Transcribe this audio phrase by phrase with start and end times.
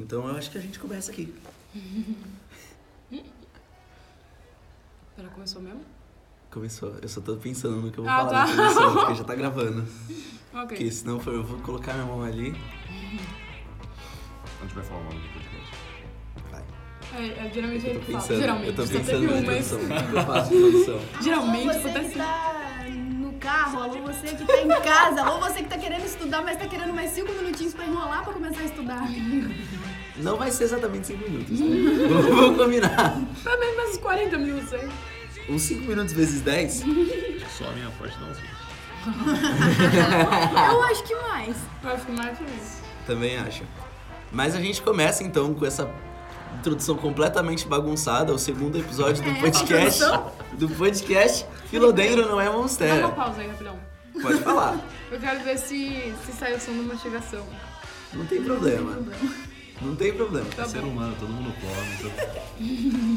[0.00, 1.32] Então eu acho que a gente começa aqui.
[5.18, 5.82] Ela começou mesmo?
[6.50, 6.96] Começou.
[7.02, 8.46] Eu só tô pensando no que eu vou Ah, falar tá.
[8.46, 9.86] na introdução, porque já tá gravando.
[10.52, 10.66] Ok.
[10.66, 12.54] Porque se não for, eu vou colocar minha mão ali.
[14.58, 15.70] A gente vai falar o nome do podcast.
[16.50, 16.64] Vai.
[17.14, 18.18] É, é, geralmente Eu ele tô fala.
[18.22, 19.78] pensando, Geralmente, eu tô pensando na introdução.
[19.80, 21.00] Eu faço introdução.
[21.22, 22.56] Geralmente acontece- que tá
[22.90, 26.56] no carro, alô, você que tá em casa, alô, você que tá querendo estudar, mas
[26.58, 29.02] tá querendo mais cinco minutinhos pra enrolar pra começar a estudar.
[30.22, 31.66] Não vai ser exatamente 5 minutos, né?
[32.08, 33.20] Vamos combinar.
[33.42, 34.88] Pelo menos mais uns 40 minutos aí.
[35.48, 36.84] Uns 5 minutos vezes 10?
[37.56, 38.28] Só a minha parte não.
[40.72, 41.56] Eu acho que mais.
[41.82, 42.82] Vai ficar mais feliz.
[43.06, 43.64] Também acho.
[44.32, 45.90] Mas a gente começa então com essa
[46.58, 50.00] introdução completamente bagunçada, o segundo episódio do É, podcast.
[50.52, 53.08] Do podcast Filodendro não é Dá uma monstera.
[53.08, 53.78] pausa aí, rapidão.
[54.20, 54.78] Pode falar.
[55.10, 57.44] Eu quero ver se, se sai o som da mastigação.
[58.12, 58.90] Não tem problema.
[58.96, 59.49] Não tem problema.
[60.54, 60.88] Tá É ser bom.
[60.88, 61.94] humano, todo mundo come.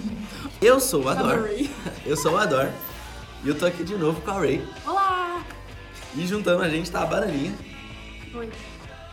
[0.02, 0.17] Então...
[0.61, 1.50] Eu sou o Ador.
[2.06, 2.69] Eu sou o Ador.
[3.44, 4.66] E eu tô aqui de novo com a Ray.
[4.88, 5.44] Olá!
[6.16, 7.53] E juntando a gente tá a Bananinha
[8.34, 8.50] Oi.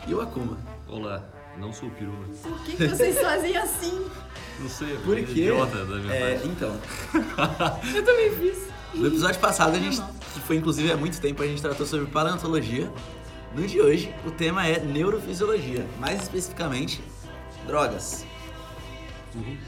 [0.07, 0.57] e o Akuma.
[0.87, 1.21] Olá,
[1.57, 2.25] não sou pirula.
[2.41, 4.05] Por que, que vocês fazem assim?
[4.57, 5.31] Não sei, Por é quê?
[5.31, 6.47] idiota da minha É, parte.
[6.47, 6.79] então,
[7.93, 8.57] Eu também fiz.
[8.93, 10.01] no episódio passado, a gente,
[10.33, 12.89] que foi inclusive há muito tempo, a gente tratou sobre paleontologia.
[13.53, 17.01] No de hoje, o tema é neurofisiologia, mais especificamente,
[17.71, 18.25] drogas.
[19.33, 19.57] Uhum.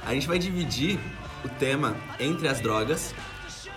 [0.06, 0.98] A gente vai dividir
[1.44, 3.14] o tema entre as drogas,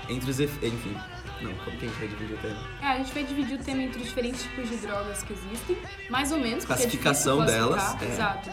[0.08, 0.66] entre os efe...
[0.66, 0.96] enfim,
[1.42, 2.70] não, como que a gente vai dividir o tema?
[2.82, 5.78] É, a gente vai dividir o tema entre os diferentes tipos de drogas que existem,
[6.10, 6.64] mais ou menos.
[6.64, 8.06] é Classificação difícil delas, é.
[8.06, 8.50] Exato.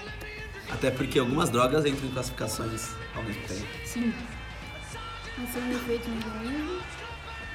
[0.69, 3.67] Até porque algumas drogas entram em classificações ao mesmo tempo.
[3.85, 4.13] Sim.
[5.53, 6.81] Ser um efeito no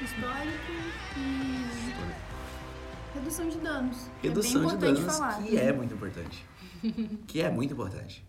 [0.03, 0.71] histórico
[1.17, 1.65] e
[3.15, 3.97] redução de danos.
[4.21, 5.43] Redução é de bem importante danos, falar.
[5.43, 6.45] que é muito importante.
[7.27, 8.23] que é muito importante.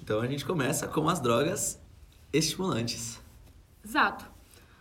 [0.00, 1.80] Então a gente começa com as drogas
[2.32, 3.20] estimulantes.
[3.84, 4.30] Exato.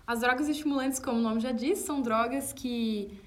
[0.05, 3.17] As drogas estimulantes, como o nome já diz, são drogas que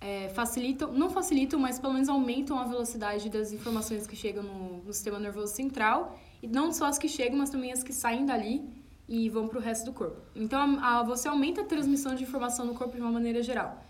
[0.00, 4.82] é, facilitam, não facilitam, mas pelo menos aumentam a velocidade das informações que chegam no,
[4.84, 6.18] no sistema nervoso central.
[6.42, 8.62] E não só as que chegam, mas também as que saem dali
[9.08, 10.20] e vão para o resto do corpo.
[10.36, 13.84] Então, a- a- você aumenta a transmissão de informação no corpo de uma maneira geral.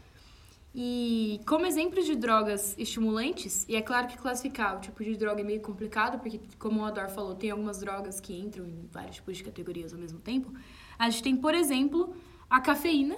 [0.80, 5.40] E como exemplos de drogas estimulantes, e é claro que classificar o tipo de droga
[5.40, 9.16] é meio complicado, porque, como o Ador falou, tem algumas drogas que entram em vários
[9.16, 10.52] tipos de categorias ao mesmo tempo.
[10.96, 12.14] A gente tem, por exemplo,
[12.48, 13.16] a cafeína,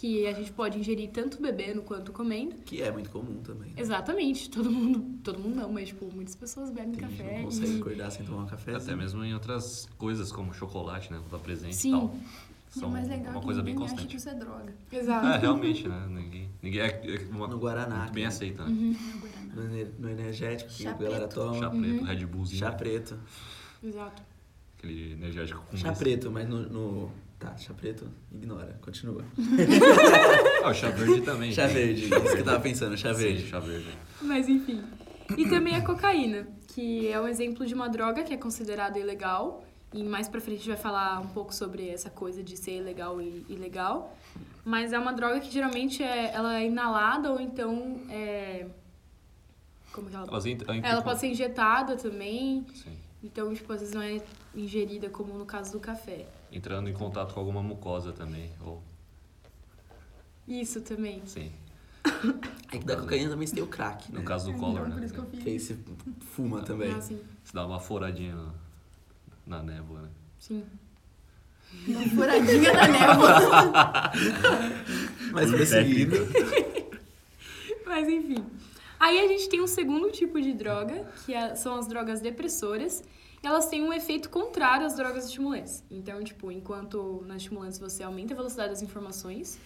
[0.00, 2.56] que a gente pode ingerir tanto bebendo quanto comendo.
[2.64, 3.68] Que é muito comum também.
[3.70, 3.74] né?
[3.76, 7.38] Exatamente, todo mundo, todo mundo não, mas tipo, muitas pessoas bebem Tem gente café.
[7.38, 7.80] não consegue e...
[7.80, 8.74] acordar sem tomar um café.
[8.74, 11.22] Até mesmo em outras coisas, como chocolate, né?
[11.30, 11.88] Tá presente Sim.
[11.88, 12.14] e tal.
[12.76, 14.10] E São o mais legal é uma que coisa bem ninguém acha constante.
[14.10, 14.74] que isso é droga.
[14.92, 15.26] Exato.
[15.26, 16.06] É, realmente, né?
[16.10, 18.28] Ninguém, ninguém é, é uma, No Guaraná, muito bem né?
[18.28, 18.68] aceita, né?
[18.70, 18.92] Uhum.
[18.92, 19.54] Não é Guaraná.
[19.54, 21.34] No, ener- no energético que Chá a galera preto.
[21.34, 21.58] toma.
[21.58, 22.58] Chá preto, Red Bullzinho.
[22.60, 23.18] Chá preto.
[23.82, 24.22] Exato.
[24.76, 29.22] Aquele energético com Chá preto, mas no, no- Tá, chá preto, ignora, continua.
[30.64, 31.52] Ah, o chá verde também.
[31.52, 33.46] Chá verde, isso que eu tava pensando, chá Sim, verde.
[33.46, 33.88] chá verde.
[34.22, 34.82] Mas enfim.
[35.36, 39.65] E também a cocaína, que é um exemplo de uma droga que é considerada ilegal.
[39.96, 42.76] E mais pra frente a gente vai falar um pouco sobre essa coisa de ser
[42.78, 44.14] ilegal e ilegal.
[44.62, 48.66] Mas é uma droga que geralmente é, ela é inalada ou então é.
[49.92, 52.66] Como que ela ent- Ela pode ser injetada também.
[52.74, 52.94] Sim.
[53.24, 54.20] Então, tipo, às vezes não é
[54.54, 56.26] ingerida como no caso do café.
[56.52, 58.50] Entrando em contato com alguma mucosa também.
[58.62, 58.82] Ou,
[60.46, 61.22] Isso também.
[61.26, 61.50] sim.
[62.72, 64.18] É que da cocaína também tem o crack, né?
[64.18, 65.04] No caso do É, Collor, então, por né?
[65.06, 65.62] isso que eu Que aí fiz.
[65.68, 65.78] você
[66.34, 66.92] fuma também.
[66.92, 67.18] Ah, sim.
[67.42, 68.36] Você dá uma foradinha
[69.46, 70.08] na, na névoa, né?
[70.38, 70.64] Sim.
[71.88, 74.12] Uma furadinha da névoa.
[75.32, 76.16] Mas perseguido.
[77.84, 78.44] Mas enfim.
[78.98, 83.04] Aí a gente tem um segundo tipo de droga, que é- são as drogas depressoras.
[83.42, 85.84] Elas têm um efeito contrário às drogas estimulantes.
[85.90, 89.58] Então, tipo, enquanto nas estimulantes você aumenta a velocidade das informações,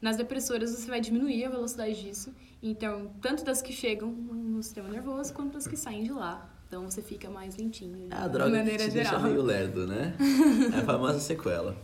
[0.00, 2.32] nas depressoras você vai diminuir a velocidade disso.
[2.62, 6.48] Então, tanto das que chegam no sistema nervoso quanto das que saem de lá.
[6.66, 9.12] Então você fica mais lentinho, É a de droga que maneira te geral.
[9.12, 10.16] deixa meio lerdo, né?
[10.74, 11.76] É a famosa sequela.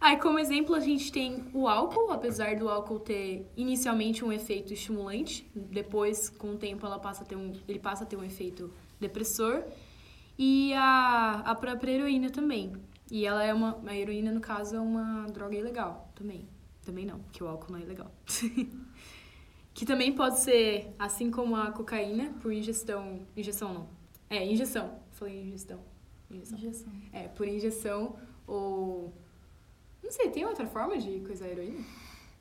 [0.00, 4.72] Aí, como exemplo, a gente tem o álcool, apesar do álcool ter inicialmente um efeito
[4.72, 8.22] estimulante, depois, com o tempo, ela passa a ter um, ele passa a ter um
[8.22, 9.62] efeito depressor.
[10.38, 12.72] E a, a própria heroína também.
[13.10, 13.78] E ela é uma.
[13.86, 16.46] A heroína, no caso, é uma droga ilegal também.
[16.84, 18.10] Também não, porque o álcool não é ilegal.
[19.76, 23.20] que também pode ser, assim como a cocaína, por ingestão.
[23.36, 23.86] Injeção não.
[24.30, 24.90] É, injeção.
[25.12, 25.78] Falei ingestão.
[26.30, 26.58] Injeção.
[26.58, 26.92] Injeção.
[27.12, 29.12] É, por injeção ou.
[30.02, 31.84] Não sei, tem outra forma de coisar a heroína?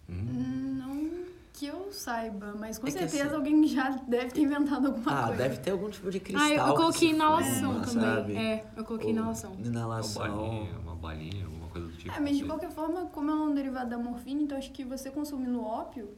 [0.10, 0.76] Hum.
[0.80, 1.26] Não.
[1.52, 5.28] Que eu saiba, mas com É certeza assim- alguém já deve ter inventado alguma Ah,
[5.28, 5.44] coisa.
[5.44, 6.44] deve ter algum tipo de cristal.
[6.46, 8.02] Ah, eu, eu que coloquei inalação forma, também.
[8.16, 8.36] sabe?
[8.38, 9.52] É, eu coloquei Ou inalação.
[9.54, 10.22] Uma Inalação.
[10.22, 12.14] balinha, uma balinha, alguma coisa do tipo.
[12.14, 12.48] É, mas de sei.
[12.48, 16.10] qualquer forma, como ela é um derivado da morfina, então acho que você consumindo ópio,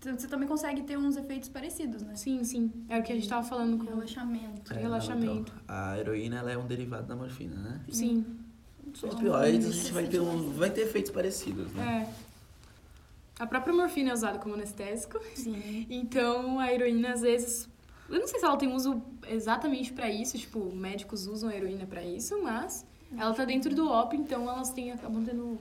[0.00, 2.14] você também consegue ter uns efeitos parecidos, né?
[2.14, 2.72] Sim, sim.
[2.88, 3.84] É o que a gente tava falando com.
[3.90, 4.72] Relaxamento.
[4.72, 5.52] É, não, relaxamento.
[5.52, 7.80] então, a heroína ela é um derivado da morfina, né?
[7.90, 8.24] Sim.
[8.94, 12.08] Os opioides a gente vai ter, um, vai ter efeitos parecidos, né?
[12.08, 13.42] É.
[13.42, 15.20] A própria morfina é usada como anestésico.
[15.34, 15.86] Sim.
[15.90, 17.68] Então a heroína, às vezes.
[18.08, 21.84] Eu não sei se ela tem uso exatamente pra isso, tipo, médicos usam a heroína
[21.84, 25.58] pra isso, mas ela tá dentro do ópio, então elas têm, acabam tendo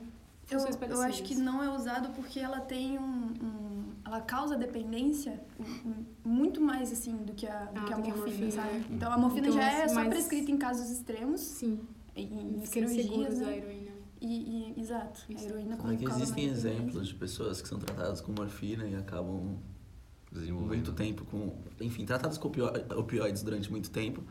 [0.50, 0.60] Eu,
[0.90, 3.04] eu acho que não é usado porque ela tem um.
[3.04, 3.77] um-
[4.07, 5.39] ela causa dependência
[6.24, 8.74] muito mais assim do que a, do Ah, que a a morfina, morfina, sabe?
[8.80, 8.86] né?
[8.92, 11.80] Então a morfina Então, já é só prescrita em casos extremos, Sim.
[12.15, 13.57] em, em cirurgias, seguros da né?
[13.57, 13.92] heroína.
[14.21, 15.21] E, e- exato.
[15.30, 15.45] A Isso.
[15.45, 19.57] heroína Como é que existem exemplos de pessoas que são tratadas com morfina e acabam
[20.31, 20.68] Desenvolvendo.
[20.69, 21.56] muito tempo com.
[21.81, 24.24] Enfim, tratadas com opio- opioides durante muito tempo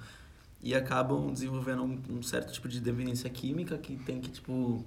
[0.62, 4.82] e acabam desenvolvendo um, um certo tipo de dependência química que tem que, tipo,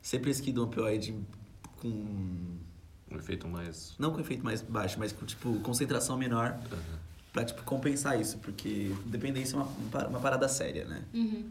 [0.00, 1.14] ser prescrito um opioide
[1.80, 2.56] com.
[3.10, 3.94] Um efeito mais.
[3.98, 6.98] Não com efeito mais baixo, mas com, tipo, concentração menor Aham.
[7.32, 11.02] pra, tipo, compensar isso, porque dependência é uma, uma parada séria, né?
[11.14, 11.48] Uhum.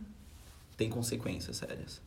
[0.75, 2.01] Tem consequências sérias.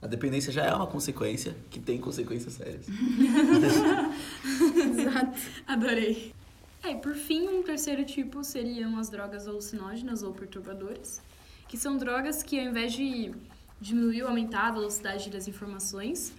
[0.00, 2.86] A dependência já é uma consequência que tem consequências sérias.
[4.98, 5.38] Exato.
[5.64, 6.34] Adorei.
[6.82, 11.22] É, e por fim, um terceiro tipo seriam as drogas alucinógenas ou perturbadoras,
[11.68, 13.32] que são drogas que ao invés de
[13.80, 16.32] diminuir ou aumentar a velocidade das informações,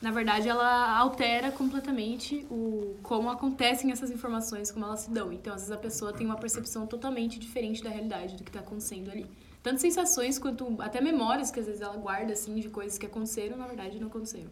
[0.00, 5.32] na verdade ela altera completamente o como acontecem essas informações, como elas se dão.
[5.32, 8.60] Então, às vezes a pessoa tem uma percepção totalmente diferente da realidade do que está
[8.60, 9.26] acontecendo ali.
[9.62, 13.56] Tanto sensações quanto até memórias que às vezes ela guarda assim de coisas que aconteceram,
[13.56, 14.50] na verdade não aconteceram.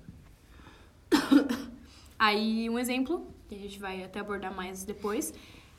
[2.19, 5.32] Aí, um exemplo, que a gente vai até abordar mais depois,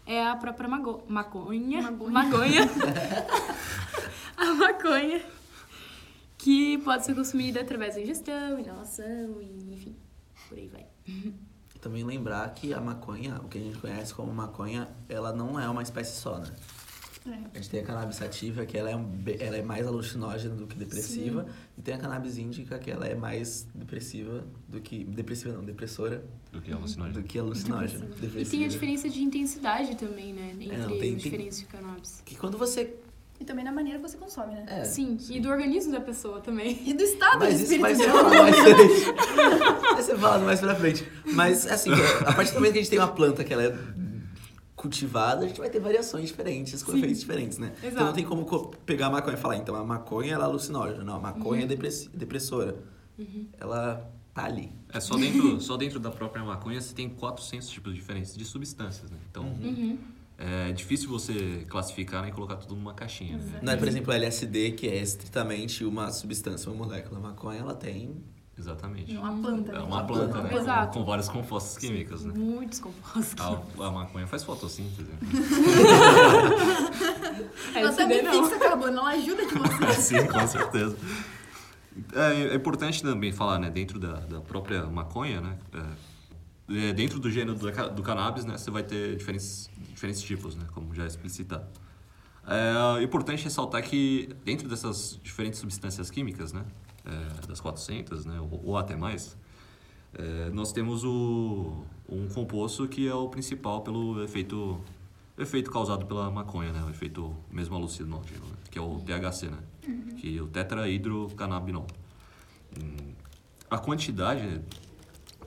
[0.05, 1.81] é a própria mago maconha.
[1.81, 2.11] Magonha.
[2.11, 2.61] Magonha.
[4.37, 5.36] a maconha.
[6.37, 9.95] Que pode ser consumida através da ingestão, inalação e enfim,
[10.47, 10.85] por aí vai.
[11.81, 15.67] Também lembrar que a maconha, o que a gente conhece como maconha, ela não é
[15.69, 16.51] uma espécie só, né?
[17.25, 17.29] É.
[17.53, 20.65] A gente tem a cannabis sativa, que ela é, um ela é mais alucinógena do
[20.65, 21.45] que depressiva.
[21.77, 25.03] E tem a cannabis índica, que ela é mais depressiva do que...
[25.03, 26.23] Depressiva não, depressora
[26.53, 27.21] Do que alucinógeno.
[27.21, 28.07] do que alucinógena.
[28.37, 30.51] E tem a diferença de intensidade também, né?
[30.53, 32.21] Entre não, tem- os tem- diferentes de cannabis.
[32.25, 32.95] Que quando você...
[33.39, 34.65] E também na maneira que você consome, né?
[34.67, 36.81] É, Sim, e do organismo da pessoa também.
[36.85, 38.23] E do estado Mas isso espírito vai ser dela.
[38.29, 39.93] falado mais pra frente.
[39.93, 41.07] Vai ser falado mais pra frente.
[41.33, 41.91] Mas, assim,
[42.25, 43.77] a partir do momento que a gente tem uma planta que ela é
[44.75, 46.97] cultivada, a gente vai ter variações diferentes, com Sim.
[46.99, 47.73] efeitos diferentes, né?
[47.77, 48.05] Então Exato.
[48.05, 51.03] não tem como co- pegar a maconha e falar, então a maconha ela é alucinógena.
[51.03, 51.71] Não, a maconha Uhum.
[51.71, 52.75] é depressora.
[53.59, 54.71] Ela tá ali.
[54.93, 59.09] É, só dentro, só dentro da própria maconha você tem 400 tipos diferentes de substâncias,
[59.09, 59.17] né?
[59.29, 59.97] Então, Uhum.
[60.37, 63.59] É difícil você classificar né, e colocar tudo numa caixinha, né?
[63.61, 67.19] Não é, por exemplo, LSD, que é estritamente uma substância, uma molécula.
[67.19, 68.23] A maconha, ela tem...
[68.59, 69.15] Exatamente.
[69.15, 69.81] Uma planta, É né?
[69.81, 70.55] uma planta, né?
[70.55, 70.97] Exato.
[70.97, 72.33] Com vários compostos químicos, né?
[72.35, 73.35] Muitos compostos.
[73.39, 75.03] A, a maconha faz fotossíntese.
[75.11, 75.17] né?
[77.75, 78.31] É, Ela também não.
[78.43, 79.93] fixa carbono, ela ajuda de você.
[80.01, 80.97] Sim, com certeza.
[82.13, 85.79] É, é importante também falar, né, dentro da, da própria maconha, né, é,
[86.95, 90.65] dentro do gênero do, ca- do cannabis, né, você vai ter diferentes, diferentes tipos, né,
[90.73, 91.65] como já é explicitado.
[92.99, 96.63] É importante ressaltar que dentro dessas diferentes substâncias químicas, né,
[97.05, 99.35] é, das 400, né, ou, ou até mais,
[100.13, 104.79] é, nós temos o, um composto que é o principal pelo efeito
[105.37, 106.83] efeito causado pela maconha, né?
[106.83, 108.55] O efeito mesmo alucinógeno, né?
[108.71, 109.57] que é o THC, né?
[110.17, 111.85] Que é o tetrahidrocannabinol.
[112.75, 113.13] Hum,
[113.69, 114.59] A quantidade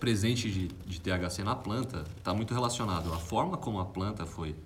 [0.00, 4.56] presente de, de THC na planta está muito relacionado à forma como a planta foi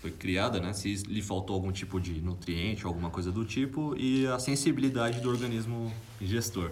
[0.00, 0.72] foi criada, né?
[0.72, 5.28] Se lhe faltou algum tipo de nutriente alguma coisa do tipo e a sensibilidade do
[5.28, 6.70] organismo ingestor.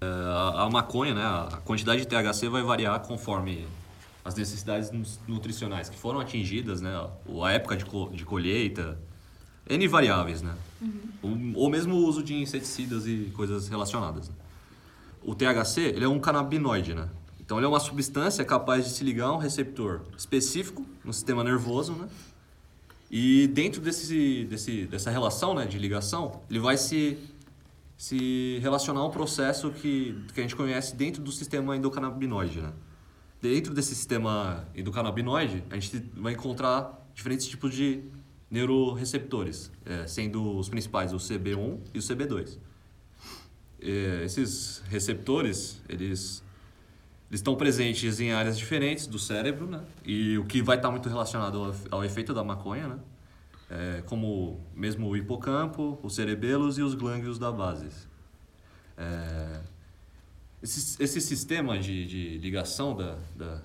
[0.00, 1.22] É, a, a maconha, né?
[1.22, 3.66] A quantidade de THC vai variar conforme
[4.24, 6.92] as necessidades nu- nutricionais que foram atingidas, né?
[7.26, 7.84] Ou a época de,
[8.16, 8.98] de colheita,
[9.68, 10.54] N variáveis, né?
[11.22, 14.28] Ou, ou mesmo o uso de inseticidas e coisas relacionadas.
[14.28, 14.34] né?
[15.22, 17.08] O THC, ele é um canabinoide, né?
[17.40, 21.42] Então ele é uma substância capaz de se ligar a um receptor específico no sistema
[21.42, 22.08] nervoso, né?
[23.10, 27.16] E dentro desse, desse, dessa relação né, de ligação, ele vai se,
[27.96, 32.72] se relacionar a um processo que, que a gente conhece dentro do sistema endocannabinoide, né?
[33.40, 38.02] Dentro desse sistema endocannabinoide, a gente vai encontrar diferentes tipos de
[38.50, 42.58] neuroreceptores, eh, sendo os principais o CB1 e o CB2.
[43.80, 46.42] Eh, esses receptores, eles
[47.30, 49.84] Eles estão presentes em áreas diferentes do cérebro, né?
[50.04, 51.58] E o que vai estar muito relacionado
[51.90, 52.98] ao, ao efeito da maconha, né?
[53.70, 57.90] É, como mesmo o hipocampo, os cerebelos e os glândulos da base.
[58.96, 59.60] É,
[60.62, 63.60] esse, esse sistema de, de ligação da, da,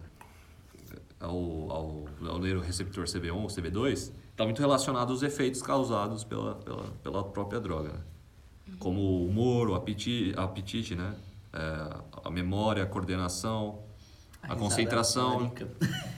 [1.22, 7.24] ao, ao, ao neuroreceptor CB1 CB2 está muito relacionado aos efeitos causados pela, pela, pela
[7.24, 8.00] própria droga, né?
[8.80, 11.14] Como o humor, o apetite, apetite né?
[11.54, 13.80] É, a memória, a coordenação,
[14.42, 15.52] a, risada concentração,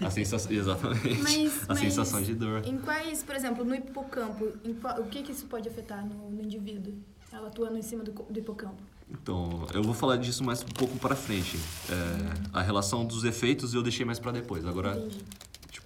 [0.02, 2.66] a sensação, exatamente, Mas- a mas- sensação de dor.
[2.66, 6.42] Em quais, por exemplo, no hipocampo, qual- o que, que isso pode afetar no, no
[6.42, 6.94] indivíduo?
[7.32, 8.82] Ela atuando em cima do, do hipocampo.
[9.12, 11.60] Então, eu vou falar disso mais um pouco para frente.
[11.90, 14.66] É, a relação dos efeitos eu deixei mais para depois.
[14.66, 15.20] Agora, Entendi.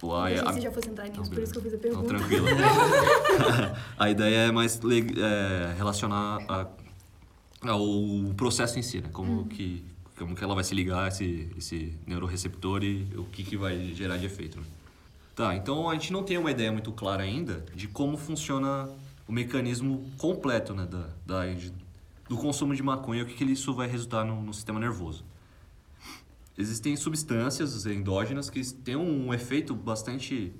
[0.00, 1.76] Tipo, a, a, você já fosse entrar nisso, Não, por isso que eu fiz a
[1.76, 2.08] Não, pergunta.
[2.08, 2.46] tranquilo.
[3.98, 6.66] a ideia é mais é, relacionar a-
[7.68, 9.10] ao processo em si, né?
[9.12, 9.84] Como, que,
[10.18, 13.92] como que ela vai se ligar a esse, esse neuroreceptor e o que, que vai
[13.92, 14.58] gerar de efeito.
[14.58, 14.64] Né?
[15.36, 18.88] Tá, então a gente não tem uma ideia muito clara ainda de como funciona
[19.28, 21.42] o mecanismo completo né, da, da,
[22.28, 25.24] do consumo de maconha e o que, que isso vai resultar no, no sistema nervoso.
[26.60, 30.52] Existem substâncias endógenas que têm um efeito bastante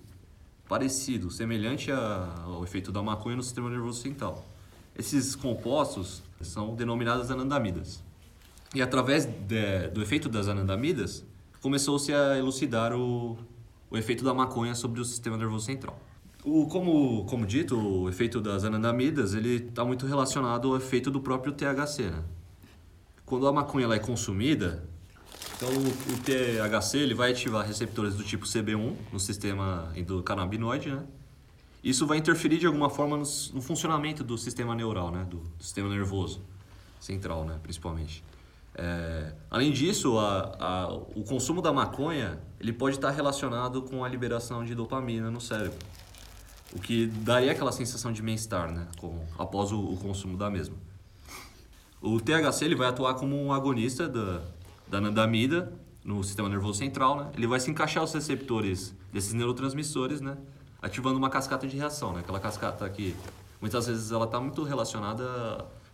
[0.67, 4.43] parecido, semelhante ao efeito da maconha no sistema nervoso central.
[4.97, 8.03] Esses compostos são denominados anandamidas.
[8.75, 11.23] E através de- do efeito das anandamidas,
[11.61, 13.37] começou-se a elucidar o,
[13.91, 16.01] o efeito da maconha sobre o sistema nervoso central.
[16.43, 21.53] O, como, como dito, o efeito das anandamidas está muito relacionado ao efeito do próprio
[21.53, 22.05] THC.
[22.11, 22.25] Né?
[23.27, 24.89] Quando a maconha é consumida,
[25.61, 31.05] então o, THC ele vai ativar receptores do tipo CB1 no sistema endocannabinoide, né?
[31.85, 35.27] Isso vai interferir de alguma forma no, no funcionamento do sistema neural, né?
[35.29, 36.41] Do, do sistema nervoso
[36.99, 37.59] central, né?
[37.63, 38.25] Principalmente.
[38.75, 44.09] É, além disso, a, a, o consumo da maconha ele pode estar relacionado com a
[44.09, 45.79] liberação de dopamina no cérebro,
[46.73, 48.89] o que daria aquela sensação de bem-estar, né?
[48.99, 50.77] Com, após o, o consumo da mesma.
[52.01, 54.41] O THC ele vai atuar como um agonista da,
[54.91, 55.73] da anandamida
[56.05, 57.31] no sistema nervoso central, né?
[57.37, 60.37] Ele vai se encaixar os receptores desses neurotransmissores, né?
[60.83, 62.21] Ativando uma cascata de reação, né?
[62.21, 63.15] Aquela cascata que
[63.61, 65.25] muitas vezes ela está muito relacionada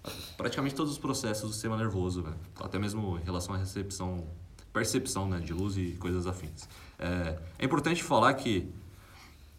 [0.02, 2.32] a praticamente todos os processos do sistema nervoso, né?
[2.58, 4.26] Até mesmo em relação à recepção,
[4.72, 5.40] percepção, né?
[5.40, 6.66] De luz e coisas afins.
[6.98, 8.72] É, é importante falar que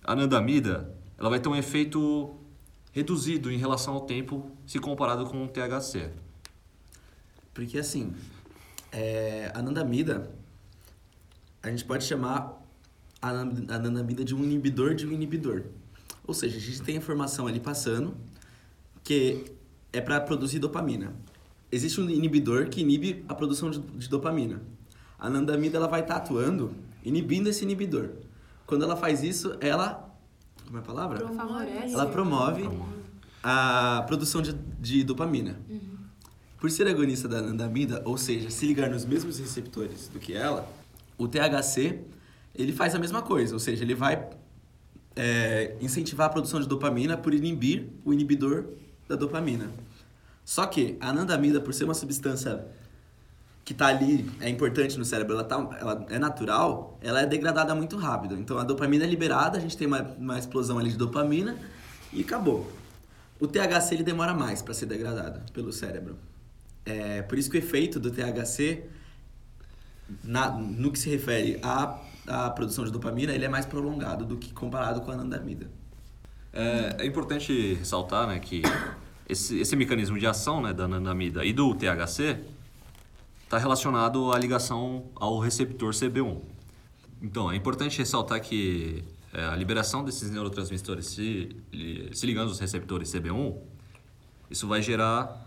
[0.04, 2.36] a anandamida ela vai ter um efeito
[2.92, 6.10] reduzido em relação ao tempo se comparado com o THC.
[7.54, 8.16] Porque assim,
[8.92, 10.30] é, a anandamida,
[11.62, 12.62] a gente pode chamar
[13.22, 15.64] a anan- a anandamida de um inibidor de um inibidor.
[16.26, 18.16] Ou seja, a gente tem informação ali passando
[19.04, 19.46] que
[19.94, 21.14] é para produzir dopamina.
[21.72, 24.62] Existe um inibidor que inibe a produção de, de dopamina.
[25.20, 28.10] A anandamida ela vai estar atuando inibindo esse inibidor.
[28.66, 30.06] Quando ela faz isso, ela
[30.66, 31.28] como é a palavra?
[31.30, 31.94] Favorece.
[31.94, 32.70] Ela promove
[33.42, 34.52] a produção de,
[34.82, 35.58] de dopamina.
[36.60, 40.68] Por ser agonista da anandamida, ou seja, se ligar nos mesmos receptores do que ela,
[41.18, 42.00] o THC
[42.56, 44.28] ele faz a mesma coisa, ou seja, ele vai
[45.16, 48.66] é, incentivar a produção de dopamina por inibir o inibidor
[49.08, 49.70] da dopamina.
[50.44, 52.66] Só que a anandamida, por ser uma substância
[53.64, 57.76] que está ali, é importante no cérebro, ela, tá, ela é natural, ela é degradada
[57.76, 58.36] muito rápido.
[58.36, 61.58] Então a dopamina é liberada, a gente tem uma, uma explosão ali de dopamina
[62.14, 62.72] e acabou.
[63.40, 66.18] O THC ele demora mais para ser degradado pelo cérebro.
[66.88, 68.86] É, por isso que o efeito do THC,
[70.24, 74.38] na- no que se refere à, à produção de dopamina, ele é mais prolongado do
[74.38, 75.70] que comparado com a anandamida.
[76.54, 78.62] É, é importante ressaltar né, que
[79.28, 82.40] esse, esse mecanismo de ação né, da anandamida e do THC
[83.44, 86.40] está relacionado à ligação ao receptor CB1.
[87.22, 89.04] Então, é importante ressaltar que
[89.34, 91.54] é, a liberação desses neurotransmissores se,
[92.14, 93.58] se ligando aos receptores CB1,
[94.50, 95.46] isso vai gerar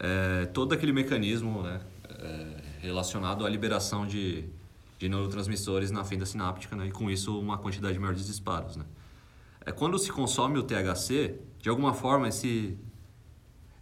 [0.00, 2.46] é, todo aquele mecanismo né, é,
[2.80, 4.46] relacionado à liberação de,
[4.98, 8.76] de neurotransmissores na fenda sináptica né, e com isso uma quantidade maior de disparos.
[8.76, 8.84] Né.
[9.66, 12.78] É, quando se consome o THC, de alguma forma esse,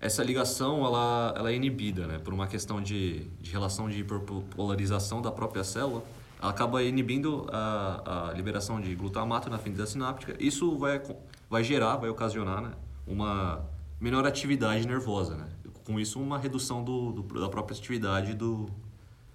[0.01, 5.23] essa ligação ela, ela é inibida né, por uma questão de, de relação de hiperpolarização
[5.23, 6.03] da própria célula.
[6.43, 10.37] Ela acaba inibindo a, a liberação de glutamato na fenda sináptica.
[10.39, 11.01] Isso vai,
[11.49, 12.73] vai gerar, vai ocasionar né,
[13.07, 13.65] uma
[14.01, 15.37] menor atividade nervosa.
[15.37, 15.47] Né?
[15.89, 18.69] Com isso, uma redução do, do- da própria atividade do,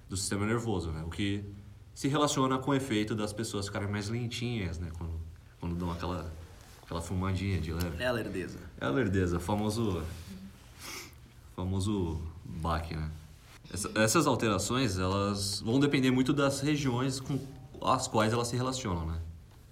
[0.08, 1.04] do sistema nervoso, né?
[1.04, 1.44] o que
[1.96, 4.92] se relaciona com o efeito das pessoas ficarem mais lentinhas né?
[4.96, 5.14] quando,
[5.60, 6.32] quando dão aquela,
[6.84, 8.04] aquela fumadinha de leve.
[8.04, 8.60] É a lerdeza.
[8.80, 10.04] É a lerdeza, famoso.
[11.56, 13.10] famoso baque, né?
[13.74, 17.40] Essa- essas alterações, elas vão depender muito das regiões com
[17.82, 19.20] as quais elas se relacionam, né?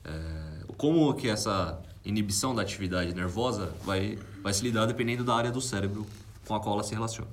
[0.03, 5.51] É, como que essa inibição da atividade nervosa vai, vai se lidar dependendo da área
[5.51, 6.07] do cérebro
[6.51, 7.31] com a qual ela se relaciona.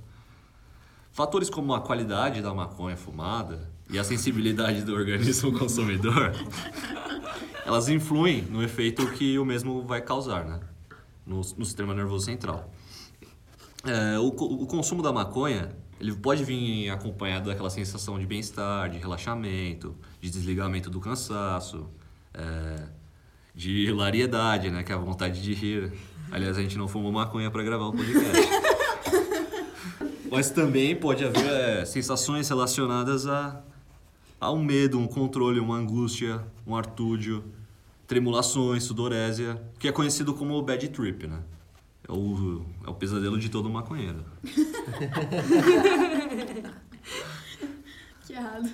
[1.11, 6.33] Fatores como a qualidade da maconha fumada e a sensibilidade do organismo consumidor,
[7.67, 10.61] elas influem no efeito que o mesmo vai causar, né?
[11.27, 12.73] No, no sistema nervoso central.
[13.85, 15.71] É, o, o consumo da maconha,
[16.01, 21.89] ele pode vir acompanhado daquela sensação de bem-estar, de relaxamento, de desligamento do cansaço,
[22.33, 22.85] é,
[23.53, 24.85] de hilariedade, né?
[24.85, 25.93] Que é a vontade de rir.
[26.31, 28.68] Aliás, a gente não fumou maconha para gravar o podcast.
[30.31, 33.63] Mas também pode haver é, sensações relacionadas a,
[34.41, 37.45] a um medo, um controle, uma angústia, um artúdio,
[38.07, 41.41] tremulações, sudorésia, que é conhecido como o bad trip, né?
[42.09, 44.25] É o, é o pesadelo de todo maconheiro.
[48.29, 48.69] Que errado.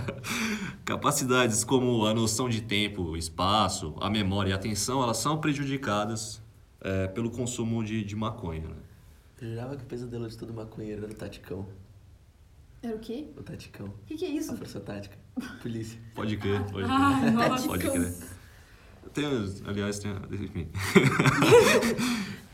[0.84, 6.42] Capacidades como a noção de tempo, espaço, a memória e a atenção, elas são prejudicadas
[6.82, 8.76] é, pelo consumo de, de maconha, né?
[9.40, 11.66] Eu jurava que o pesadelo de todo maconheiro era o taticão.
[12.82, 13.28] Era o quê?
[13.36, 13.86] O taticão.
[13.86, 14.52] O que, que é isso?
[14.52, 15.16] A força tática.
[15.62, 16.00] Polícia.
[16.14, 16.90] Pode crer, pode crer.
[16.90, 17.66] Ah, nossa.
[17.68, 18.14] Pode crer.
[19.14, 19.24] Tem,
[19.66, 20.12] aliás, tem.
[20.30, 20.68] Enfim.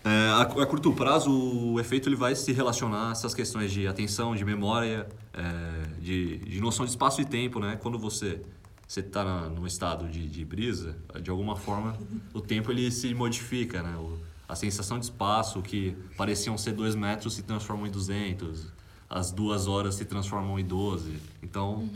[0.07, 3.89] É, a, a curto prazo, o efeito ele vai se relacionar a essas questões de
[3.89, 7.79] atenção, de memória, é, de, de noção de espaço e tempo, né?
[7.81, 8.43] Quando você
[8.87, 11.97] você está num estado de, de brisa, de alguma forma
[12.35, 13.97] o tempo ele se modifica, né?
[13.97, 18.67] O, a sensação de espaço que pareciam ser dois metros se transformam em 200,
[19.09, 21.17] as duas horas se transformam em 12.
[21.43, 21.89] Então,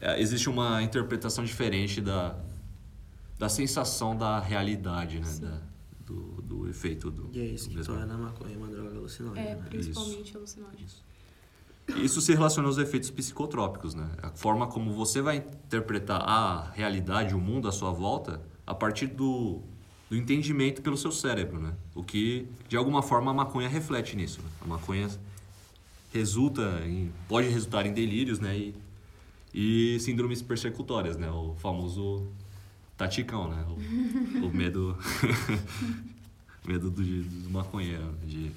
[0.00, 2.36] é, existe uma interpretação diferente da,
[3.38, 5.38] da sensação da realidade, né?
[5.40, 5.60] Da,
[6.06, 7.28] do, do efeito do.
[7.32, 9.46] E é isso que torna a maconha uma droga alucinógena.
[9.46, 9.66] É, né?
[9.68, 10.86] principalmente alucinógeno.
[11.96, 14.08] Isso se relaciona aos efeitos psicotrópicos, né?
[14.22, 19.06] A forma como você vai interpretar a realidade, o mundo à sua volta, a partir
[19.06, 19.62] do,
[20.08, 21.74] do entendimento pelo seu cérebro, né?
[21.94, 24.40] O que, de alguma forma, a maconha reflete nisso.
[24.40, 24.48] né?
[24.60, 25.08] A maconha
[26.12, 28.56] resulta em, pode resultar em delírios, né?
[28.56, 28.74] E,
[29.52, 31.30] e síndromes persecutórias, né?
[31.30, 32.28] O famoso
[32.96, 33.64] taticão, né?
[33.68, 34.96] O, o medo,
[36.64, 38.18] medo do, do maconheiro, né?
[38.24, 38.52] de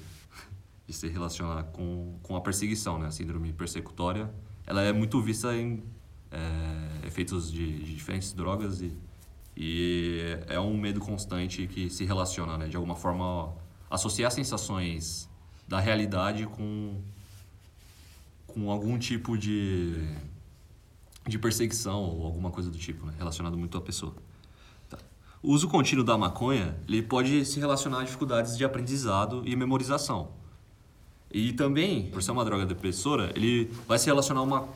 [0.90, 3.06] de se relacionar com, com a perseguição, né?
[3.06, 4.28] A síndrome persecutória,
[4.66, 5.84] ela é muito vista em
[6.32, 8.92] é, efeitos de, de diferentes drogas e,
[9.62, 12.66] e é um medo constante que se relaciona, né?
[12.66, 13.52] De alguma forma,
[13.90, 15.28] associar sensações
[15.68, 16.98] da realidade com,
[18.46, 20.02] com algum tipo de,
[21.28, 23.12] de perseguição ou alguma coisa do tipo, né?
[23.18, 24.14] Relacionado muito à pessoa.
[24.88, 24.96] Tá.
[25.42, 30.30] O uso contínuo da maconha, ele pode se relacionar a dificuldades de aprendizado e memorização.
[31.30, 34.68] E também, por ser uma droga depressora, ele vai se relacionar a uma,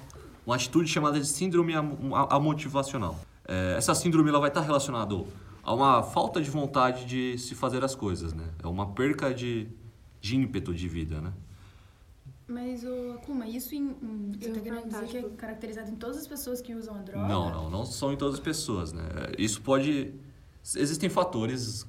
[0.44, 3.18] uma atitude chamada de síndrome am- am- amotivacional.
[3.47, 5.15] É, essa síndrome ela vai estar relacionada
[5.63, 8.45] a uma falta de vontade de se fazer as coisas, né?
[8.63, 9.69] É uma perca de,
[10.21, 11.33] de ímpeto de vida, né?
[12.47, 15.91] Mas, ô, Akuma, isso em, em- você Eu tá ia querendo dizer que é caracterizado
[15.91, 17.27] em todas as pessoas que usam a droga?
[17.27, 19.03] Não, não, não são em todas as pessoas, né?
[19.39, 20.13] Isso pode...
[20.77, 21.87] Existem fatores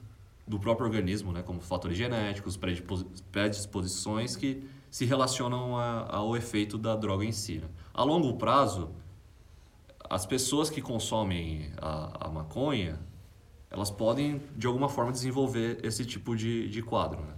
[0.47, 1.41] do próprio organismo, né?
[1.41, 7.57] Como fatores genéticos, predispos- predisposições que se relacionam a- ao efeito da droga em si.
[7.57, 7.67] né?
[7.93, 8.91] A longo prazo,
[10.09, 12.99] as pessoas que consomem a, a maconha,
[13.69, 17.33] elas podem, de alguma forma, desenvolver esse tipo de, de quadro, né?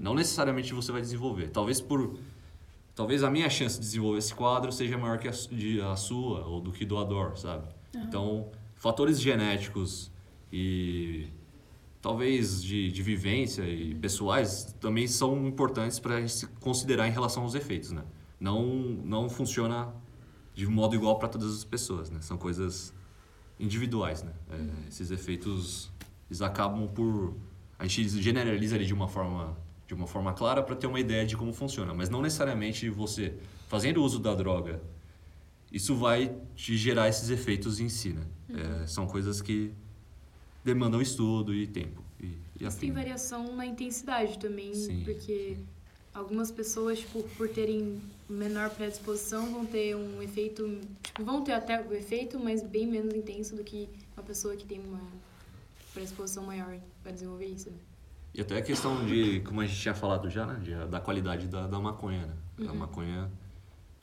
[0.00, 1.50] Não necessariamente você vai desenvolver.
[1.50, 2.18] Talvez por...
[2.94, 6.46] Talvez a minha chance de desenvolver esse quadro seja maior que a, de, a sua
[6.46, 7.66] ou do que do Ador, sabe?
[7.94, 10.10] Então, fatores genéticos
[10.52, 11.28] e
[12.00, 17.54] talvez de, de vivência e pessoais também são importantes para se considerar em relação aos
[17.54, 18.02] efeitos, né?
[18.38, 18.64] Não,
[19.04, 19.94] não funciona
[20.60, 22.20] de modo igual para todas as pessoas, né?
[22.20, 22.92] São coisas
[23.58, 24.32] individuais, né?
[24.50, 25.90] É, esses efeitos,
[26.28, 27.34] eles acabam por...
[27.78, 31.24] A gente generaliza ali de uma forma, de uma forma clara para ter uma ideia
[31.24, 34.82] de como funciona, mas não necessariamente você, fazendo uso da droga,
[35.72, 38.26] isso vai te gerar esses efeitos em si, né?
[38.82, 39.72] É, são coisas que
[40.62, 42.04] demandam estudo e tempo.
[42.20, 45.04] E, e Mas tem variação na intensidade também, Sim.
[45.04, 45.56] porque
[46.12, 47.98] algumas pessoas, tipo, por terem
[48.32, 53.12] menor predisposição, vão ter um efeito, tipo, vão ter até o efeito, mas bem menos
[53.14, 55.00] intenso do que uma pessoa que tem uma
[55.92, 57.70] predisposição maior para desenvolver isso.
[57.70, 57.76] né?
[58.32, 60.60] E até a questão de, como a gente tinha falado já, né?
[60.62, 62.68] de- da qualidade da, da maconha, né?
[62.68, 63.30] A maconha,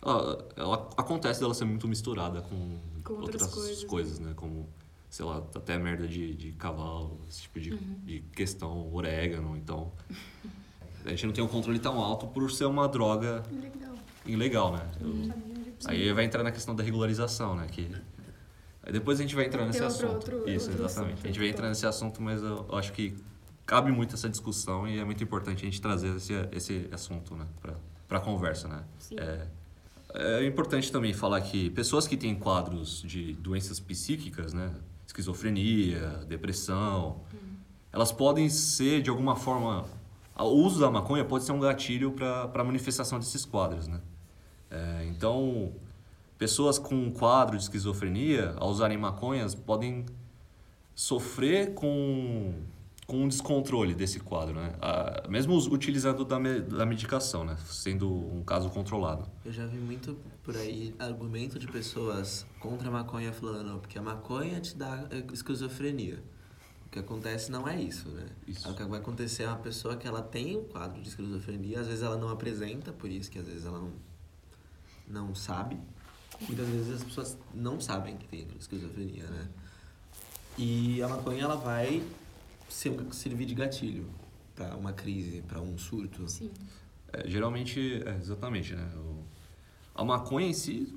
[0.03, 3.47] ela, ela acontece dela ser muito misturada com, Com outras
[3.85, 4.33] coisas, né?
[4.35, 4.67] Como,
[5.09, 7.99] sei lá, até merda de, de cavalo, esse tipo de, Uhum.
[8.05, 9.91] de questão, orégano, então...
[11.05, 13.86] A gente não tem um controle tão alto por ser uma droga Legal.
[14.27, 14.81] Ilegal, né?
[15.01, 15.31] Eu-
[15.85, 17.67] aí vai entrar na questão da regularização, né?
[17.71, 17.89] Que
[18.83, 20.13] aí depois a gente vai entrar nesse pra assunto.
[20.13, 21.13] outro- Isso, outro exatamente.
[21.13, 23.15] assunto, a gente vai entrar nesse assunto, mas eu, eu acho que
[23.65, 27.45] cabe muito essa discussão e é muito importante a gente trazer esse, esse assunto, né?
[27.61, 27.73] Pra,
[28.07, 28.83] pra conversa, né?
[28.97, 29.15] Sim.
[29.19, 29.47] É,
[30.41, 34.71] é importante também falar que pessoas que têm quadros de doenças psíquicas, né?
[35.05, 37.21] Esquizofrenia, depressão,
[37.91, 39.85] elas podem ser, de alguma forma...
[40.39, 43.99] O uso da maconha pode ser um gatilho para a manifestação desses quadros, né?
[44.69, 45.71] É, então,
[46.37, 50.05] pessoas com um quadro de esquizofrenia, ao usarem maconhas, podem
[50.95, 52.53] sofrer com,
[53.05, 54.73] com um descontrole desse quadro, né?
[54.81, 57.55] Ah, mesmo utilizando da, me- da medicação, né?
[57.65, 59.25] Sendo um caso controlado.
[59.45, 63.97] Eu já vi muito por aí argumento de pessoas contra a maconha falando, "Não, porque
[63.97, 66.21] a maconha te dá eh, esquizofrenia.
[66.85, 68.25] O que acontece não é isso, né?
[68.47, 68.67] Isso.
[68.69, 71.87] O que vai acontecer é uma pessoa que ela tem um quadro de esquizofrenia, às
[71.87, 73.91] vezes ela não apresenta, por isso que às vezes ela não,
[75.07, 75.77] não sabe.
[76.41, 79.47] Muitas vezes as pessoas não sabem que tem esquizofrenia, né?
[80.57, 82.03] E a maconha ela vai
[82.69, 84.05] ser, servir de gatilho
[84.55, 86.27] para uma crise, para um surto.
[86.27, 86.51] Sim.
[87.13, 88.87] É, geralmente, é, exatamente, né?
[88.95, 89.23] O-
[89.95, 90.95] a maconha em si,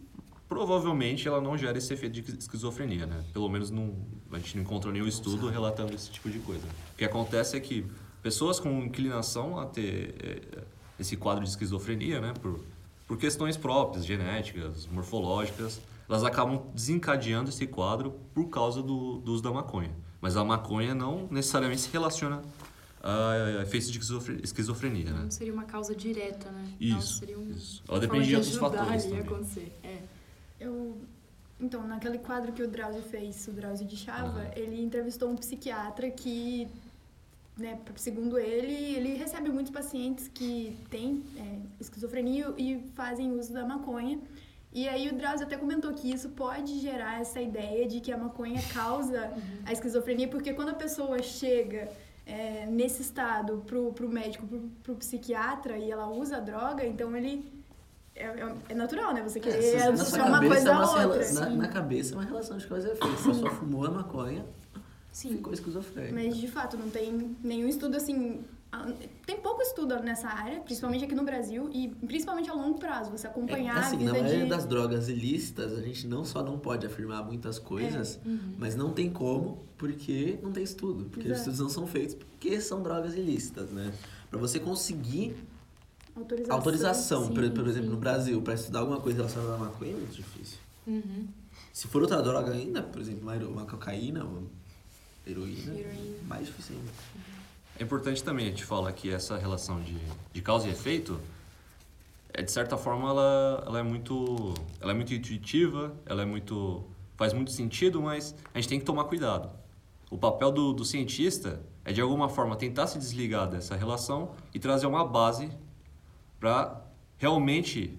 [0.49, 3.25] provavelmente, ela não gera esse efeito de esquizofrenia, né?
[3.33, 3.95] Pelo menos não,
[4.33, 5.53] a gente não encontrou nenhum estudo sabe.
[5.53, 6.67] relatando esse tipo de coisa.
[6.95, 7.87] O que acontece é que
[8.23, 10.65] pessoas com inclinação a ter é,
[10.99, 12.33] esse quadro de esquizofrenia, né?
[12.41, 12.61] Por,
[13.11, 19.43] por questões próprias, genéticas, morfológicas, elas acabam desencadeando esse quadro por causa do, do uso
[19.43, 19.91] da maconha.
[20.21, 22.41] Mas a maconha não necessariamente se relaciona
[23.03, 25.23] a efeitos de esquizofre- esquizofrenia, né?
[25.25, 26.69] Não seria uma causa direta, né?
[26.81, 27.83] Não, Isso, seria um isso.
[27.89, 29.73] Ela depende de outros fatores ali acontecer.
[29.83, 29.99] É.
[30.61, 30.97] Eu.
[31.59, 34.51] Então, naquele quadro que o Drauzio fez, o Drauzio de Chava, Aham.
[34.55, 36.69] ele entrevistou um psiquiatra que,
[37.61, 43.65] né, segundo ele, ele recebe muitos pacientes que têm é, esquizofrenia e fazem uso da
[43.65, 44.19] maconha.
[44.73, 48.17] E aí o Drauzio até comentou que isso pode gerar essa ideia de que a
[48.17, 49.31] maconha causa
[49.67, 51.89] a esquizofrenia, porque quando a pessoa chega
[52.25, 57.17] é, nesse estado pro, pro médico, pro, pro psiquiatra e ela usa a droga, então
[57.17, 57.53] ele...
[58.15, 59.23] É, é- é natural, né?
[59.23, 61.25] Você querer se- na sua associar uma cabeça coisa é a uma outra.
[61.25, 63.17] rela- na, na cabeça é uma relação de causa e efeito.
[63.17, 64.45] Você só fumou a maconha,
[65.13, 65.31] Sim.
[65.37, 66.15] ficou esquizofrênico.
[66.15, 68.45] Mas de fato, não tem nenhum estudo assim.
[69.27, 73.11] Tem pouco estudo nessa área, principalmente aqui no Brasil, e principalmente a longo prazo.
[73.11, 74.49] Você acompanhar É, assim, a na vida maioria de.
[74.51, 78.55] das drogas ilícitas, a gente não só não pode afirmar muitas coisas, É, uhum.
[78.59, 81.07] mas não tem como, porque não tem estudo.
[81.07, 81.41] Porque os Exato.
[81.51, 83.93] estudos não são feitos porque são drogas ilícitas, né?
[84.31, 85.35] Pra você conseguir
[86.15, 86.57] Autorização.
[86.57, 87.95] autorização, sim, por, por exemplo, sim.
[87.95, 90.59] no Brasil, pra estudar alguma coisa relacionada à maconha é muito difícil.
[90.87, 91.27] Uhum.
[91.73, 94.43] Se for outra droga ainda, por exemplo, uma, uma cocaína, uma
[95.31, 96.19] heroína, Heroína.
[96.27, 96.91] mais difícil ainda.
[97.79, 99.97] É importante também a gente falar que essa relação de,
[100.33, 101.19] de causa e efeito,
[102.33, 106.85] é, de certa forma, ela, ela, é muito, ela é muito intuitiva, ela é muito,
[107.17, 109.51] faz muito sentido, mas a gente tem que tomar cuidado.
[110.11, 114.59] O papel do, do cientista é, de alguma forma, tentar se desligar dessa relação e
[114.59, 115.51] trazer uma base
[116.39, 116.81] para
[117.19, 117.99] realmente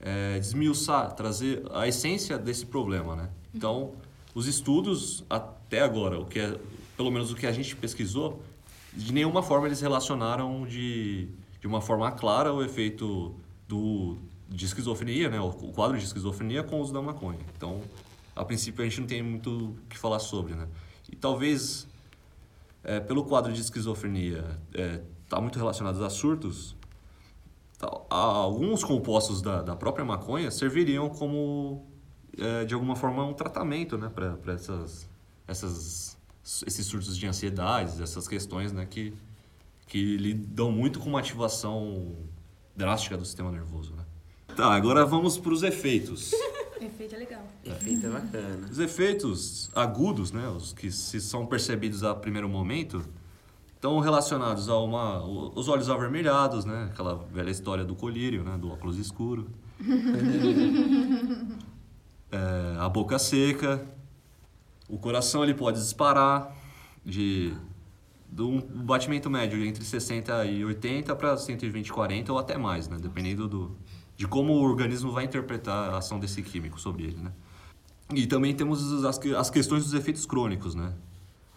[0.00, 3.30] é, desmiuçar, trazer a essência desse problema, né?
[3.54, 3.94] Então,
[4.34, 5.24] os estudos
[5.68, 6.58] até agora, o que é,
[6.96, 8.42] pelo menos o que a gente pesquisou,
[8.92, 11.28] de nenhuma forma eles relacionaram de,
[11.60, 13.34] de uma forma clara o efeito
[13.68, 14.16] do,
[14.48, 15.38] de esquizofrenia, né?
[15.40, 17.38] O, quadro de esquizofrenia com o uso da maconha.
[17.54, 17.82] Então,
[18.34, 20.66] a princípio a gente não tem muito o que falar sobre, né?
[21.12, 21.86] E talvez
[22.82, 24.58] é, pelo quadro de esquizofrenia
[25.24, 26.74] está muito relacionado a surtos,
[27.80, 31.86] a- Alguns compostos da, da própria maconha serviriam como,
[32.38, 35.07] é, de alguma forma, um tratamento né, para essas,
[35.48, 36.16] essas,
[36.66, 39.14] esses surtos de ansiedade, essas questões né, que,
[39.86, 42.14] que lidam muito com uma ativação
[42.76, 43.94] drástica do sistema nervoso.
[43.94, 44.04] Né?
[44.54, 46.32] Tá, agora vamos para os efeitos.
[46.80, 47.42] Efeito é legal.
[47.64, 48.68] Efeito é bacana.
[48.70, 53.04] Os efeitos agudos, né, os que se são percebidos a primeiro momento,
[53.74, 58.70] estão relacionados a uma, os olhos avermelhados, né, aquela velha história do colírio, né, do
[58.70, 59.48] óculos escuro.
[62.30, 63.82] É, a boca seca,
[64.88, 66.56] o coração ele pode disparar
[67.04, 67.52] de,
[68.38, 73.46] um batimento médio entre 60 e 80 para 120 40 ou até mais, né, dependendo
[73.46, 73.76] do,
[74.16, 77.32] de como o organismo vai interpretar a ação desse químico sobre ele, né.
[78.14, 80.94] E também temos as, as questões dos efeitos crônicos, né?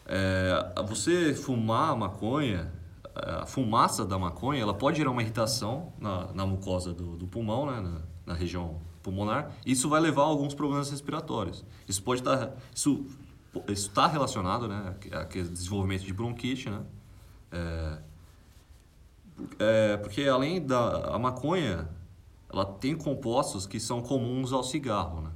[0.05, 2.73] É, você fumar maconha,
[3.15, 7.65] a fumaça da maconha, ela pode gerar uma irritação na, na mucosa do, do pulmão,
[7.65, 7.79] né?
[7.79, 9.51] na, na região pulmonar.
[9.65, 11.65] Isso vai levar a alguns problemas respiratórios.
[11.87, 13.05] Isso pode estar, isso
[13.67, 14.95] isso está relacionado, né?
[15.11, 16.81] a- a desenvolvimento de bronquite, né?
[17.51, 17.97] É,
[19.59, 21.87] é, porque além da a maconha,
[22.51, 25.31] ela tem compostos que são comuns ao cigarro, né?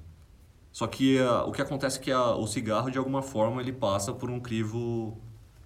[0.72, 3.72] Só que uh, o que acontece é que a, o cigarro, de alguma forma, ele
[3.72, 5.18] passa por um crivo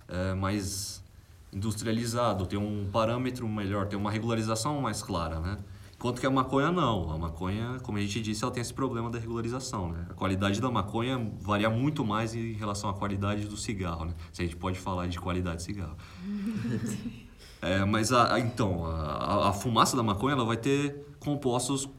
[0.07, 1.03] é, mais
[1.51, 5.57] industrializado, tem um parâmetro melhor, tem uma regularização mais clara, né?
[5.99, 7.12] Enquanto que a maconha não.
[7.12, 10.05] A maconha, como a gente disse, ela tem esse problema da regularização, né?
[10.09, 14.13] A qualidade da maconha varia muito mais em relação à qualidade do cigarro, né?
[14.31, 15.97] Se a gente pode falar de qualidade de cigarro.
[17.62, 21.89] é, mas, a, então, a, a, fumaça da maconha, ela vai ter compostos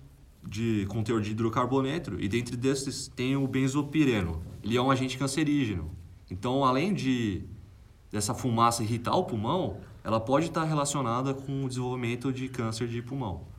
[0.42, 4.42] de, com teor de hidrocarboneto e dentre desses tem o benzopireno.
[4.64, 5.90] Ele é um agente cancerígeno.
[6.30, 7.44] Então, além de
[8.10, 13.02] dessa fumaça irritar o pulmão, ela pode estar relacionada com o desenvolvimento de câncer de
[13.02, 13.49] pulmão.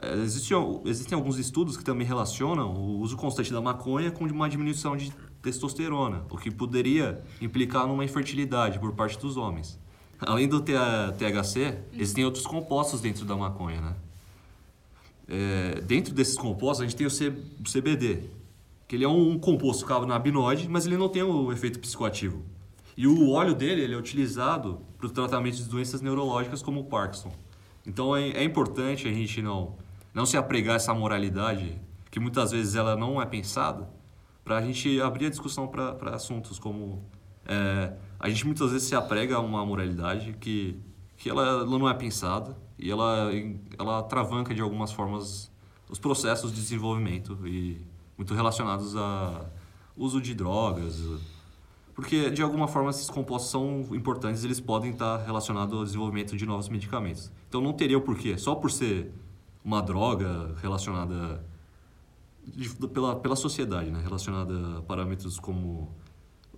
[0.00, 4.48] É, existem, existem alguns estudos que também relacionam o uso constante da maconha com uma
[4.48, 9.78] diminuição de testosterona, o que poderia implicar numa infertilidade por parte dos homens.
[10.20, 13.96] Além do THC, existem outros compostos dentro da maconha, né?
[15.26, 17.10] É, dentro desses compostos, a gente tem o
[17.62, 18.24] CBD,
[18.86, 22.42] que ele é um, um composto canabinoide, mas ele não tem o efeito psicoativo.
[22.96, 26.84] E o óleo dele ele é utilizado para o tratamento de doenças neurológicas como o
[26.84, 27.32] Parkinson.
[27.86, 29.76] Então é, é importante a gente não,
[30.12, 33.88] não se apregar essa moralidade, que muitas vezes ela não é pensada,
[34.44, 37.04] para a gente abrir a discussão para assuntos como.
[37.46, 40.78] É, a gente muitas vezes se aprega a uma moralidade que,
[41.16, 43.30] que ela, ela não é pensada e ela,
[43.78, 45.50] ela travanca de algumas formas
[45.88, 47.80] os processos de desenvolvimento e
[48.16, 49.44] muito relacionados a
[49.96, 51.02] uso de drogas,
[52.00, 56.46] porque de alguma forma esses compostos são importantes, eles podem estar relacionados ao desenvolvimento de
[56.46, 57.30] novos medicamentos.
[57.46, 59.12] Então não teria o porquê, só por ser
[59.62, 61.44] uma droga relacionada
[62.42, 64.00] de, pela, pela sociedade, né?
[64.02, 65.94] relacionada a parâmetros como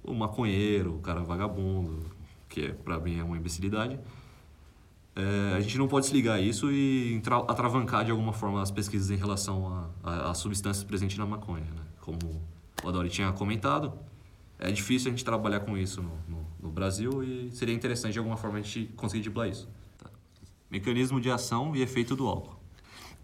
[0.04, 1.98] o maconheiro, o cara vagabundo,
[2.48, 3.98] que é, para mim é uma imbecilidade.
[5.16, 8.70] É, a gente não pode se ligar a isso e atravancar de alguma forma as
[8.70, 11.64] pesquisas em relação às substâncias presentes na maconha.
[11.64, 11.82] Né?
[12.00, 12.40] Como
[12.84, 13.92] o Adori tinha comentado,
[14.62, 18.18] é difícil a gente trabalhar com isso no, no, no, Brasil e seria interessante de
[18.20, 19.68] alguma forma a gente conseguir driblar isso.
[19.98, 20.08] Tá.
[20.70, 22.56] Mecanismo de ação e efeito do álcool.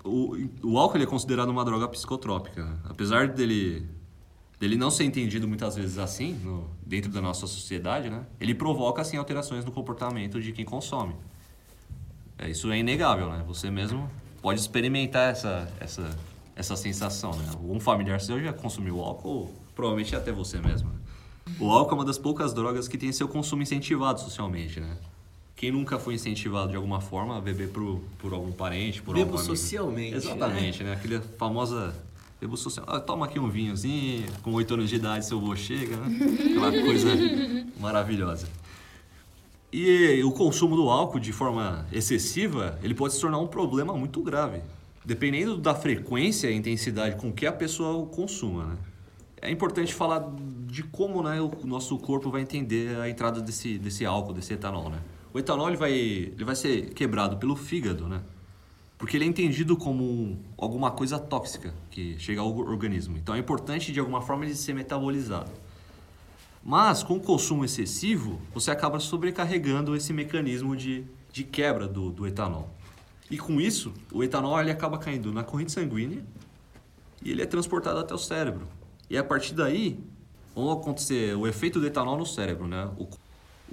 [0.05, 2.81] O, o álcool é considerado uma droga psicotrópica.
[2.85, 3.87] Apesar dele,
[4.59, 8.27] dele não ser entendido muitas vezes assim, no, dentro da nossa sociedade, né?
[8.41, 11.15] ele provoca assim, alterações no comportamento de quem consome.
[12.37, 13.45] É, isso é inegável, né?
[13.47, 14.11] Você mesmo
[14.43, 16.19] pode experimentar essa, essa,
[16.57, 17.33] essa sensação.
[17.37, 17.45] Né?
[17.53, 20.91] Algum familiar seu já consumiu álcool, provavelmente até você mesmo.
[20.91, 20.99] Né?
[21.59, 24.97] O álcool é uma das poucas drogas que tem seu consumo incentivado socialmente, né?
[25.57, 29.31] Quem nunca foi incentivado de alguma forma a beber por, por algum parente, por Bebo
[29.31, 29.57] algum amigo?
[29.57, 30.17] socialmente.
[30.17, 30.91] Exatamente, né?
[30.91, 30.97] né?
[30.97, 31.95] Aquela famosa
[32.41, 32.87] bebo social.
[32.89, 36.19] Ah, toma aqui um vinhozinho, com oito anos de idade seu avô chega, né?
[36.51, 37.09] Aquela coisa
[37.81, 38.49] maravilhosa.
[39.73, 44.23] E o consumo do álcool de forma excessiva, ele pode se tornar um problema muito
[44.23, 44.61] grave,
[45.05, 48.77] dependendo da frequência e intensidade com que a pessoa o consuma, né?
[49.41, 50.21] é importante falar
[50.69, 54.91] de como né, o nosso corpo vai entender a entrada desse, desse álcool, desse etanol.
[54.91, 55.01] Né?
[55.33, 58.23] O etanol ele vai, ele vai ser quebrado pelo fígado, né?
[58.99, 63.17] porque ele é entendido como alguma coisa tóxica que chega ao organismo.
[63.17, 65.51] Então é importante de alguma forma ele ser metabolizado.
[66.63, 72.27] Mas com o consumo excessivo, você acaba sobrecarregando esse mecanismo de, de quebra do, do
[72.27, 72.69] etanol.
[73.31, 76.23] E com isso, o etanol ele acaba caindo na corrente sanguínea
[77.23, 78.67] e ele é transportado até o cérebro.
[79.09, 79.99] E a partir daí,
[80.65, 82.91] vão acontecer o efeito do etanol no cérebro, né?
[82.99, 83.09] O,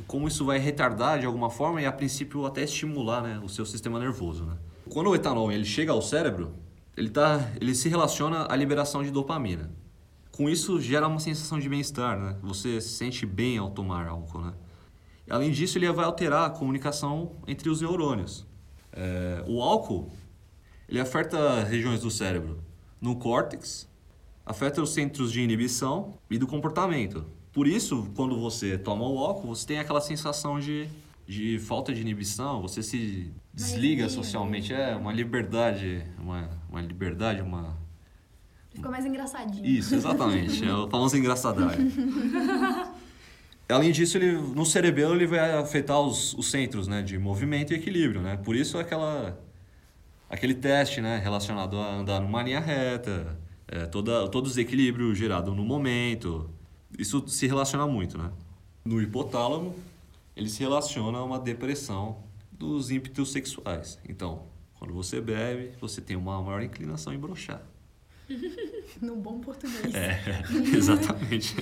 [0.08, 3.66] como isso vai retardar de alguma forma e a princípio até estimular né, o seu
[3.66, 4.44] sistema nervoso.
[4.44, 4.58] Né?
[4.90, 6.54] Quando o etanol ele chega ao cérebro,
[6.98, 9.72] ele, tá, ele se relaciona à liberação de dopamina.
[10.32, 12.36] Com isso gera uma sensação de bem-estar, né?
[12.42, 14.54] Você se sente bem ao tomar álcool, né?
[15.30, 18.46] Além disso, ele vai alterar a comunicação entre os neurônios.
[18.92, 20.12] É, o álcool
[20.88, 22.60] ele afeta regiões do cérebro
[23.02, 23.88] no córtex
[24.46, 27.26] afeta os centros de inibição e do comportamento.
[27.52, 30.88] Por isso, quando você toma o álcool, você tem aquela sensação de,
[31.26, 34.74] de falta de inibição, você se desliga socialmente.
[34.74, 37.78] É uma liberdade, uma, uma liberdade, uma.
[38.74, 39.66] Ficou mais engraçadinho.
[39.66, 40.66] Isso, exatamente.
[40.66, 41.70] é o famoso engraçadinho.
[43.68, 47.78] Além disso, ele, no cerebelo ele vai afetar os, os centros né, de movimento e
[47.78, 48.22] equilíbrio.
[48.22, 48.38] Né?
[48.38, 49.40] Por isso, aquela,
[50.30, 55.54] aquele teste né, relacionado a andar numa linha reta, é, toda, todo o desequilíbrio gerado
[55.54, 56.50] no momento.
[56.98, 58.32] Isso se relaciona muito, né?
[58.84, 59.76] No hipotálamo,
[60.36, 64.00] ele se relaciona a uma depressão dos ímpetos sexuais.
[64.08, 64.44] Então,
[64.78, 67.62] quando você bebe, você tem uma maior inclinação em brochar.
[69.02, 69.94] No bom português.
[69.94, 70.22] É,
[70.74, 71.54] exatamente.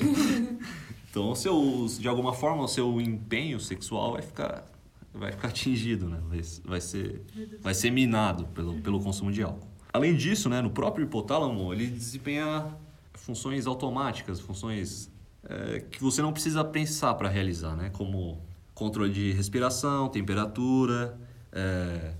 [1.09, 4.71] Então, seu, de alguma forma, o seu empenho sexual vai ficar,
[5.11, 6.19] vai ficar atingido, né?
[6.27, 7.23] Vai, vai, ser,
[7.59, 9.67] vai ser minado pelo, pelo consumo de álcool.
[9.93, 12.75] Além disso, né, no próprio hipotálamo, ele desempenha
[13.13, 15.11] funções automáticas, funções
[15.47, 18.41] é, que você não precisa pensar para realizar, né, como
[18.73, 21.15] controle de respiração, temperatura,
[21.51, 22.13] é,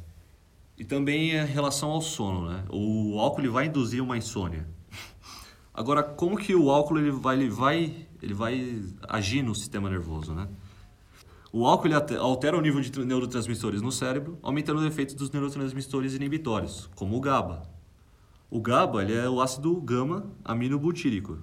[0.77, 2.47] e também em relação ao sono.
[2.47, 2.63] Né?
[2.69, 4.67] O álcool ele vai induzir uma insônia.
[5.73, 10.33] Agora, como que o álcool ele vai, ele vai, ele vai agir no sistema nervoso?
[10.33, 10.47] Né?
[11.55, 16.15] O álcool ele altera o nível de neurotransmissores no cérebro, aumentando os efeitos dos neurotransmissores
[16.15, 17.61] inibitórios, como o GABA.
[18.49, 21.37] O GABA ele é o ácido gama-aminobutírico,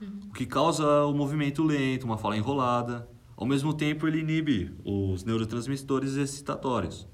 [0.00, 0.20] uhum.
[0.30, 3.06] o que causa o movimento lento, uma fala enrolada.
[3.36, 7.06] Ao mesmo tempo, ele inibe os neurotransmissores excitatórios,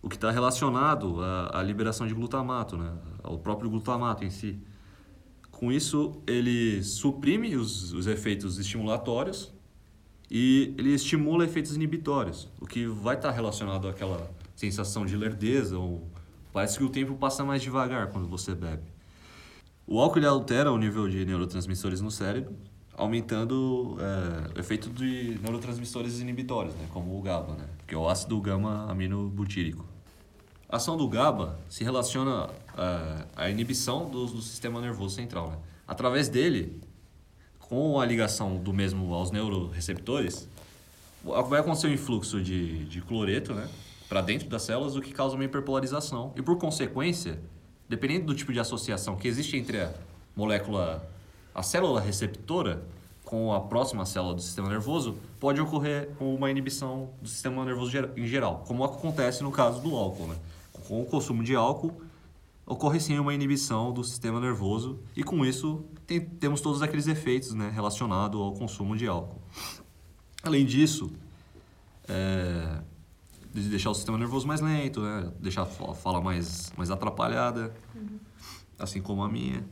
[0.00, 2.96] o que está relacionado à, à, liberação de glutamato, né?
[3.24, 4.56] ao próprio glutamato em si.
[5.50, 9.52] Com isso, ele suprime os, os efeitos estimulatórios
[10.30, 16.06] e ele estimula efeitos inibitórios, o que vai estar relacionado àquela sensação de lerdeza ou
[16.52, 18.84] parece que o tempo passa mais devagar quando você bebe.
[19.86, 22.54] O álcool altera o nível de neurotransmissores no cérebro,
[22.94, 28.08] aumentando é, o efeito de neurotransmissores inibitórios, né, como o GABA, né, que é o
[28.08, 29.84] ácido gama-aminobutírico.
[30.68, 35.50] A ação do GABA se relaciona uh, à inibição do, do, sistema nervoso central.
[35.50, 35.56] Né?
[35.88, 36.80] Através dele,
[37.70, 40.46] com a ligação do mesmo aos neuroreceptores,
[41.48, 43.66] vai acontecer um influxo de, de cloreto né,
[44.08, 46.34] para dentro das células, o que causa uma hiperpolarização.
[46.36, 47.40] E por consequência,
[47.88, 49.94] dependendo do tipo de associação que existe entre a
[50.36, 51.08] molécula,
[51.54, 52.82] a célula receptora
[53.24, 58.26] com a próxima célula do sistema nervoso, pode ocorrer uma inibição do sistema nervoso em
[58.26, 60.26] geral, como acontece no caso do álcool.
[60.26, 60.36] Né?
[60.90, 62.02] com o consumo de álcool,
[62.66, 67.54] ocorre sim uma inibição do sistema nervoso e com isso tem, temos todos aqueles efeitos
[67.54, 69.40] né, relacionados ao consumo de álcool.
[70.42, 71.12] Além disso,
[72.08, 72.80] é,
[73.54, 78.18] de deixar o sistema nervoso mais lento, né, deixar a fala mais, mais atrapalhada, uhum.
[78.76, 79.64] assim como a minha.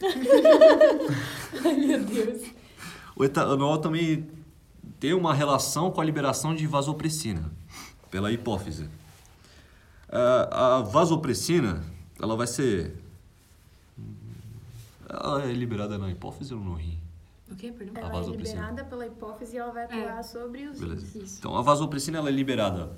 [1.62, 2.50] Ai, meu Deus.
[3.14, 4.26] O etanol também
[4.98, 7.52] tem uma relação com a liberação de vasopressina
[8.10, 8.88] pela hipófise.
[10.08, 11.84] A, a vasopressina,
[12.18, 12.96] ela vai ser...
[15.08, 16.98] Ela é liberada na hipófise ou no rim?
[17.50, 17.72] O quê?
[17.72, 18.02] Perdão?
[18.02, 20.22] Ela é liberada pela hipófise e ela vai atuar é.
[20.22, 21.18] sobre os Beleza.
[21.18, 21.38] rins.
[21.38, 22.90] Então, a vasopressina ela é liberada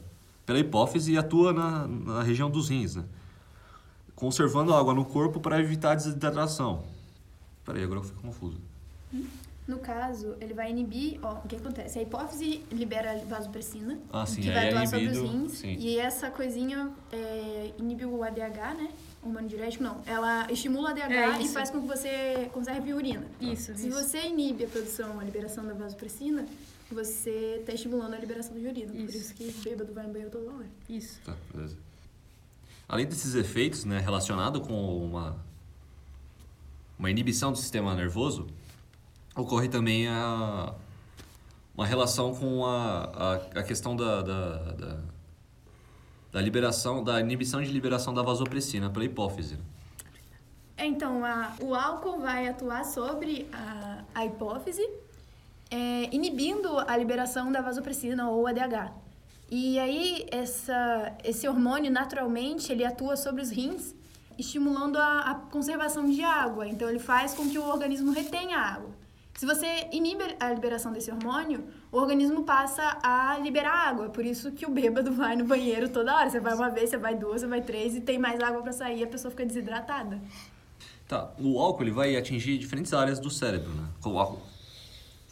[0.47, 3.05] pela hipófise e atua na, na região dos rins, né?
[4.14, 6.85] Conservando água no corpo para evitar a desidratação.
[7.64, 8.59] Peraí, agora eu fico confuso.
[9.68, 11.99] No caso, ele vai inibir, ó, o que acontece?
[11.99, 15.53] A hipófise libera vasopressina, ah, sim, que vai é atuar inibido, sobre os rins.
[15.59, 15.77] Sim.
[15.79, 18.88] E essa coisinha é, inibe o ADH, né?
[19.22, 20.00] Hormônio diurético, não.
[20.07, 23.26] Ela estimula o ADH é e faz com que você conserve urina.
[23.40, 23.98] Isso, Se isso.
[23.98, 26.46] você inibe a produção, a liberação da vasopressina,
[26.90, 28.92] você está estimulando a liberação de urina.
[28.94, 29.07] Isso.
[29.07, 30.66] Por isso que bêbado vai no banheiro toda hora.
[30.88, 31.20] Isso.
[31.24, 31.76] Tá, beleza.
[32.88, 35.37] Além desses efeitos, né, relacionado com uma,
[36.98, 38.46] uma inibição do sistema nervoso,
[39.37, 40.74] ocorre também a,
[41.76, 45.00] uma relação com a, a, a questão da, da, da,
[46.33, 49.59] da, liberação, da inibição de liberação da vasopressina pela hipófise.
[50.77, 54.88] É, então, a, o álcool vai atuar sobre a, a hipófise,
[55.71, 58.93] é, inibindo a liberação da vasopressina ou ADH.
[59.51, 63.95] E aí, essa, esse hormônio, naturalmente, ele atua sobre os rins,
[64.38, 66.69] estimulando a, a conservação de água.
[66.69, 68.91] Então, ele faz com que o organismo retenha água.
[69.38, 74.09] Se você inibe a liberação desse hormônio, o organismo passa a liberar água.
[74.09, 76.29] Por isso que o bêbado vai no banheiro toda hora.
[76.29, 78.72] Você vai uma vez, você vai duas, você vai três e tem mais água para
[78.72, 80.20] sair a pessoa fica desidratada.
[81.07, 83.85] Tá, o álcool ele vai atingir diferentes áreas do cérebro, né?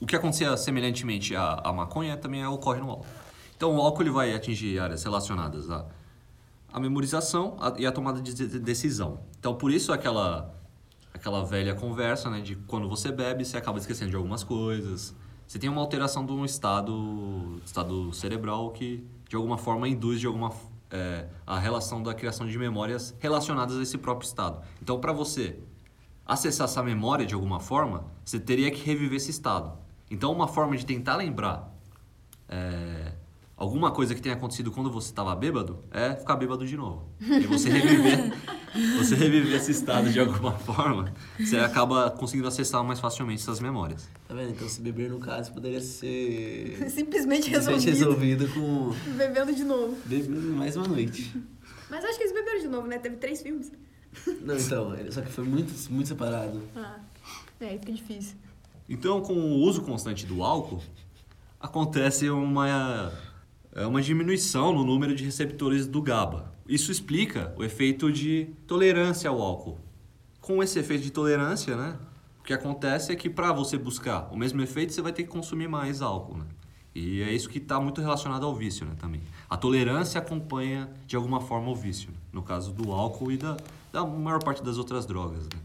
[0.01, 3.07] O que acontecia semelhantemente à, à maconha também ocorre no álcool.
[3.57, 5.85] Então o álcool ele vai atingir áreas relacionadas à,
[6.73, 9.19] à memorização e à tomada de decisão.
[9.41, 10.56] Então por isso aquela
[11.17, 15.15] aquela velha conversa, né, de quando você bebe, você acaba esquecendo de algumas coisas.
[15.47, 20.27] Você tem uma alteração de um estado, estado cerebral que, de alguma forma, induz de
[20.27, 20.53] alguma
[20.91, 24.63] é, a relação da criação de memórias relacionadas a esse próprio estado.
[24.83, 25.59] Então, para você
[26.25, 29.79] acessar essa memória de alguma forma, você teria que reviver esse estado.
[30.11, 31.73] Então, uma forma de tentar lembrar
[32.49, 33.13] é,
[33.57, 37.09] alguma coisa que tenha acontecido quando você estava bêbado é ficar bêbado de novo.
[37.21, 38.33] E você reviver,
[38.99, 44.09] você reviver esse estado de alguma forma, você acaba conseguindo acessar mais facilmente essas memórias.
[44.29, 44.51] Tá vendo?
[44.51, 47.89] Então se beber no caso poderia ser simplesmente, simplesmente resolvido.
[47.89, 49.97] resolvido com bebendo de novo.
[50.05, 51.33] Bebendo mais uma noite.
[51.89, 52.99] Mas acho que eles beberam de novo, né?
[52.99, 53.73] Teve três filmes.
[54.43, 56.61] Não, então, só que foi muito, muito separado.
[56.75, 56.99] Ah,
[57.61, 58.37] é, fica difícil.
[58.89, 60.83] Então, com o uso constante do álcool,
[61.61, 63.26] acontece uma é
[63.85, 69.41] uma diminuição no número de receptores do GABA, Isso explica o efeito de tolerância ao
[69.41, 69.79] álcool.
[70.41, 71.99] Com esse efeito de tolerância, né,
[72.41, 75.29] o que acontece é que para você buscar o mesmo efeito, você vai ter que
[75.29, 76.39] consumir mais álcool.
[76.39, 76.45] Né?
[76.95, 79.21] E é isso que está muito relacionado ao vício né, também.
[79.51, 82.17] A tolerância acompanha de alguma forma o vício, né?
[82.33, 83.59] no caso do álcool e da,
[83.93, 85.45] da maior parte das outras drogas.
[85.45, 85.61] Né?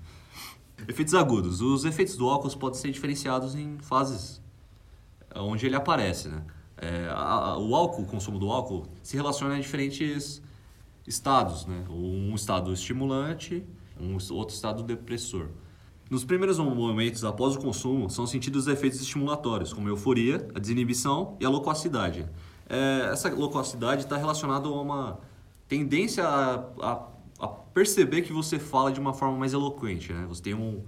[0.87, 1.61] Efeitos agudos.
[1.61, 4.41] Os efeitos do álcool podem ser diferenciados em fases
[5.33, 6.27] onde ele aparece.
[6.27, 6.43] Né?
[6.81, 10.41] É, a, o álcool, o consumo do álcool, se relaciona a diferentes
[11.07, 11.65] estados.
[11.65, 11.85] Né?
[11.89, 13.63] Um estado estimulante,
[13.99, 15.47] um outro estado depressor.
[16.09, 20.59] Nos primeiros momentos após o consumo, são sentidos os efeitos estimulatórios, como a euforia, a
[20.59, 22.27] desinibição e a loquacidade.
[22.67, 25.19] É, essa loquacidade está relacionada a uma
[25.69, 27.07] tendência a, a,
[27.39, 30.11] a, perceber que você fala de uma forma mais eloquente.
[30.11, 30.25] Né?
[30.27, 30.83] Você tem um,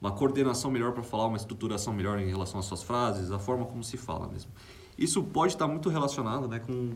[0.00, 3.64] uma coordenação melhor para falar, uma estruturação melhor em relação às suas frases, a forma
[3.64, 4.52] como se fala mesmo.
[5.00, 6.92] Isso pode estar muito relacionado né, com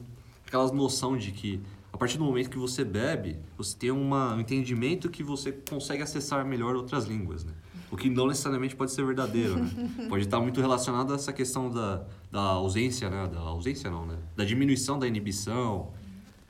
[0.46, 4.40] aquela noção de que a partir do momento que você bebe, você tem uma, um
[4.40, 7.52] entendimento que você consegue acessar melhor outras línguas, né?
[7.90, 9.70] O que não necessariamente pode ser verdadeiro, né?
[10.10, 13.28] Pode estar muito relacionado a essa questão da, da ausência, né?
[13.28, 14.18] Da ausência não, né?
[14.34, 15.92] Da diminuição da inibição,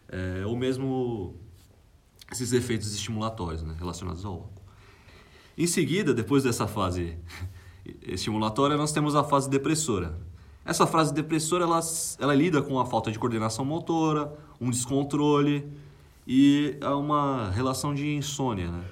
[0.08, 1.34] é, ou mesmo
[2.32, 3.74] esses efeitos estimulatórios, né?
[3.78, 4.62] Relacionados ao álcool.
[5.58, 7.18] Em seguida, depois dessa fase
[8.00, 10.18] estimulatória, nós temos a fase depressora.
[10.64, 11.80] Essa fase depressora, ela,
[12.18, 15.70] ela lida com a falta de coordenação motora, um descontrole
[16.26, 18.70] e uma relação de insônia.
[18.70, 18.82] Né?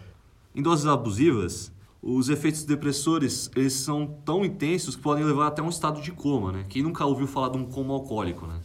[0.54, 5.70] Em doses abusivas, os efeitos depressores eles são tão intensos que podem levar até um
[5.70, 6.52] estado de coma.
[6.52, 6.66] Né?
[6.68, 8.46] Quem nunca ouviu falar de um coma alcoólico?
[8.46, 8.60] Né?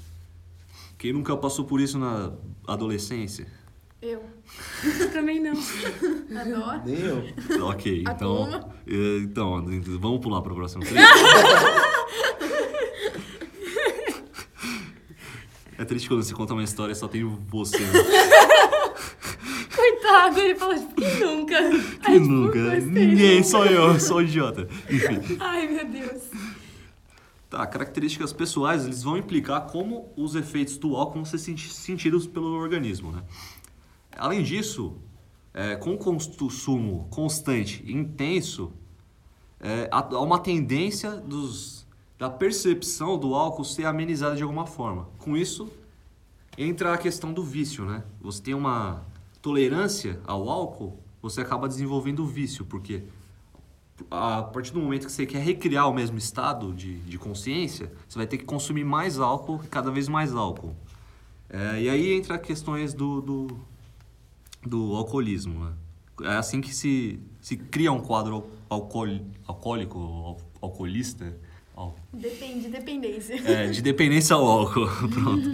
[0.98, 2.34] Quem nunca passou por isso na
[2.68, 3.48] adolescência?
[4.02, 4.22] Eu.
[5.14, 5.54] Também não.
[6.40, 6.82] Adoro.
[6.86, 7.66] Nem eu.
[7.68, 9.66] Ok, então, eh, então
[10.00, 10.84] vamos pular para o próximo.
[15.78, 17.80] É triste quando você conta uma história e só tem você.
[17.80, 17.92] Né?
[19.76, 21.56] Coitado, ele fala tipo, quem nunca?
[21.70, 22.60] Que Ai, tipo, nunca.
[22.64, 22.82] gostei.
[23.06, 24.68] Ninguém, só eu, sou um idiota.
[24.90, 25.38] Enfim.
[25.40, 26.24] Ai, meu Deus.
[27.50, 32.28] Tá, características pessoais, eles vão implicar como os efeitos do álcool vão ser senti- sentidos
[32.28, 33.24] pelo organismo, né?
[34.18, 34.98] Além disso,
[35.54, 38.74] é, com o consumo constante e intenso,
[39.62, 41.77] é, há uma tendência dos,
[42.18, 45.08] da percepção do álcool ser amenizada de alguma forma.
[45.20, 45.70] Com isso,
[46.58, 48.04] entra a questão do vício, né?
[48.22, 49.04] Você tem uma
[49.42, 53.04] tolerância ao álcool, você acaba desenvolvendo o vício, porque
[54.12, 58.18] a partir do momento que você quer recriar o mesmo estado de, de consciência, você
[58.18, 60.76] vai ter que consumir mais álcool, cada vez mais álcool.
[61.50, 63.48] É, e aí entra questões do, do,
[64.64, 65.66] do alcoolismo.
[65.66, 65.74] Né?
[66.24, 69.08] É assim que se, se cria um quadro alcool,
[69.48, 71.36] alcoólico, al- alcoolista,
[71.78, 73.36] al- Depende, dependência.
[73.50, 74.88] é, de dependência ao álcool.
[75.14, 75.50] Pronto.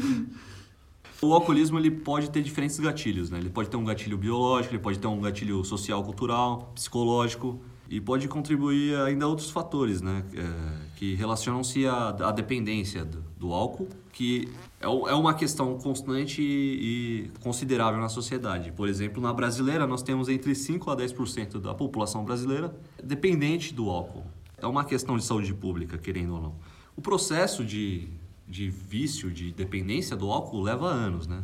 [1.22, 3.38] O alcoolismo ele pode ter diferentes gatilhos, né?
[3.40, 8.02] Ele pode ter um gatilho biológico, ele pode ter um gatilho social, cultural, psicológico e
[8.02, 10.24] pode contribuir ainda a outros fatores, né?
[10.34, 14.50] É, que relacionam-se à, à dependência do, do álcool, que
[14.82, 18.74] é, é uma questão constante e, e considerável na sociedade.
[18.74, 23.90] Por exemplo, na brasileira nós temos entre 5 a 10% da população brasileira dependente do
[23.90, 24.26] álcool.
[24.64, 26.56] É uma questão de saúde pública, querendo ou não.
[26.96, 28.08] O processo de,
[28.48, 31.44] de vício, de dependência do álcool leva anos, né?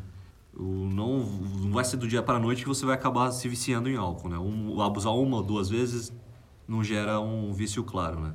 [0.56, 3.48] O, não, não vai ser do dia para a noite que você vai acabar se
[3.50, 4.38] viciando em álcool, né?
[4.38, 6.14] Um, abusar uma ou duas vezes
[6.66, 8.34] não gera um vício claro, né?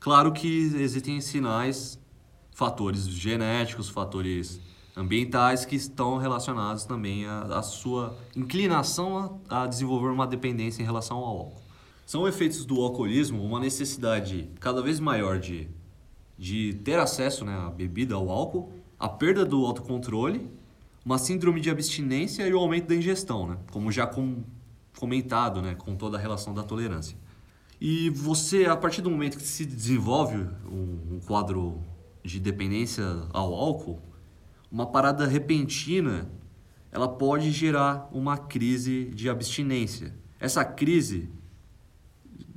[0.00, 2.00] Claro que existem sinais,
[2.54, 4.58] fatores genéticos, fatores
[4.96, 10.84] ambientais que estão relacionados também à, à sua inclinação a, a desenvolver uma dependência em
[10.86, 11.63] relação ao álcool.
[12.06, 15.68] São efeitos do alcoolismo uma necessidade cada vez maior de,
[16.38, 20.50] de ter acesso né, à bebida, ao álcool, a perda do autocontrole,
[21.04, 23.58] uma síndrome de abstinência e o aumento da ingestão, né?
[23.70, 24.42] como já com,
[24.98, 27.16] comentado né, com toda a relação da tolerância.
[27.80, 30.36] E você, a partir do momento que se desenvolve
[30.66, 31.82] um, um quadro
[32.22, 34.00] de dependência ao álcool,
[34.70, 36.28] uma parada repentina,
[36.90, 40.14] ela pode gerar uma crise de abstinência.
[40.40, 41.28] Essa crise,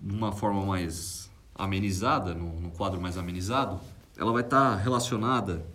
[0.01, 3.79] uma forma mais amenizada, num, num quadro mais amenizado,
[4.17, 5.65] ela vai estar relacionada,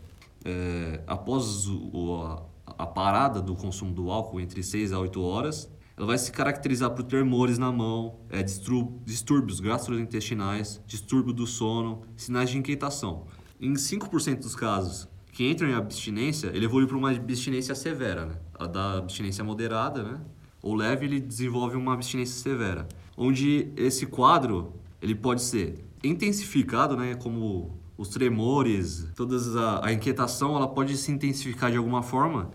[0.44, 2.22] é, após o-
[2.66, 6.32] a, a parada do consumo do álcool, entre 6 a 8 horas, ela vai se
[6.32, 13.26] caracterizar por tremores na mão, é, distúrbios gastrointestinais, distúrbio do sono, sinais de inquietação.
[13.60, 18.34] Em 5% dos casos que entram em abstinência, ele evolui para uma abstinência severa, né?
[18.58, 20.20] A da abstinência moderada, né?
[20.62, 22.86] Ou leve, ele desenvolve uma abstinência severa,
[23.16, 27.14] onde esse quadro ele pode ser intensificado, né?
[27.16, 32.50] Como os tremores, toda a, a inquietação, ela pode se intensificar de alguma forma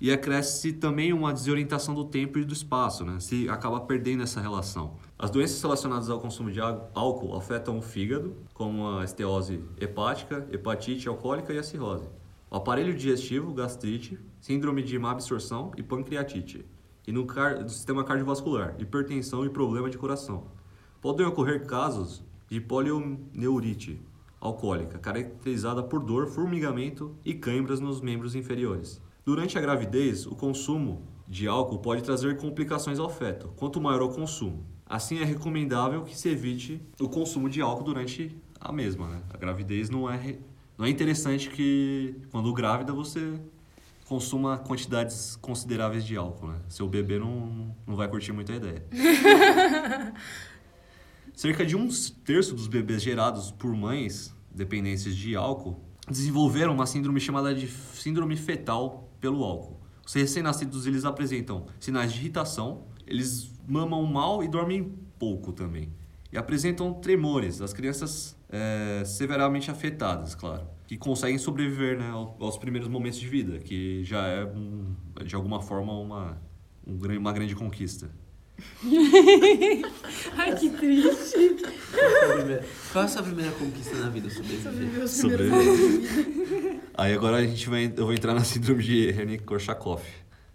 [0.00, 3.18] e acresce também uma desorientação do tempo e do espaço, né?
[3.18, 4.94] Se acaba perdendo essa relação.
[5.18, 11.08] As doenças relacionadas ao consumo de álcool afetam o fígado, como a esteose hepática, hepatite
[11.08, 12.08] alcoólica e a cirrose.
[12.48, 16.64] O aparelho digestivo, gastrite, síndrome de má absorção e pancreatite.
[17.08, 20.44] E no, car sistema cardiovascular, hipertensão e problema de coração.
[21.00, 23.98] Podem ocorrer casos de polioneurite
[24.38, 29.00] alcoólica, caracterizada por dor, formigamento e câimbras nos membros inferiores.
[29.24, 34.10] Durante a gravidez, o consumo de álcool pode trazer complicações ao feto, quanto maior o
[34.10, 34.62] consumo.
[34.84, 39.08] Assim, é recomendável que se evite o consumo de álcool durante a mesma.
[39.08, 39.22] Né?
[39.32, 40.36] A gravidez não é,
[40.76, 43.40] não é interessante que, quando grávida, você
[44.08, 46.48] consuma quantidades consideráveis de álcool.
[46.48, 46.58] Né?
[46.70, 48.82] Seu bebê não, não vai curtir muito a ideia.
[51.34, 51.86] Cerca de um
[52.24, 58.34] terço dos bebês gerados por mães dependentes de álcool desenvolveram uma síndrome chamada de síndrome
[58.34, 59.78] fetal pelo álcool.
[60.04, 65.92] Os recém-nascidos eles apresentam sinais de irritação, eles mamam mal e dormem pouco também.
[66.32, 72.10] E apresentam tremores, as crianças é, severamente afetadas, claro, que conseguem sobreviver né,
[72.40, 76.40] aos primeiros momentos de vida, que já é, um, de alguma forma, uma,
[76.86, 78.10] uma grande conquista.
[80.34, 81.56] Ai, que triste.
[82.90, 84.30] Qual é a sua primeira conquista na vida?
[84.30, 85.08] Sobreviver.
[85.08, 86.80] Sobreviver.
[86.94, 90.02] Aí agora a gente vai, eu vou entrar na síndrome de Hernick-Korsakoff.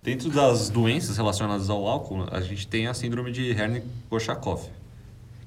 [0.02, 4.68] Dentro das doenças relacionadas ao álcool, a gente tem a síndrome de Hernick-Korsakoff,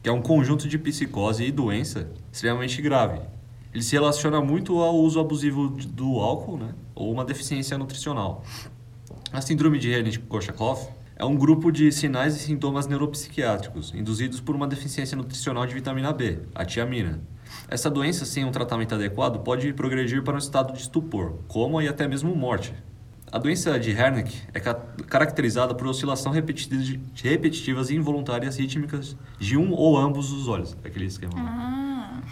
[0.01, 3.21] que é um conjunto de psicose e doença extremamente grave.
[3.77, 8.43] Ele se relaciona muito ao uso abusivo do álcool, né, ou uma deficiência nutricional.
[9.31, 14.67] A síndrome de Hernick-Korsakoff é um grupo de sinais e sintomas neuropsiquiátricos induzidos por uma
[14.67, 17.21] deficiência nutricional de vitamina B, a tiamina.
[17.69, 21.89] Essa doença, sem um tratamento adequado, pode progredir para um estado de estupor, coma e
[21.89, 22.73] até mesmo morte.
[23.31, 24.61] A doença de Hernick é
[25.07, 30.75] caracterizada por oscilação repetitivas e involuntárias rítmicas de um ou ambos os olhos.
[30.83, 31.35] Aquele esquema.
[31.37, 32.23] Ah.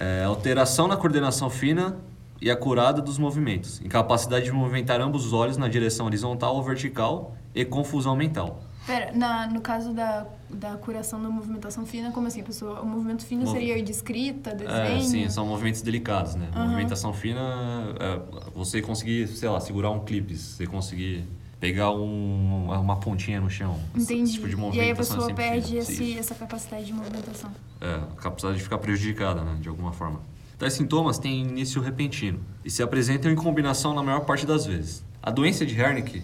[0.00, 1.96] É, alteração na coordenação fina
[2.40, 6.62] e a curada dos movimentos, incapacidade de movimentar ambos os olhos na direção horizontal ou
[6.62, 8.62] vertical e confusão mental.
[8.86, 12.80] Pera, na, no caso da, da curação da movimentação fina, como assim, pessoa?
[12.80, 13.52] O movimento fino Mov...
[13.52, 14.96] seria de escrita, é, desenho?
[14.96, 16.48] É, sim, são movimentos delicados, né?
[16.56, 16.62] Uhum.
[16.62, 18.20] Movimentação fina é
[18.54, 21.24] você conseguir, sei lá, segurar um clipe, você conseguir
[21.60, 23.78] pegar um, uma pontinha no chão.
[23.94, 24.22] Entendi.
[24.22, 27.50] Esse tipo de movimentação e aí a pessoa perde esse, essa capacidade de movimentação.
[27.80, 29.58] É, a capacidade de ficar prejudicada, né?
[29.60, 30.20] De alguma forma.
[30.58, 35.04] Tais sintomas têm início repentino e se apresentam em combinação na maior parte das vezes.
[35.22, 36.22] A doença de Hernick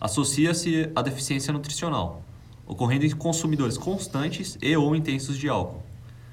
[0.00, 2.22] associa-se à deficiência nutricional,
[2.66, 5.82] ocorrendo em consumidores constantes e ou intensos de álcool.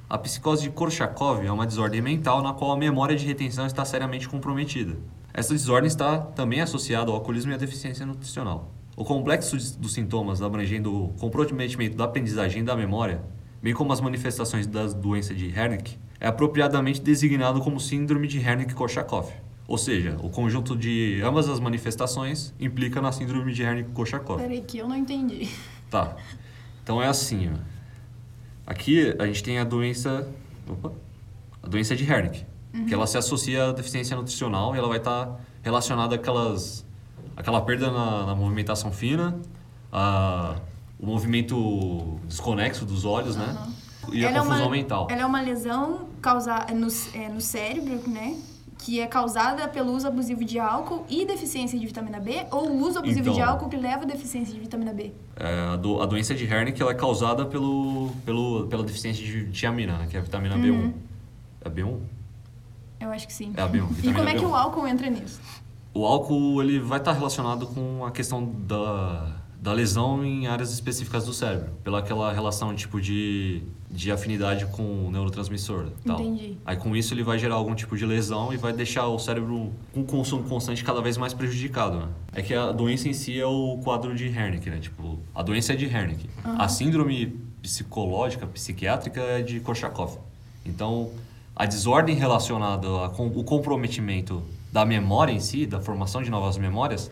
[0.10, 3.86] A psicose de Korsakoff é uma desordem mental na qual a memória de retenção está
[3.86, 4.98] seriamente comprometida.
[5.34, 8.72] Essa desordem está também associada ao alcoolismo e à deficiência nutricional.
[8.98, 13.22] O complexo dos sintomas abrangendo o comprometimento da aprendizagem e da memória,
[13.62, 19.32] bem como as manifestações da doença de Hernick, é apropriadamente designado como síndrome de Hernick-Korsakoff.
[19.68, 24.42] Ou seja, o conjunto de ambas as manifestações implica na síndrome de Hernick-Korsakoff.
[24.42, 25.48] Peraí que eu não entendi.
[25.90, 26.16] Tá.
[26.84, 27.58] Então é assim, ó.
[28.66, 30.28] Aqui a gente tem a doença,
[30.68, 30.92] opa,
[31.64, 32.86] a doença de Hernick, uhum.
[32.86, 36.86] que ela se associa à deficiência nutricional e ela vai estar tá relacionada àquelas,
[37.36, 39.40] àquela perda na, na movimentação fina,
[39.92, 40.56] a,
[41.00, 43.46] o movimento desconexo dos olhos, uhum.
[43.46, 43.74] né?
[44.12, 45.08] E ela a confusão é uma, mental.
[45.12, 48.36] Ela é uma lesão causada no, é, no cérebro, né?
[48.78, 52.82] Que é causada pelo uso abusivo de álcool e deficiência de vitamina B, ou o
[52.82, 55.12] uso abusivo então, de álcool que leva a deficiência de vitamina B?
[55.36, 59.52] É, a, do, a, doença de Hernick ela é causada pelo, pelo, pela deficiência de
[59.52, 60.62] tiamina, né, que é a vitamina uhum.
[60.62, 60.94] B1.
[61.64, 62.00] É B1?
[63.02, 63.52] Eu acho que sim.
[63.58, 63.88] É a B1.
[64.04, 65.40] E como é que o álcool entra nisso?
[65.94, 71.24] O álcool ele vai estar relacionado com a questão da da lesão em áreas específicas
[71.24, 75.92] do cérebro, pela aquela relação tipo de, de afinidade com o neurotransmissor.
[76.04, 76.20] Tal.
[76.20, 76.58] Entendi.
[76.66, 79.72] Aí com isso ele vai gerar algum tipo de lesão e vai deixar o cérebro
[79.94, 82.00] com consumo constante cada vez mais prejudicado.
[82.00, 82.08] Né?
[82.34, 84.80] É que a doença em si é o quadro de Hernick, né?
[84.80, 86.28] Tipo, a doença é de Hernick.
[86.44, 86.60] Uhum.
[86.60, 87.28] A síndrome
[87.62, 90.18] psicológica, psiquiátrica é de Korsakoff.
[90.66, 91.12] Então,
[91.56, 97.12] a desordem relacionada ao comprometimento da memória em si, da formação de novas memórias,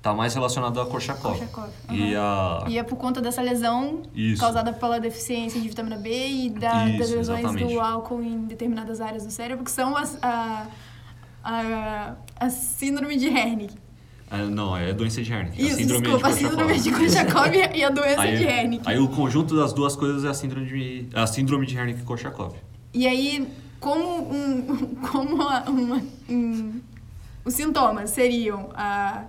[0.00, 0.86] Tá mais relacionado a.
[0.86, 1.42] Korsakoff.
[1.42, 1.94] Uhum.
[1.94, 2.64] E, a...
[2.68, 4.40] e é por conta dessa lesão Isso.
[4.40, 7.74] causada pela deficiência de vitamina B e da, Isso, das lesões exatamente.
[7.74, 10.68] do álcool em determinadas áreas do cérebro, que são as, a,
[11.42, 13.74] a, a síndrome de Hernick.
[14.30, 15.60] Ah, não, é a doença de Hernick.
[15.60, 18.82] Isso, a síndrome desculpa, de a síndrome de Korsakoff e a doença aí, de Hernick.
[18.86, 22.54] Aí o conjunto das duas coisas é a síndrome de, a síndrome de Hernick-Korsakoff.
[22.94, 23.48] E aí,
[23.80, 26.80] como, um, como uma, uma um,
[27.44, 29.24] os sintomas seriam a,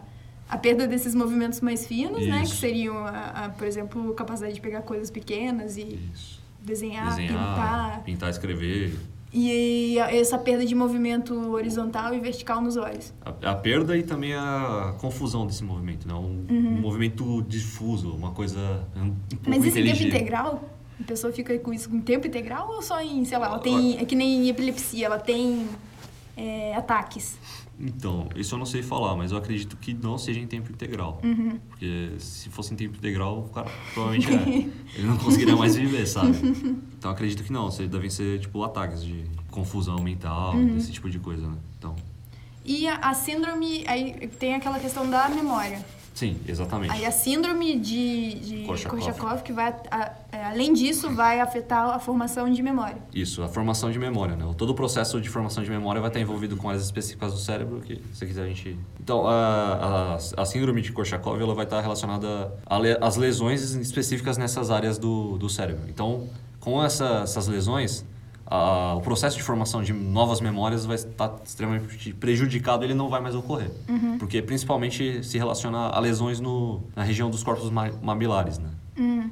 [0.50, 2.40] a perda desses movimentos mais finos, né?
[2.40, 2.56] Que Isso.
[2.58, 6.42] seriam, a, a, por exemplo, capacidade de pegar coisas pequenas e Isso.
[6.62, 8.04] desenhar, Desenhar, pintar.
[8.04, 8.98] pintar, escrever.
[9.32, 13.14] E a- essa perda de movimento horizontal e vertical nos olhos.
[13.24, 16.16] A, a perda e também a confusão desse movimento, né?
[16.16, 19.14] Um, um movimento difuso, uma coisa um,
[19.48, 20.64] Mas esse tempo integral,
[21.00, 23.98] a pessoa fica com isso em tempo integral ou só em, sei lá, ela tem.
[24.00, 25.68] É que nem em epilepsia, ela tem
[26.36, 27.38] é, ataques.
[27.82, 31.22] Então, isso eu não sei falar, mas eu acredito que não seja em tempo integral.
[31.24, 31.58] Uhum.
[31.70, 34.70] Porque se fosse em tempo integral, o cara provavelmente é.
[34.98, 36.38] Ele não conseguiria mais viver, sabe?
[37.00, 40.76] Então acredito que não, devem ser tipo ataques de confusão mental, Uhum.
[40.76, 41.56] desse tipo de coisa, né?
[41.78, 41.96] Então,
[42.66, 45.80] E a, a síndrome, aí tem aquela questão da memória.
[46.20, 46.92] Sim, exatamente.
[46.92, 48.66] Aí a síndrome de, de
[49.44, 52.98] que vai, a- é, além disso, vai afetar a formação de memória.
[53.14, 54.44] Isso, a formação de memória, né?
[54.58, 57.80] Todo o processo de formação de memória vai estar envolvido com áreas específicas do cérebro,
[57.82, 58.78] que se quiser a gente...
[59.00, 62.54] Então, a, a, a síndrome de Korsakoff, ela vai estar relacionada
[63.02, 65.86] às lesões específicas nessas áreas do, do cérebro.
[65.88, 66.28] Então,
[66.60, 68.06] com essa, essas lesões,
[68.50, 73.22] a- o processo de formação de novas memórias vai estar extremamente prejudicado, ele não vai
[73.22, 73.72] mais ocorrer.
[74.18, 78.70] Porque, principalmente, se relaciona a lesões no, na região dos corpos ma- mamilares, né?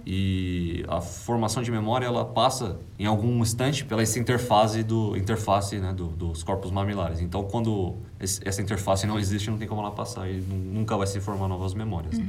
[0.05, 5.78] E a formação de memória ela passa em algum instante pela essa interface do interface
[5.80, 7.20] né, do- dos corpos mamilares.
[7.20, 10.95] Então, quando esse- essa interface não existe, não tem como ela passar e nu- nunca
[10.95, 12.18] vai se formar novas memórias.
[12.18, 12.26] né?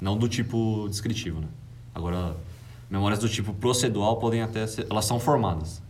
[0.00, 1.48] Não do tipo descritivo, né?
[1.94, 2.36] Agora,
[2.90, 5.82] memórias do tipo procedual podem até ser, elas são formadas.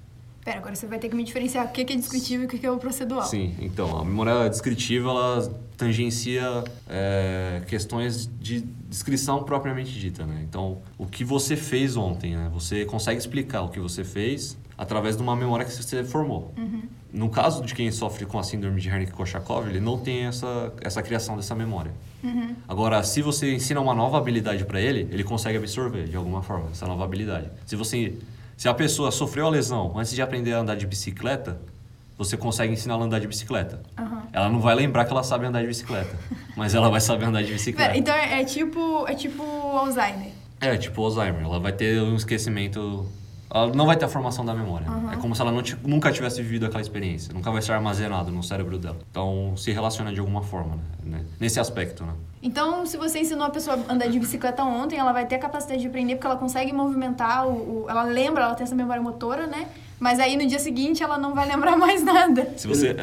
[0.46, 2.64] Pera, agora você vai ter que me diferenciar o que é descritivo e o que
[2.64, 3.24] é o procedual.
[3.24, 10.46] Sim, então, a memória descritiva, ela tangencia é, questões de descrição propriamente dita, né?
[10.48, 12.48] Então, o que você fez ontem, né?
[12.54, 16.54] Você consegue explicar o que você fez através de uma memória que você formou.
[17.12, 21.02] No caso de quem sofre com a síndrome de Wernicke-Korsakoff, ele não tem essa, essa
[21.02, 21.90] criação dessa memória.
[22.68, 26.68] Agora, se você ensina uma nova habilidade para ele, ele consegue absorver de alguma forma
[26.70, 27.50] essa nova habilidade.
[27.64, 28.14] Se você,
[28.56, 31.60] se a pessoa sofreu a lesão antes de aprender a andar de bicicleta,
[32.16, 33.80] você consegue ensinar ela a andar de bicicleta.
[33.98, 34.22] Aham.
[34.32, 36.16] Ela não vai lembrar que ela sabe andar de bicicleta,
[36.56, 37.96] mas ela vai saber andar de bicicleta.
[37.96, 40.32] Então é, é tipo, é tipo Alzheimer.
[40.60, 43.06] É, tipo Alzheimer, ela vai ter um esquecimento.
[43.52, 44.88] Ela não vai ter a formação da memória.
[44.88, 45.14] né?
[45.14, 47.32] É como se ela não nunca tivesse vivido aquela experiência.
[47.32, 48.96] Nunca vai ser armazenado no cérebro dela.
[49.10, 51.24] Então, se relaciona de alguma forma, né?
[51.38, 52.12] Nesse aspecto, né?
[52.46, 55.38] Então, se você ensinou a pessoa a andar de bicicleta ontem, ela vai ter a
[55.40, 59.02] capacidade de aprender porque ela consegue movimentar, o, o- ela lembra, ela tem essa memória
[59.02, 59.66] motora, né?
[59.98, 62.52] Mas aí no dia seguinte ela não vai lembrar mais nada.
[62.56, 62.94] Se você.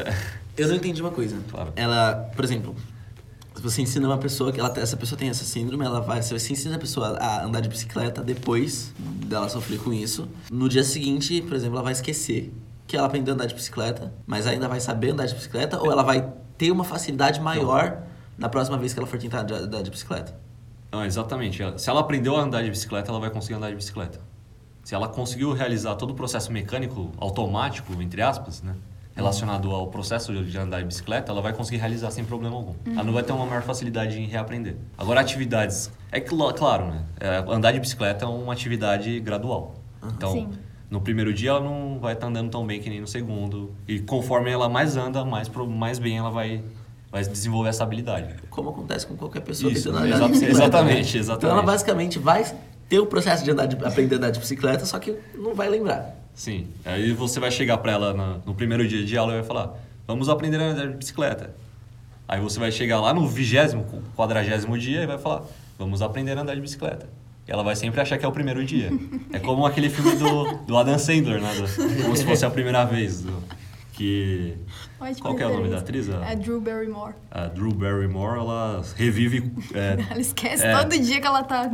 [0.56, 1.36] Eu não entendi uma coisa.
[1.50, 1.72] Claro.
[1.76, 2.74] Ela, por exemplo,
[3.54, 6.32] se você ensina uma pessoa que ela, essa pessoa tem essa síndrome, ela vai, se
[6.32, 8.94] você ensina a pessoa a andar de bicicleta depois
[9.26, 12.50] dela sofrer com isso, no dia seguinte, por exemplo, ela vai esquecer
[12.86, 15.92] que ela aprendeu a andar de bicicleta, mas ainda vai saber andar de bicicleta ou
[15.92, 17.98] ela vai ter uma facilidade maior
[18.38, 20.34] na próxima vez que ela for tentar de- andar de bicicleta?
[20.92, 21.62] Não, exatamente.
[21.76, 24.20] Se ela aprendeu a andar de bicicleta, ela vai conseguir andar de bicicleta.
[24.84, 28.74] Se ela conseguiu realizar todo o processo mecânico automático, entre aspas, né?
[29.16, 32.74] Relacionado ao processo de andar de bicicleta, ela vai conseguir realizar sem problema algum.
[32.84, 34.76] Ela não vai ter uma maior facilidade em reaprender.
[34.98, 35.90] Agora, atividades.
[36.10, 37.04] É cl- claro, né?
[37.20, 39.76] É, andar de bicicleta é uma atividade gradual.
[40.04, 40.50] Então, Sim.
[40.90, 43.72] no primeiro dia ela não vai estar andando tão bem que nem no segundo.
[43.86, 46.62] E conforme ela mais anda, mais, pro- mais bem ela vai,
[47.14, 48.34] vai desenvolver essa habilidade.
[48.50, 50.52] Como acontece com qualquer pessoa Isso, tentando andar de bicicleta.
[50.64, 51.20] exatamente, né?
[51.20, 51.36] exatamente.
[51.46, 52.44] Então ela basicamente vai
[52.88, 55.68] ter o processo de andar de, aprender a andar de bicicleta, só que não vai
[55.68, 56.16] lembrar.
[56.34, 56.66] Sim.
[56.84, 59.74] Aí você vai chegar pra ela na- no primeiro dia de aula e vai falar:
[60.08, 61.54] Vamos aprender a andar de bicicleta.
[62.26, 63.86] Aí você vai chegar lá no vigésimo,
[64.16, 65.42] quadragésimo dia e vai falar:
[65.78, 67.08] Vamos aprender a andar de bicicleta.
[67.46, 68.90] E ela vai sempre achar que é o primeiro dia.
[69.32, 71.52] É como aquele filme do, do Adam Sandler, né?
[71.54, 73.20] Do- como se fosse a primeira vez.
[73.22, 73.40] do-
[73.92, 74.56] que.
[75.10, 76.08] Ótima Qual que é o nome da atriz?
[76.10, 77.14] A- É Drew Barrymore.
[77.30, 79.52] A Drew Barrymore, ela revive.
[79.74, 80.76] é, Ela esquece É.
[80.76, 81.70] todo dia que ela tá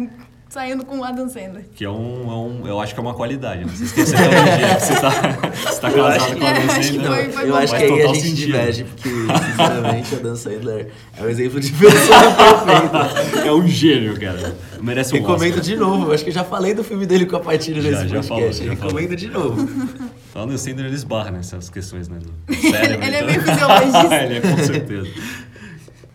[0.49, 1.65] saindo com o Adam Sandler.
[1.77, 3.65] que é um, é um- Eu acho que é uma qualidade.
[3.65, 3.71] Né?
[3.73, 4.29] Você esquecer todo
[4.59, 5.11] dia que você tá,
[5.71, 7.09] você tá casado com a Adam que- acho que Sandler.
[7.25, 8.47] foi- foi eu acho que aí a total gente sentido.
[8.47, 13.47] diverge, porque, sinceramente, a Dan Sandler é um exemplo de pessoa perfeita.
[13.47, 14.57] É um gênio, cara.
[14.83, 15.65] Merece um Recomendo Oscar.
[15.65, 17.91] de novo, eu acho que eu já falei do filme dele com a partilha Já,
[17.91, 18.59] nesse já podcast.
[18.63, 20.10] falou, já Recomendo de novo.
[20.33, 22.19] Falando assim, ele esbarra nessas questões, né?
[22.19, 23.05] Do cérebro.
[23.07, 24.15] Ele é então- meio fisiologista.
[24.25, 25.11] ele é, com certeza.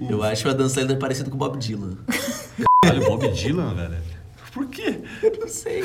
[0.09, 1.97] Eu acho o Dan Sandler parecido com o Bob Dylan.
[2.85, 3.95] Olha, o Bob Dylan, velho.
[4.53, 4.99] Por quê?
[5.21, 5.83] Eu não sei.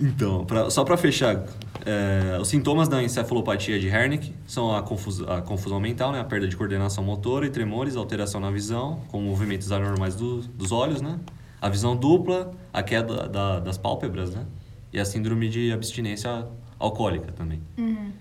[0.00, 1.44] Então, pra- só pra fechar,
[1.86, 6.18] é, os sintomas da encefalopatia de Wernicke são a, confus- a confusão mental, né?
[6.18, 10.72] A perda de coordenação motora e tremores, alteração na visão, com movimentos anormais do- dos
[10.72, 11.20] olhos, né?
[11.60, 14.44] A visão dupla, a queda da- das pálpebras, né?
[14.92, 16.46] E a síndrome de abstinência
[16.80, 17.62] alcoólica também.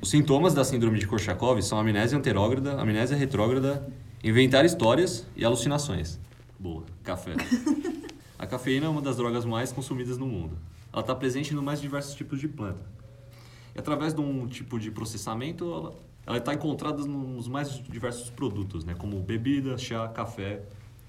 [0.01, 3.87] Os sintomas da síndrome de Korsakoff são amnésia anterógrada, amnésia retrógrada
[4.21, 6.19] Inventar histórias e alucinações.
[6.59, 6.83] Boa.
[7.03, 7.35] Café.
[8.37, 10.57] A cafeína é uma das drogas mais consumidas no mundo.
[10.91, 12.81] Ela está presente nos mais diversos tipos de planta.
[13.73, 15.93] E através de um tipo de processamento, ela-
[16.27, 18.93] ela está encontrada nos mais diversos produtos, né?
[18.93, 20.63] como bebida, chá, café,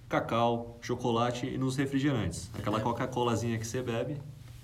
[0.09, 2.49] cacau, chocolate e nos refrigerantes.
[2.55, 2.81] Aquela É.
[2.81, 4.19] Coca-Colazinha que você bebe,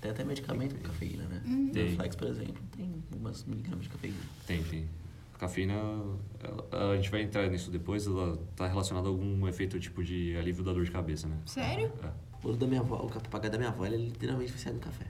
[0.07, 1.41] Tem até medicamento com cafeína, né?
[1.73, 1.91] Tem.
[1.91, 4.17] No Flex, por exemplo, tem umas miligramas de cafeína.
[4.47, 4.89] Tem, tem.
[5.35, 5.75] A cafeína,
[6.43, 10.37] ela- a gente vai entrar nisso depois, ela está relacionada a algum efeito tipo de
[10.37, 11.37] alívio da dor de cabeça, né?
[11.45, 11.91] Sério?
[12.03, 12.07] É.
[12.43, 14.81] O louro da minha avó, o papagaio da minha avó, ele é literalmente viciado em
[14.81, 15.07] café.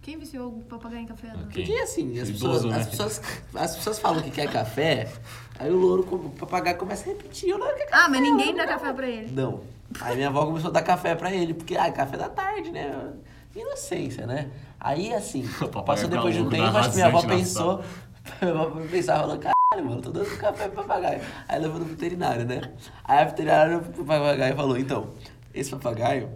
[0.00, 1.28] Quem viciou o papagaio em café?
[1.34, 1.44] Ok.
[1.64, 2.76] Porque assim, as, Idoso, pessoas, né?
[2.80, 3.22] as, pessoas,
[3.54, 5.12] as pessoas falam que quer café,
[5.58, 8.04] aí o louro, o papagaio começa a repetir, o louro quer café.
[8.04, 9.30] Ah, mas ninguém dá café pra ele.
[9.32, 9.62] Não.
[10.00, 13.12] Aí minha avó começou a dar café pra ele, porque, ah, café da tarde, né?
[13.54, 14.50] Inocência, né?
[14.80, 15.48] Aí, assim,
[15.86, 17.82] passou depois de um tempo, acho que minha avó pensou,
[18.42, 21.20] minha avó pensava, falou, caralho, mano, tô dando café pro papagaio.
[21.48, 22.60] Aí levou no veterinário, né?
[23.04, 25.10] Aí a veterinária pro papagaio falou, então,
[25.54, 26.30] esse papagaio,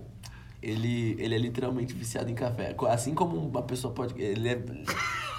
[0.62, 2.74] ele, ele é literalmente viciado em café.
[2.88, 4.20] Assim como uma pessoa pode.
[4.20, 4.58] Ele é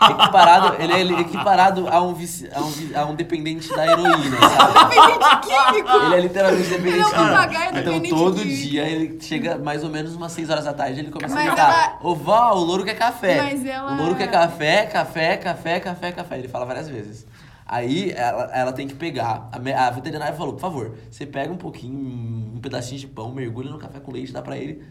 [0.01, 4.95] equiparado, ele é equiparado a um, vici, a um, a um dependente da heroína, sabe?
[4.95, 5.89] Dependente químico!
[6.05, 7.15] Ele é literalmente dependente é químico.
[7.15, 11.11] papagaio Então todo dia ele chega mais ou menos umas 6 horas da tarde ele
[11.11, 13.41] começa Mas a gritar: ela- Ô vó, o louro quer café.
[13.43, 16.37] Mas ela- O louro quer café, café, café, café, café.
[16.39, 17.25] Ele fala várias vezes.
[17.65, 19.49] Aí ela, ela tem que pegar.
[19.51, 23.69] A, a veterinária falou: por favor, você pega um pouquinho, um pedacinho de pão, mergulha
[23.69, 24.81] no café com leite dá pra ele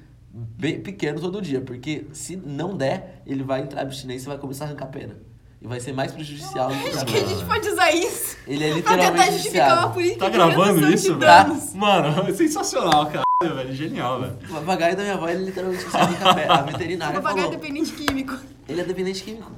[0.57, 1.61] bem pequeno todo dia.
[1.61, 5.17] Porque se não der, ele vai entrar em abstinência e vai começar a arrancar pena.
[5.61, 8.63] E vai ser mais prejudicial do que Acho que a gente pode usar isso Ele
[8.65, 11.21] é pra tentar literalmente justificar uma política Tá de gravando redução isso, de velho?
[11.21, 11.75] danos.
[11.75, 13.25] Mano, é sensacional, cara.
[13.43, 13.73] velho.
[13.75, 14.39] Genial, velho.
[14.49, 16.47] O papagaio da minha avó, ele é literalmente viciado em café.
[16.49, 18.37] A O veterinária papagaio é falou, dependente químico.
[18.69, 19.51] ele é dependente químico.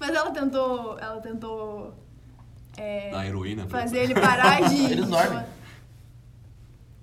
[0.00, 0.98] Mas ela tentou.
[0.98, 1.94] Ela tentou.
[2.76, 3.62] é, Da heroína.
[3.64, 3.70] pô.
[3.70, 4.84] fazer ele parar de.
[4.84, 5.42] Ele dorme.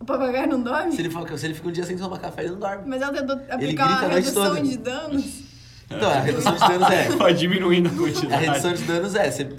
[0.05, 0.91] O papagaio não dorme?
[0.91, 2.83] Se ele, for- se ele fica um dia sem tomar café, ele não dorme.
[2.85, 5.45] Mas ela tentou aplicar uma a redução de danos.
[5.87, 7.09] Então, a redução de danos é.
[7.17, 8.45] Vai diminuindo a A quantidade.
[8.45, 9.29] redução de danos é.
[9.31, 9.55] Você,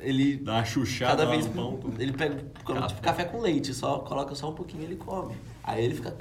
[0.00, 0.36] ele.
[0.36, 1.46] Dá uma chuchada Cada vez.
[1.46, 1.80] no pão.
[1.98, 2.86] Ele pega Café.
[2.88, 5.34] tipo, café com leite, só coloca só um pouquinho e ele come.
[5.62, 6.14] Aí ele fica.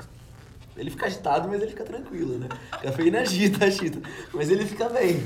[0.77, 2.47] Ele fica agitado, mas ele fica tranquilo, né?
[2.81, 3.99] Cafeína agita, agita.
[4.33, 5.23] Mas ele fica bem.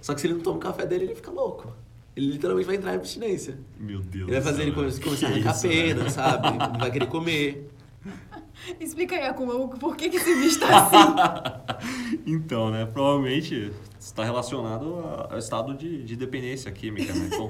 [0.00, 1.72] Só que se ele não toma o café dele, ele fica louco.
[2.14, 3.58] Ele literalmente vai entrar em abstinência.
[3.78, 6.58] Meu Deus Ele vai fazer ele começar a arrancar isso, pena, sabe?
[6.58, 7.70] Não vai querer comer.
[8.78, 12.22] Explica aí, Akuma, por que, que esse bicho tá assim?
[12.26, 12.84] Então, né?
[12.86, 14.94] Provavelmente está relacionado
[15.30, 17.30] ao estado de, de dependência química, né?
[17.36, 17.48] Com,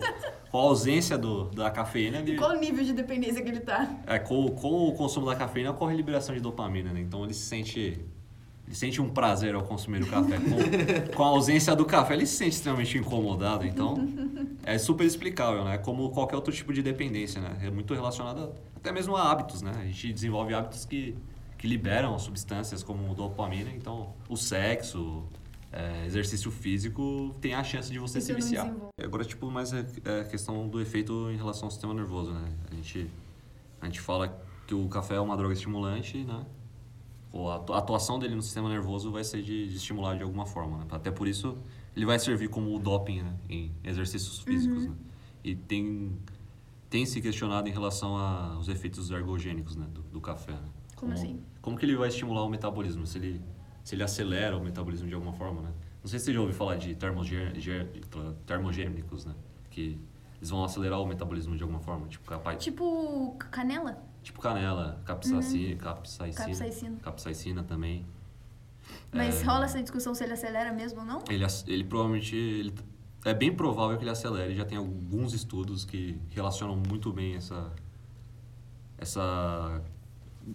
[0.50, 3.90] com a ausência do, da cafeína, ele, Qual o nível de dependência que ele tá?
[4.06, 7.00] é, com, com o consumo da cafeína ocorre a liberação de dopamina, né?
[7.00, 7.98] Então ele se sente.
[8.66, 10.38] Ele sente um prazer ao consumir o café.
[10.38, 13.66] Com, com a ausência do café, ele se sente extremamente incomodado.
[13.66, 13.96] Então,
[14.64, 15.78] é super explicável, né?
[15.78, 17.58] Como qualquer outro tipo de dependência, né?
[17.62, 19.72] É muito relacionado até mesmo a hábitos, né?
[19.76, 21.16] A gente desenvolve hábitos que,
[21.58, 23.70] que liberam substâncias como dopamina.
[23.70, 25.24] Então, o sexo,
[25.72, 28.74] é, exercício físico tem a chance de você Isso se viciar.
[28.98, 32.52] E Agora, tipo, mais é, é questão do efeito em relação ao sistema nervoso, né?
[32.70, 33.10] A gente,
[33.80, 36.44] a gente fala que o café é uma droga estimulante, né?
[37.34, 40.44] A atu- a atuação dele no sistema nervoso vai ser de, de estimular de alguma
[40.46, 40.86] forma, né?
[40.90, 41.56] Até por isso,
[41.96, 43.34] ele vai servir como o doping, né?
[43.48, 44.94] Em exercícios físicos, né?
[45.42, 46.12] E tem,
[46.90, 49.86] tem se questionado em relação aos efeitos ergogênicos, né?
[49.92, 50.68] Do, do café, né?
[50.94, 51.40] Como assim?
[51.60, 53.06] Como que ele vai estimular o metabolismo?
[53.06, 53.40] Se ele,
[53.82, 55.72] se ele acelera o metabolismo de alguma forma, né?
[56.02, 57.86] Não sei se você já ouviu falar de termogê- gê-
[58.46, 59.34] termogênicos, né?
[59.70, 59.98] Que
[60.38, 64.02] eles vão acelerar o metabolismo de alguma forma, tipo capaz, Tipo canela?
[64.22, 66.96] Tipo canela, capsaicina, capsaicina, Capsaicina.
[67.02, 68.06] capsaicina também.
[69.12, 69.44] Mas É.
[69.44, 71.22] rola essa discussão se ele acelera mesmo ou não?
[71.28, 72.74] Ele, ele provavelmente ele,
[73.24, 74.54] é bem provável que ele acelere.
[74.54, 77.72] Já tem alguns estudos que relacionam muito bem essa
[78.98, 79.82] essa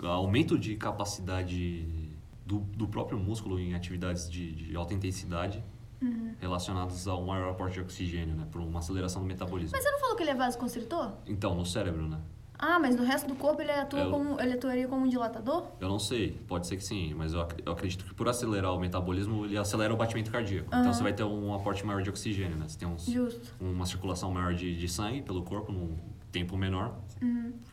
[0.03, 2.15] aumento de capacidade
[2.45, 5.63] do, do próprio músculo em atividades de, de alta intensidade
[5.99, 6.35] Uhum.
[6.39, 9.71] relacionadas a um maior aporte de oxigênio, né, por uma aceleração do metabolismo.
[9.75, 11.13] Mas você não falou que ele é vasoconstritor?
[11.25, 12.19] Então, no cérebro, né?
[12.59, 14.39] Ah, mas no resto do corpo ele atua Eu- como.
[14.41, 15.65] ele atuaria como um dilatador?
[15.79, 18.73] Eu não sei, pode ser que sim, mas eu, ac- eu acredito que por acelerar
[18.73, 20.67] o metabolismo, ele acelera o batimento cardíaco.
[20.67, 20.93] Então Aham.
[20.93, 22.67] você vai ter um aporte maior de oxigênio, né?
[22.67, 23.53] Você tem uns, Justo.
[23.61, 25.95] uma circulação maior de, de sangue pelo corpo num
[26.31, 26.95] tempo menor,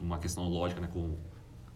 [0.01, 1.17] uma questão lógica, né, com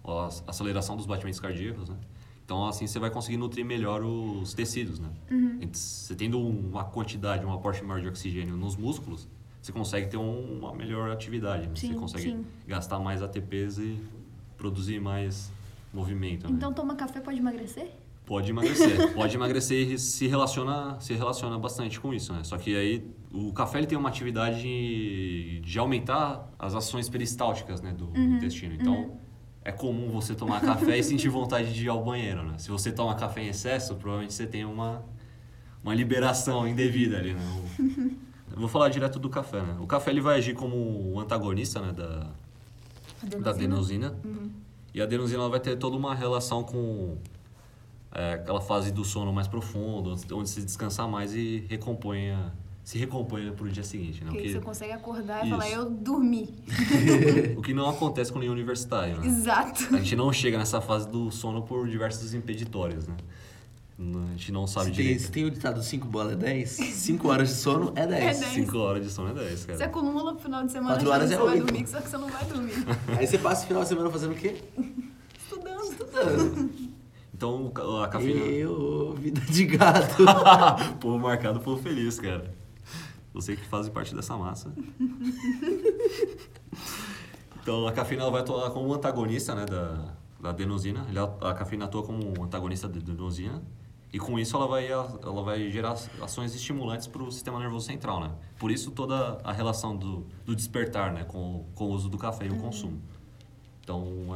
[0.05, 1.97] a ac- aceleração dos batimentos cardíacos, né?
[2.45, 5.09] Então assim você vai conseguir nutrir melhor os tecidos, né?
[5.61, 9.29] Ent- Você tendo uma quantidade, um aporte maior de oxigênio nos músculos,
[9.69, 11.73] você consegue ter um- uma melhor atividade, né?
[11.77, 12.47] Sim, você consegue sim.
[12.67, 13.99] gastar mais ATPs e
[14.57, 15.53] produzir mais
[15.93, 16.55] movimento, né?
[16.57, 17.91] Então tomar café pode emagrecer?
[18.25, 18.97] Pode emagrecer.
[19.15, 22.45] Pode emagrecer e se relaciona, se relaciona bastante com isso, né?
[22.45, 27.81] Só que aí o café ele tem uma atividade de, de aumentar as ações peristálticas
[27.83, 28.75] né, do Uhum, intestino.
[28.75, 29.19] Então,
[29.65, 32.57] é comum você tomar café e sentir vontade de ir ao banheiro, né?
[32.59, 35.03] Se você toma café em excesso, provavelmente você tem uma,
[35.83, 37.41] uma liberação indevida ali, né?
[37.79, 38.19] O-
[38.53, 39.77] Eu vou falar direto do café, né?
[39.81, 40.77] O café ele vai agir como
[41.13, 42.27] o antagonista né, da,
[43.39, 44.15] da adenosina.
[44.95, 47.19] E a adenosina ela vai ter toda uma relação com
[48.13, 52.51] é, aquela fase do sono mais profundo, onde se descansa mais e recompõe a-
[52.83, 54.25] se recompõe para o dia seguinte.
[54.25, 54.31] Né?
[54.33, 55.51] Porque você consegue acordar e Isso.
[55.51, 56.55] falar, eu dormi.
[57.55, 59.21] o que não acontece com nenhum universitário.
[59.21, 59.27] Né?
[59.27, 59.95] Exato.
[59.95, 63.15] A gente não chega nessa fase do sono por diversos impeditórios, né?
[63.99, 65.21] Não- A gente não sabe Se tem, direito.
[65.23, 68.23] se tem o ditado 5 bola é 10, 5 horas de sono é 10.
[68.37, 68.53] É 10.
[68.55, 69.85] 5 horas de sono é 10, Você cara.
[69.87, 71.67] acumula pro final de semana Quatro horas é você vai oito.
[71.67, 72.73] dormir, só que você não vai dormir.
[73.19, 74.63] Aí você passa o final de semana fazendo o quê?
[75.43, 75.83] Estudando.
[75.83, 76.71] Estudando.
[77.35, 77.73] Então
[78.03, 78.41] a cafeína.
[78.47, 80.25] Eu, vida de gato.
[81.01, 82.53] povo marcado, povo feliz, cara.
[83.35, 84.73] Você que faz parte dessa massa.
[87.63, 91.07] então a cafeína vai atuar como antagonista né, da, da adenosina.
[91.41, 93.63] A cafeína atua como antagonista da adenosina.
[94.13, 95.93] E com isso ela vai, ela vai gerar
[96.23, 98.31] ações estimulantes para o sistema nervoso central, né?
[98.59, 101.25] Por isso toda a relação do, do despertar, né?
[101.25, 103.01] Com, com o uso do café e o consumo.
[103.83, 104.35] Então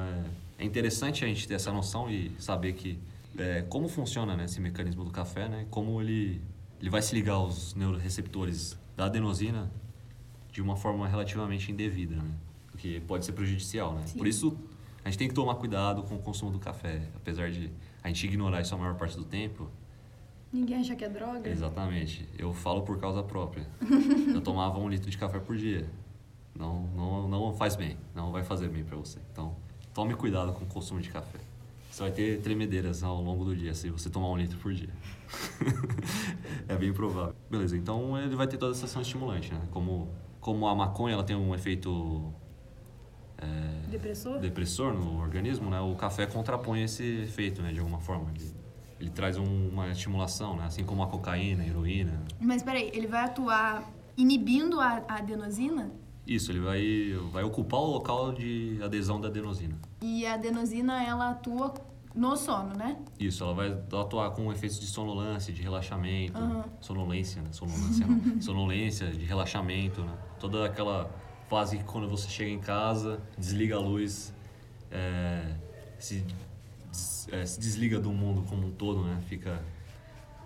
[0.59, 2.99] é, é interessante a gente ter essa noção e saber que
[3.39, 5.67] é, como funciona né, esse mecanismo do café, né?
[5.71, 6.43] Como ele,
[6.81, 9.71] ele vai se ligar aos neuroreceptores da adenosina
[10.53, 12.31] de uma forma relativamente indevida, né?
[12.75, 14.03] O que pode ser prejudicial, né?
[14.07, 14.19] Sim.
[14.19, 14.55] Por isso
[15.03, 17.71] a gente tem que tomar cuidado com o consumo do café, apesar de
[18.03, 19.69] a gente ignorar isso a maior parte do tempo.
[20.53, 21.49] Ninguém acha que é droga?
[21.49, 22.29] Exatamente.
[22.37, 23.67] Eu falo por causa própria.
[24.35, 25.89] Eu tomava um litro de café por dia.
[26.55, 27.97] Não, não, não faz bem.
[28.15, 29.19] Não vai fazer bem para você.
[29.33, 29.57] Então,
[29.95, 31.39] tome cuidado com o consumo de café.
[31.91, 34.89] Você vai ter tremedeiras ao longo do dia se você tomar um litro por dia.
[36.69, 37.35] é bem provável.
[37.51, 39.61] Beleza, então ele vai ter toda essa ação estimulante, né?
[39.71, 40.09] Como,
[40.41, 42.33] como a maconha ela tem um efeito
[43.43, 44.39] é, Depressor?
[44.39, 45.81] depressor no organismo, né?
[45.81, 47.73] O café contrapõe esse efeito, né?
[47.73, 48.31] De alguma forma.
[48.35, 48.51] Ele,
[49.01, 50.65] ele traz um- uma estimulação, né?
[50.65, 52.23] Assim como a cocaína, a heroína.
[52.41, 53.83] Mas peraí, ele vai atuar
[54.17, 55.91] inibindo a, a adenosina?
[56.27, 59.77] Isso, ele vai, vai ocupar o local de adesão da adenosina.
[60.01, 61.75] E a adenosina, ela atua
[62.15, 62.97] no sono, né?
[63.19, 66.65] Isso, ela vai atuar com efeitos de sonolância, de relaxamento, Aham.
[66.81, 67.49] sonolência, né?
[67.53, 68.21] Sonolência não.
[68.41, 70.13] sonolência, de relaxamento, né?
[70.39, 71.11] Toda aquela
[71.53, 74.33] fase que quando você chega em casa, desliga a luz,
[74.91, 75.55] é,
[75.99, 76.25] se,
[76.91, 79.23] des- é, se desliga do mundo como um todo, né?
[79.29, 79.63] Fica,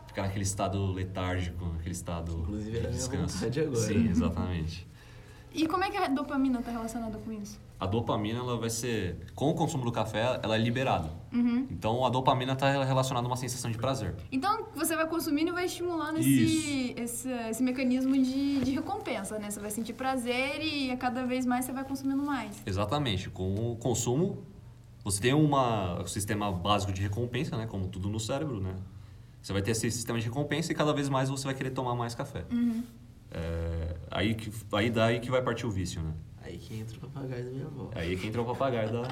[0.09, 3.35] fica naquele estado letárgico, aquele estado Inclusive, de era a minha descanso.
[3.37, 3.77] vontade agora.
[3.87, 4.85] Sim, exatamente.
[5.55, 7.61] E como é que a dopamina está relacionada com isso?
[7.79, 9.27] A dopamina, ela vai ser...
[9.35, 11.11] Com o consumo do café, ela é liberada.
[11.33, 11.67] Uhum.
[11.71, 14.15] Então, a dopamina está relacionada a uma sensação de prazer.
[14.33, 19.51] Então, você vai consumindo e vai estimulando esse, esse, esse mecanismo de, de recompensa, né?
[19.51, 22.63] Você vai sentir prazer e a cada vez mais você vai consumindo mais.
[22.65, 23.29] Exatamente.
[23.29, 24.43] Com o consumo,
[25.05, 27.67] você tem uma, um sistema básico de recompensa, né?
[27.67, 28.75] Como tudo no cérebro, né?
[29.43, 31.95] Você vai ter esse sistema de recompensa e cada vez mais você vai querer tomar
[31.95, 32.47] mais café.
[33.31, 36.13] É, aí, que, aí daí que vai partir o vício, né?
[36.47, 37.91] Aí que entra o papagaio da minha avó.
[37.95, 39.03] Aí que entra o papagaio da,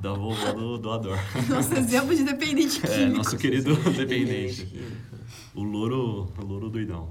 [0.00, 1.18] da vovó do doador.
[1.48, 3.16] Nosso exemplo de dependente É, químico.
[3.18, 4.66] nosso querido dependente.
[5.54, 7.10] O louro, o louro doidão.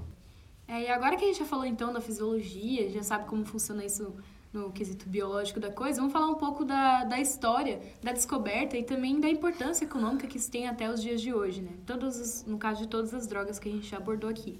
[0.66, 3.84] É, e agora que a gente já falou então da fisiologia, já sabe como funciona
[3.84, 4.12] isso
[4.52, 8.82] no quesito biológico da coisa, vamos falar um pouco da, da história, da descoberta e
[8.82, 11.70] também da importância econômica que isso tem até os dias de hoje, né?
[11.86, 14.58] Todos os- no caso de todas as drogas que a gente já abordou aqui.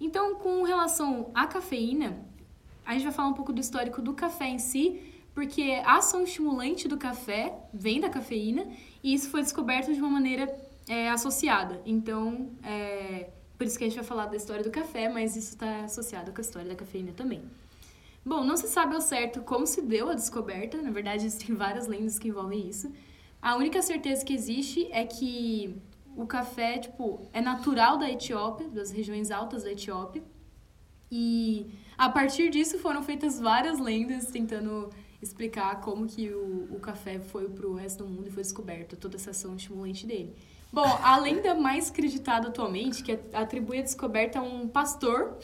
[0.00, 2.16] Então, com relação à cafeína,
[2.84, 5.00] a gente vai falar um pouco do histórico do café em si,
[5.34, 8.66] porque a ação estimulante do café vem da cafeína
[9.02, 10.54] e isso foi descoberto de uma maneira
[10.88, 11.80] é, associada.
[11.84, 15.50] Então, é, por isso que a gente vai falar da história do café, mas isso
[15.50, 17.42] está associado com a história da cafeína também.
[18.24, 21.86] Bom, não se sabe ao certo como se deu a descoberta, na verdade existem várias
[21.86, 22.92] lendas que envolvem isso.
[23.42, 25.76] A única certeza que existe é que
[26.16, 30.22] o café, tipo, é natural da Etiópia, das regiões altas da Etiópia.
[31.10, 34.90] E a partir disso foram feitas várias lendas tentando
[35.22, 39.16] explicar como que o, o café foi pro resto do mundo e foi descoberto, toda
[39.16, 40.34] essa ação estimulante dele.
[40.72, 45.38] Bom, a lenda mais acreditada atualmente, que atribui a descoberta a um pastor,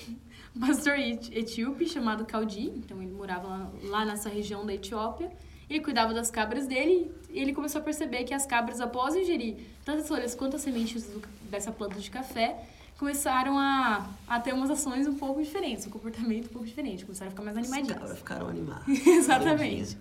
[0.55, 5.31] um pastor etíope chamado Caldi, então ele morava lá, lá nessa região da Etiópia,
[5.69, 9.57] ele cuidava das cabras dele e ele começou a perceber que as cabras, após ingerir
[9.85, 12.61] tanto as folhas quanto as sementes do- dessa planta de café,
[13.01, 17.29] começaram a, a ter umas ações um pouco diferentes, um comportamento um pouco diferente, começaram
[17.29, 17.99] a ficar mais Os animadinhos.
[17.99, 18.87] cabras ficaram animados.
[19.07, 19.97] Exatamente.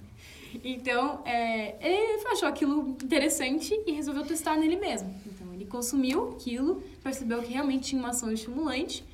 [0.61, 5.15] Então, é, ele achou aquilo interessante e resolveu testar nele mesmo.
[5.25, 9.05] Então, ele consumiu aquilo, percebeu que realmente tinha uma ação estimulante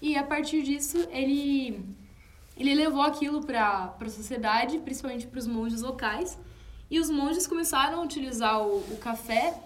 [0.00, 1.82] e a partir disso ele
[2.56, 6.38] ele levou aquilo para a sociedade, principalmente para os monges locais,
[6.88, 9.60] e os monges começaram a utilizar o, o café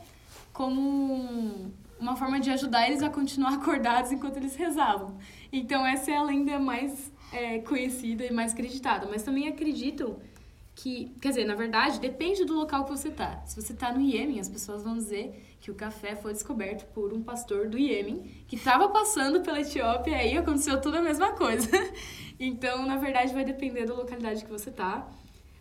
[0.54, 1.70] como
[2.00, 5.16] uma forma de ajudar eles a continuar acordados enquanto eles rezavam.
[5.52, 9.06] Então essa é a lenda mais é, conhecida e mais acreditada.
[9.10, 10.18] Mas também acreditam
[10.74, 13.42] que, quer dizer, na verdade, depende do local que você tá.
[13.44, 17.12] Se você tá no Iêmen, as pessoas vão dizer que o café foi descoberto por
[17.12, 21.32] um pastor do Iêmen que estava passando pela Etiópia e aí aconteceu tudo a mesma
[21.32, 21.68] coisa.
[22.38, 25.08] então, na verdade, vai depender da localidade que você tá.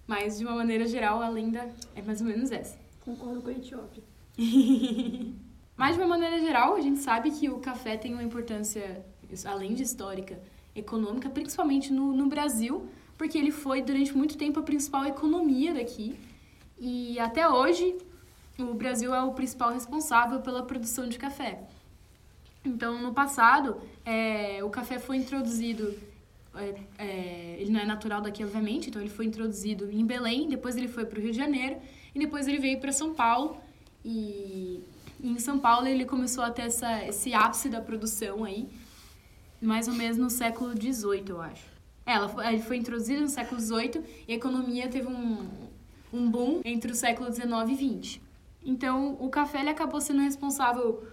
[0.06, 2.78] Mas, de uma maneira geral, a lenda é mais ou menos essa.
[3.04, 4.04] Concordo com a Etiópia.
[5.78, 9.06] Mas, de uma maneira geral, a gente sabe que o café tem uma importância,
[9.46, 10.40] além de histórica,
[10.76, 16.16] econômica, principalmente no, no Brasil, porque ele foi, durante muito tempo, a principal economia daqui.
[16.80, 17.96] E até hoje,
[18.58, 21.60] o Brasil é o principal responsável pela produção de café.
[22.66, 25.96] Então, no passado, é, o café foi introduzido.
[26.56, 30.76] É, é, ele não é natural daqui, obviamente, então ele foi introduzido em Belém, depois
[30.76, 31.78] ele foi para o Rio de Janeiro
[32.16, 33.58] e depois ele veio para São Paulo.
[34.04, 34.84] E,
[35.22, 38.68] em São Paulo ele começou a ter essa, esse ápice da produção aí,
[39.62, 41.66] mais ou menos no século XVIII, eu acho.
[42.06, 45.48] É, ela foi, foi introduzido no século XVIII e a economia teve um,
[46.14, 48.22] um boom entre o século XIX e XX.
[48.64, 51.04] Então, o café ele acabou sendo responsável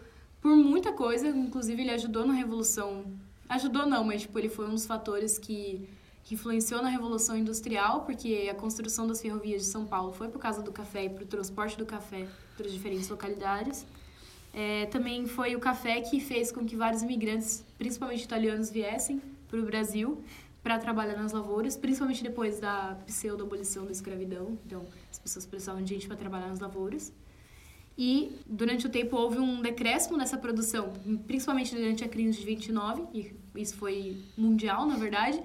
[0.40, 3.04] por muita coisa, inclusive ele ajudou na Revolução.
[3.48, 5.88] Ajudou não, mas tipo, ele foi um dos fatores que,
[6.24, 10.38] que influenciou na Revolução Industrial, porque a construção das ferrovias de São Paulo foi por
[10.38, 13.86] causa do café e para o transporte do café para as diferentes localidades.
[14.52, 19.60] É, também foi o café que fez com que vários imigrantes, principalmente italianos, viessem para
[19.60, 20.22] o Brasil
[20.62, 24.58] para trabalhar nas lavouras, principalmente depois da pseudo-abolição da escravidão.
[24.64, 27.12] Então, as pessoas precisavam de gente para trabalhar nas lavouras.
[27.98, 30.92] E durante o tempo houve um decréscimo nessa produção,
[31.26, 35.40] principalmente durante a crise de 29, e isso foi mundial, na verdade.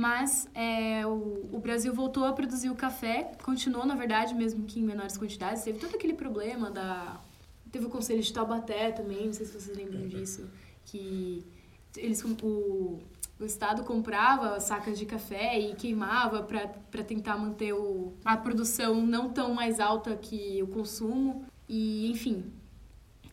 [0.00, 4.80] Mas é, o, o, Brasil voltou a produzir o café, continuou, na verdade, mesmo que
[4.80, 5.62] em menores quantidades.
[5.62, 7.20] Teve todo aquele problema da.
[7.70, 10.48] Teve o Conselho de Taubaté também, não sei se vocês lembram disso,
[10.86, 11.44] que
[11.94, 12.98] eles, o,
[13.38, 19.28] o Estado comprava sacas de café e queimava para tentar manter o, a produção não
[19.28, 21.44] tão mais alta que o consumo.
[21.68, 22.50] E, enfim,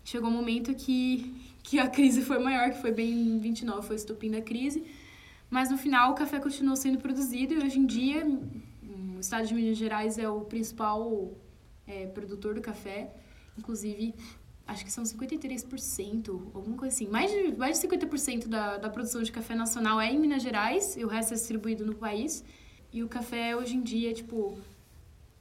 [0.03, 3.95] chegou um momento que, que a crise foi maior, que foi bem em 29, foi
[3.95, 4.83] o estupim da crise.
[5.49, 8.25] Mas no final o café continuou sendo produzido e hoje em dia
[9.17, 11.33] o estado de Minas Gerais é o principal
[11.85, 13.13] é, produtor do café.
[13.57, 14.13] Inclusive,
[14.67, 17.07] acho que são 53%, alguma coisa assim.
[17.07, 20.95] Mais de, mais de 50% da, da produção de café nacional é em Minas Gerais
[20.95, 22.43] e o resto é distribuído no país.
[22.91, 24.57] E o café hoje em dia, tipo,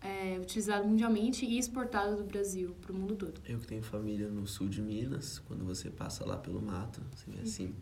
[0.01, 3.41] é, utilizado mundialmente e exportado do Brasil para o mundo todo.
[3.45, 7.31] Eu que tenho família no sul de Minas, quando você passa lá pelo mato, você
[7.31, 7.75] vê assim,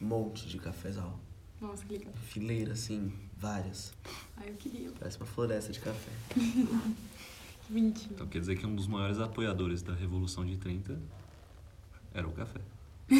[0.00, 1.18] um monte de cafezal.
[1.60, 2.12] Nossa, que legal.
[2.28, 3.92] Fileira, assim, várias.
[4.36, 4.90] Ai, eu queria.
[4.98, 6.10] Parece uma floresta de café.
[7.68, 8.14] Mentira.
[8.14, 10.98] Então quer dizer que um dos maiores apoiadores da Revolução de 30
[12.14, 12.60] era o café.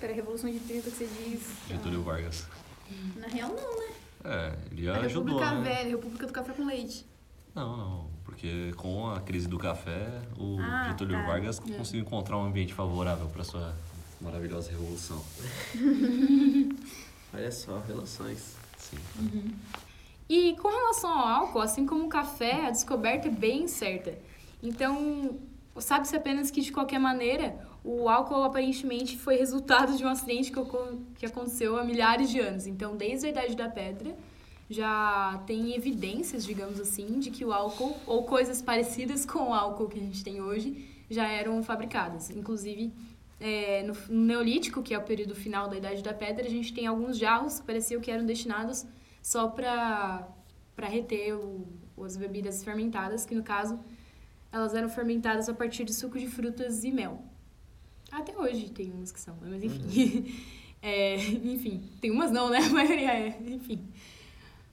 [0.00, 1.42] Pera, Revolução de 30 que você diz.
[1.68, 2.46] Getúlio Vargas.
[3.16, 3.94] Na real, não, né?
[4.24, 5.24] É, ele A ajudou.
[5.38, 5.62] República né?
[5.62, 7.06] Velha, República do Café com Leite.
[7.54, 8.10] Não, não.
[8.24, 11.26] Porque com a crise do café, o Ah, Getúlio tá.
[11.26, 13.74] Vargas conseguiu encontrar um ambiente favorável para sua
[14.20, 15.22] maravilhosa revolução.
[17.32, 18.56] Olha só, relações.
[18.78, 18.98] Sim.
[20.28, 24.18] E com relação ao álcool, assim como o café, a descoberta é bem certa.
[24.62, 25.36] Então,
[25.78, 30.58] sabe-se apenas que, de qualquer maneira, o álcool aparentemente foi resultado de um acidente que,
[30.58, 32.66] ocor- que aconteceu há milhares de anos.
[32.66, 34.16] Então, desde a Idade da Pedra,
[34.68, 39.88] já tem evidências, digamos assim, de que o álcool, ou coisas parecidas com o álcool
[39.88, 42.30] que a gente tem hoje, já eram fabricadas.
[42.30, 42.92] Inclusive,
[43.40, 46.72] é, no, no Neolítico, que é o período final da Idade da Pedra, a gente
[46.74, 48.86] tem alguns jarros que pareciam que eram destinados
[49.22, 50.26] só para
[50.78, 51.66] reter o,
[52.02, 53.78] as bebidas fermentadas, que no caso
[54.50, 57.22] elas eram fermentadas a partir de suco de frutas e mel.
[58.10, 59.48] Até hoje tem umas que são, né?
[59.50, 60.34] mas enfim.
[60.80, 62.58] É, enfim, tem umas não, né?
[62.58, 63.84] A maioria é, enfim.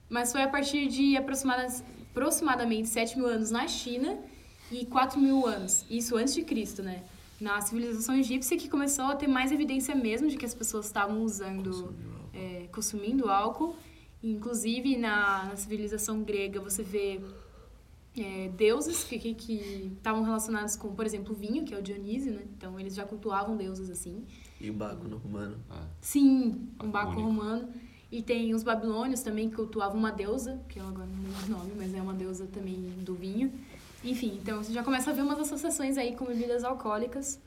[0.07, 4.15] Mas foi a partir de aproximadamente 7 mil anos na China
[4.71, 7.01] e 4 mil anos, isso antes de Cristo, né?
[7.39, 11.21] Na civilização egípcia que começou a ter mais evidência mesmo de que as pessoas estavam
[11.21, 12.29] usando Consumiu álcool.
[12.33, 13.75] é, consumindo álcool.
[14.23, 17.19] Inclusive, na, na civilização grega, você vê
[18.17, 21.81] é, deuses que que- que estavam relacionados com, por exemplo, o vinho, que é o
[21.81, 22.43] Dionísio, né?
[22.57, 24.23] Então, eles já cultuavam deuses assim.
[24.61, 25.57] E o báculo romano.
[25.69, 27.69] Ah, Sim, um Baco baco romano.
[28.09, 31.49] E tem os babilônios também, que cultuavam uma deusa, que eu agora não lembro o
[31.57, 33.51] nome, mas é uma deusa também do vinho.
[34.05, 37.39] Enfim, então você já começa a ver umas associações aí com bebidas alcoólicas.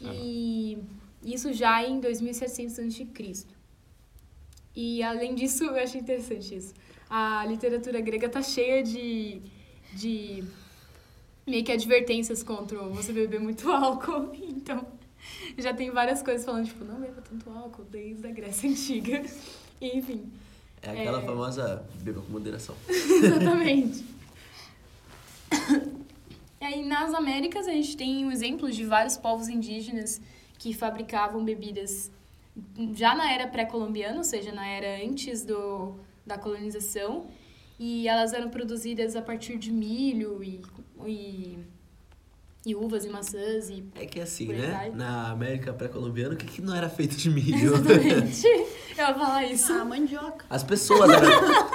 [0.00, 0.78] E
[1.24, 3.46] isso já em 2700 a.C.
[4.74, 6.72] E além disso, eu achei interessante isso.
[7.08, 9.42] A literatura grega tá cheia de,
[9.92, 10.44] de
[11.46, 14.30] meio que advertências contra você beber muito álcool.
[14.34, 14.86] Então,
[15.58, 19.22] já tem várias coisas falando, tipo, não beba tanto álcool desde a Grécia Antiga.
[19.82, 20.30] Enfim.
[20.82, 21.26] É aquela É.
[21.26, 22.76] famosa beba com moderação.
[22.88, 24.04] Exatamente.
[26.60, 30.20] E aí, nas Américas, a gente tem um exemplo de vários povos indígenas
[30.58, 32.10] que fabricavam bebidas
[32.94, 35.94] já na era pré-colombiana, ou seja, na era antes do,
[36.26, 37.26] da colonização.
[37.78, 40.60] E elas eram produzidas a partir de milho e,
[41.06, 41.58] e,
[42.66, 44.92] e uvas e maçãs e É que assim, aí né?
[44.94, 47.72] Na América pré-colombiana, o que, que não era feito de milho?
[47.74, 48.46] Exatamente.
[49.00, 49.72] Eu ia falar isso.
[49.72, 50.44] Ah, mandioca.
[50.50, 51.30] As pessoas eram,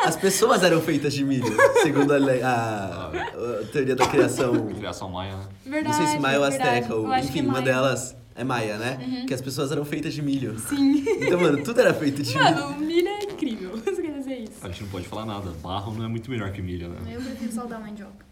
[0.06, 4.68] as pessoas eram feitas de milho, segundo a, a- a teoria da criação.
[4.68, 5.44] Criação maia, né?
[5.66, 5.98] Verdade.
[5.98, 6.70] não sei se maia ou verdade.
[6.70, 7.60] asteca, ou Eu acho que enfim, é uma maia.
[7.62, 7.66] Uhum.
[7.66, 9.24] delas é maia, né?
[9.28, 10.60] Que as pessoas eram feitas de milho.
[10.60, 11.04] Sim.
[11.22, 12.44] Então, mano, tudo era feito de milho.
[12.44, 13.72] Mano, o milho é incrível.
[13.84, 14.54] Você quer dizer isso?
[14.62, 15.50] A gente não pode falar nada.
[15.64, 17.00] Barro não é muito melhor que milho, né?
[17.16, 18.26] Eu prefiro só da mandioca.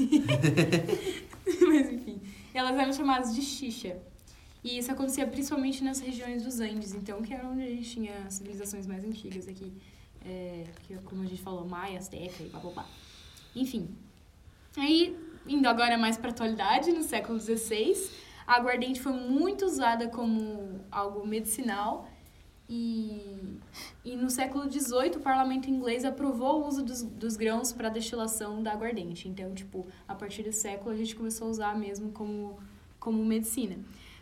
[0.00, 2.20] Mas enfim,
[2.54, 3.96] elas eram chamadas de xixa.
[4.62, 8.30] E isso acontecia principalmente nas regiões dos Andes, então que era onde a gente tinha
[8.30, 9.72] civilizações mais antigas aqui.
[10.22, 12.86] É, que, como a gente falou, Maia, Azteca e blá.
[13.56, 13.88] Enfim.
[14.76, 18.10] Aí, indo agora mais para atualidade, no século XVI,
[18.46, 22.08] a aguardente foi muito usada como algo medicinal.
[22.68, 23.58] E,
[24.04, 28.62] e no século XVIII, o parlamento inglês aprovou o uso dos, dos grãos para destilação
[28.62, 29.26] da aguardente.
[29.26, 32.60] Então, tipo, a partir desse século, a gente começou a usar mesmo como,
[33.00, 33.76] como medicina.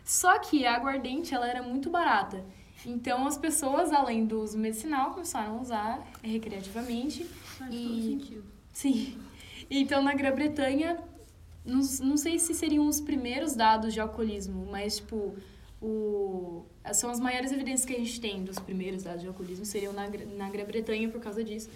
[0.09, 2.43] Só que a aguardente, ela era muito barata.
[2.83, 7.25] Então, as pessoas, além do uso medicinal, começaram a usar recreativamente.
[7.25, 8.43] Faz E- todo sentido.
[8.73, 9.17] Sim.
[9.69, 10.97] Então, na Grã-Bretanha,
[11.63, 15.35] não, não sei se seriam os primeiros dados de alcoolismo, mas, tipo,
[15.79, 19.93] o, são as maiores evidências que a gente tem dos primeiros dados de alcoolismo seriam
[19.93, 20.07] na,
[20.37, 21.69] na Grã-Bretanha por causa disso.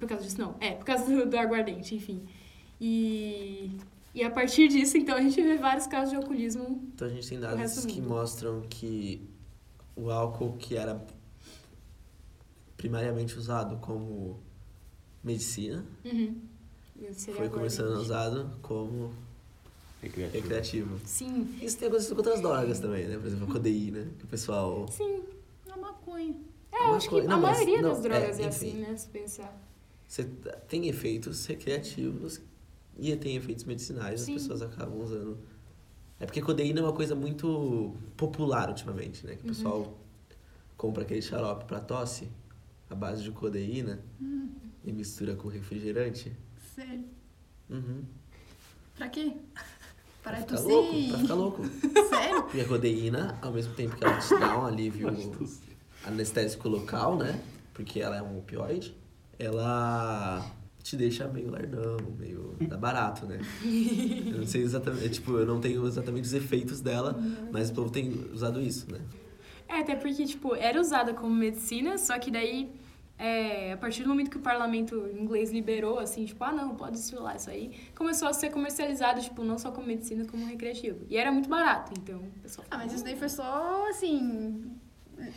[0.00, 0.54] Por causa disso, não.
[0.58, 2.22] É, por causa do, do aguardente, enfim.
[2.80, 3.72] E,
[4.14, 6.82] e a partir disso, então, a gente vê vários casos de alcoolismo.
[6.94, 9.28] Então a gente tem dados que mostram que
[9.96, 11.04] o álcool que era
[12.76, 14.38] primariamente usado como
[15.22, 16.40] medicina Uhum.
[17.36, 19.12] Foi começando a usado como
[20.02, 20.42] Recreativo.
[20.42, 21.00] recreativo.
[21.04, 23.16] Sim, Isso tem acontecido com outras drogas também, né?
[23.16, 24.86] Por exemplo, a codeína, que o pessoal...
[24.90, 25.22] sim.
[25.70, 26.34] A maconha.
[26.72, 28.46] É, eu Uma acho que coisa- a não, mas- maioria não, das drogas é, é,
[28.48, 28.96] assim, né?
[28.96, 29.56] Se pensar.
[30.08, 30.24] Você
[30.66, 32.40] tem efeitos recreativos
[32.98, 34.34] e tem efeitos medicinais, Sim.
[34.36, 35.38] as pessoas acabam usando.
[36.20, 39.36] É porque codeína é uma coisa muito popular ultimamente, né?
[39.36, 39.54] Que o Uhum.
[39.54, 39.98] pessoal
[40.76, 42.28] compra aquele xarope pra tosse,
[42.90, 44.00] a base de codeína,
[44.84, 46.32] e mistura com refrigerante.
[46.74, 47.04] Sério.
[47.70, 48.02] Uhum.
[48.96, 49.32] Pra quê?
[50.24, 50.68] Para Pra tossir.
[50.68, 51.62] louco, pra ficar louco.
[52.10, 52.42] Sério?
[52.42, 55.08] Porque a codeína, ao mesmo tempo que ela te dá um alívio
[56.04, 57.40] anestésico local, né?
[57.74, 58.96] Porque ela é um opioide,
[59.38, 60.44] ela
[60.82, 62.54] te deixa meio lardão, meio.
[62.68, 63.38] dá barato, né?
[63.62, 67.18] Eu não sei exatamente, é, tipo, eu não tenho exatamente os efeitos dela,
[67.52, 69.00] mas o povo tem usado isso, né?
[69.68, 72.72] É, até porque, tipo, era usada como medicina, só que daí,
[73.18, 76.92] é, a partir do momento que o parlamento inglês liberou, assim, tipo, ah, não, pode
[76.92, 81.04] destilar isso aí, começou a ser comercializado, tipo, não só como medicina, como recreativo.
[81.10, 84.72] E era muito barato, então, o pessoal Ah, mas isso daí foi só, assim,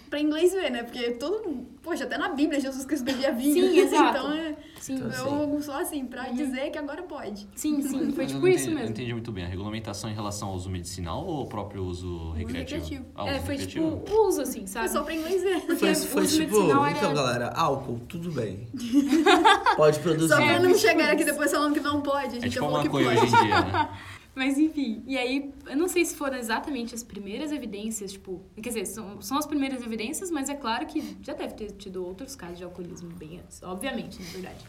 [0.10, 0.84] pra inglês ver, né?
[0.84, 1.68] Porque todo mundo...
[1.82, 3.54] Poxa, até na Bíblia Jesus Cristo bebia vinho.
[3.72, 4.18] Sim, exato.
[4.20, 5.30] então, é, Sim, Então, é assim.
[5.30, 6.36] algo só assim, pra Uhum.
[6.36, 7.48] dizer que agora pode.
[7.56, 8.80] sim, sim, foi Eu tipo isso entendi- mesmo.
[8.80, 9.44] Não entendi muito bem.
[9.44, 12.82] A regulamentação em relação ao uso medicinal ou o próprio uso recreativo?
[12.82, 13.06] recreativo.
[13.16, 13.98] Ah, É, uso foi recreativo?
[14.04, 14.90] tipo o uso, assim, Foi sabe?
[14.90, 15.62] só pra inglês ver.
[15.62, 18.68] Porque Foi, o foi uso tipo, medicinal era- então galera, álcool, tudo bem.
[19.76, 20.30] Pode produzir.
[20.30, 22.28] Só pra É, não foi chegar tipo aqui depois falando que não pode.
[22.28, 23.22] A gente É já tipo falou uma que coisa pode.
[23.22, 23.90] hoje em dia, né?
[24.34, 28.70] Mas enfim, e aí, eu não sei se foram exatamente as primeiras evidências, tipo, quer
[28.70, 32.34] dizer, são, são as primeiras evidências, mas é claro que já deve ter tido outros
[32.34, 34.66] casos de alcoolismo bem antes, obviamente, na verdade.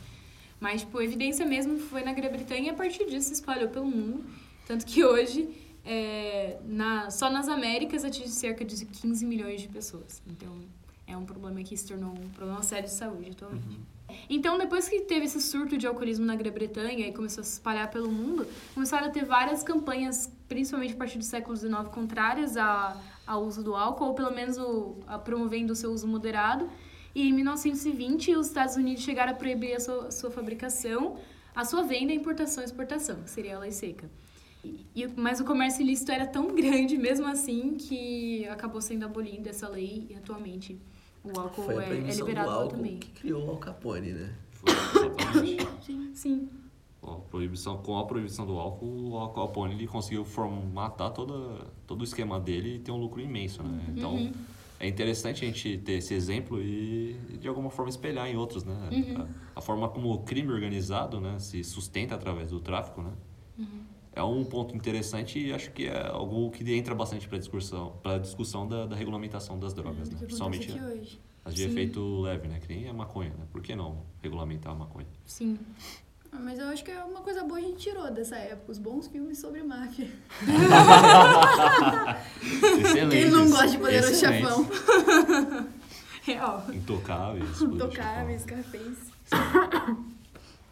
[0.58, 3.86] Mas, tipo, a evidência mesmo foi na Grã-Bretanha e a partir disso se espalhou pelo
[3.86, 4.24] mundo.
[4.66, 5.48] Tanto que hoje,
[5.84, 10.22] é, na, só nas Américas, atinge cerca de 15 milhões de pessoas.
[10.26, 10.56] Então,
[11.06, 13.80] é um problema que se tornou um problema sério de saúde atualmente.
[14.28, 17.90] Então, depois que teve esse surto de alcoolismo na Grã-Bretanha e começou a se espalhar
[17.90, 23.00] pelo mundo, começaram a ter várias campanhas, principalmente a partir do século XIX, contrárias a-
[23.26, 26.68] ao uso do álcool, ou pelo menos o, a promovendo o seu uso moderado.
[27.14, 31.16] E em 1920, os Estados Unidos chegaram a proibir a sua, sua fabricação,
[31.54, 34.10] a sua venda, importação e exportação, que seria a lei seca.
[34.94, 39.68] E- mas o comércio ilícito era tão grande, mesmo assim, que acabou sendo abolida essa
[39.68, 40.78] lei e atualmente
[41.24, 42.98] o álcool Foi a é, é liberado álcool também.
[42.98, 44.34] que criou o Al Capone, né?
[44.50, 46.10] Foi, exatamente.
[46.14, 46.48] Sim.
[47.02, 52.00] a proibição, com a proibição do álcool, o Al Capone ele conseguiu formatar toda, todo
[52.00, 53.84] o esquema dele e ter um lucro imenso, né?
[53.96, 54.32] Então,
[54.80, 58.74] é interessante a gente ter esse exemplo e, de alguma forma, espelhar em outros, né?
[59.54, 63.12] A, a forma como o crime organizado né, se sustenta através do tráfico, né?
[64.14, 67.94] É um ponto interessante e acho que é algo que entra bastante para a discussão,
[68.02, 70.16] pra discussão da, da regulamentação das drogas, né?
[70.16, 71.18] O que Principalmente hoje.
[71.44, 71.70] as de Sim.
[71.70, 72.60] efeito leve, né?
[72.60, 73.46] Que nem a maconha, né?
[73.50, 75.06] Por que não regulamentar a maconha?
[75.24, 75.58] Sim.
[76.30, 78.78] Ah, Mas eu acho que é uma coisa boa a gente tirou dessa época, os
[78.78, 80.08] bons filmes sobre máfia.
[82.80, 83.10] Excelente.
[83.10, 84.48] Quem não gosta de Poderoso excelentes.
[84.48, 85.68] Chefão?
[86.22, 86.64] Real.
[86.72, 87.58] Intocáveis.
[87.58, 88.62] Poderoso Tocáveis, Chefão.
[88.62, 89.12] Scarface.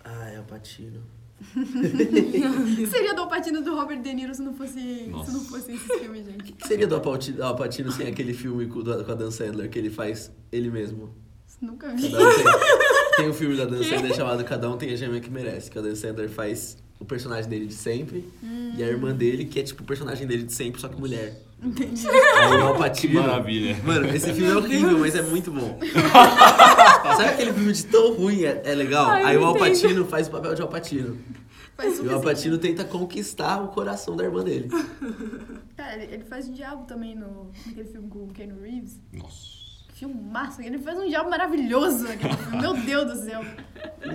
[0.04, 1.02] Ah, é o Patino.
[1.40, 5.98] O seria do Alpatino do Robert De Niro se não fosse, se não fosse esses
[6.00, 6.52] filmes, gente?
[6.52, 9.14] O que seria do Al Pati- Al Pacino sem aquele filme com, do- com a
[9.14, 11.14] Dan Sandler que ele faz ele mesmo?
[11.60, 12.06] Nunca vi.
[12.06, 15.30] Um tem, tem um filme da Dan Sandler chamado Cada Um Tem a Gêmea que
[15.30, 18.28] Merece, que o Dan Sandler faz o personagem dele de sempre
[18.76, 21.42] e a irmã dele, que é tipo o personagem dele de sempre, só que mulher.
[21.62, 22.08] Entendi.
[22.08, 23.76] Aí o Al Que maravilha.
[23.84, 25.78] Mano, esse filme é horrível, mas é muito bom.
[27.16, 29.10] Sabe aquele filme de tão ruim é, é legal?
[29.10, 29.68] Ai, Aí o eu Al entendo.
[29.68, 31.18] Pacino faz o papel de Al Pacino.
[31.76, 34.68] Faz E o Al Pacino tenta conquistar o coração da irmã dele.
[35.76, 38.98] Cara, ele ele faz o diabo também no, naquele filme com o Keanu Reeves.
[39.12, 39.60] Nossa.
[39.94, 40.62] Filmaço.
[40.62, 42.58] Ele faz um diabo maravilhoso naquele filme.
[42.58, 43.44] Meu Deus do céu.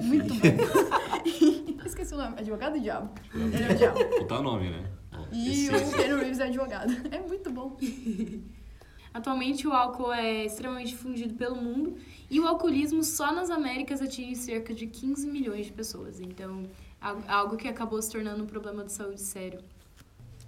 [0.01, 1.75] Muito bom.
[1.85, 2.39] Esqueci o nome.
[2.39, 3.11] Advogado do Diabo.
[3.35, 4.05] Ele é o diabo.
[4.05, 4.83] Puta nome, né?
[5.31, 6.93] E o Keanu Reeves é advogado.
[7.11, 7.77] É muito bom.
[9.13, 11.95] Atualmente, o álcool é extremamente difundido pelo mundo
[12.29, 16.19] e o alcoolismo só nas Américas atinge cerca de 15 milhões de pessoas.
[16.19, 16.63] Então,
[16.99, 19.61] al- algo que acabou se tornando um problema de saúde sério.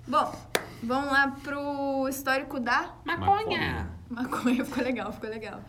[0.06, 0.34] Bom,
[0.84, 3.90] vamos lá pro histórico da Maconha.
[4.10, 5.62] Maconha ficou legal, ficou legal.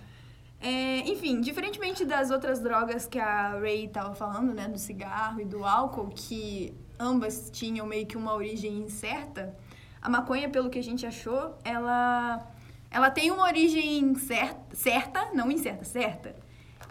[0.61, 5.45] É, enfim, diferentemente das outras drogas que a Ray tava falando, né, do cigarro e
[5.45, 9.57] do álcool, que ambas tinham meio que uma origem incerta,
[10.01, 12.47] a maconha, pelo que a gente achou, ela,
[12.91, 16.37] ela tem uma origem certa, certa, não incerta, certa.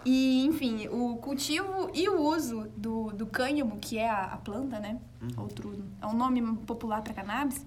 [0.06, 4.80] E, enfim, o cultivo e o uso do, do cânhamo, que é a, a planta,
[4.80, 5.00] né?
[5.36, 7.66] Outro, é um nome popular para cannabis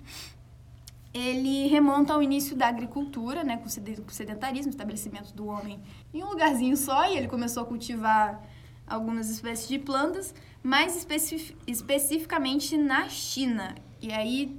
[1.12, 5.80] ele remonta ao início da agricultura, né, com o sedentarismo, estabelecimento do homem
[6.14, 8.40] em um lugarzinho só, e ele começou a cultivar
[8.90, 13.74] algumas espécies de plantas, mais especi- especificamente na China.
[14.02, 14.54] E aí,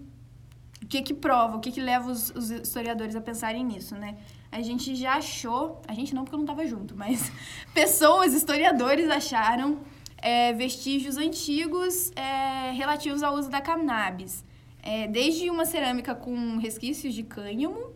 [0.81, 4.17] o que que prova, o que que leva os, os historiadores a pensarem nisso, né?
[4.51, 7.31] A gente já achou, a gente não porque eu não estava junto, mas
[7.73, 9.79] pessoas, historiadores acharam
[10.17, 14.43] é, vestígios antigos é, relativos ao uso da cannabis.
[14.83, 17.93] É, desde uma cerâmica com resquícios de cânhamo,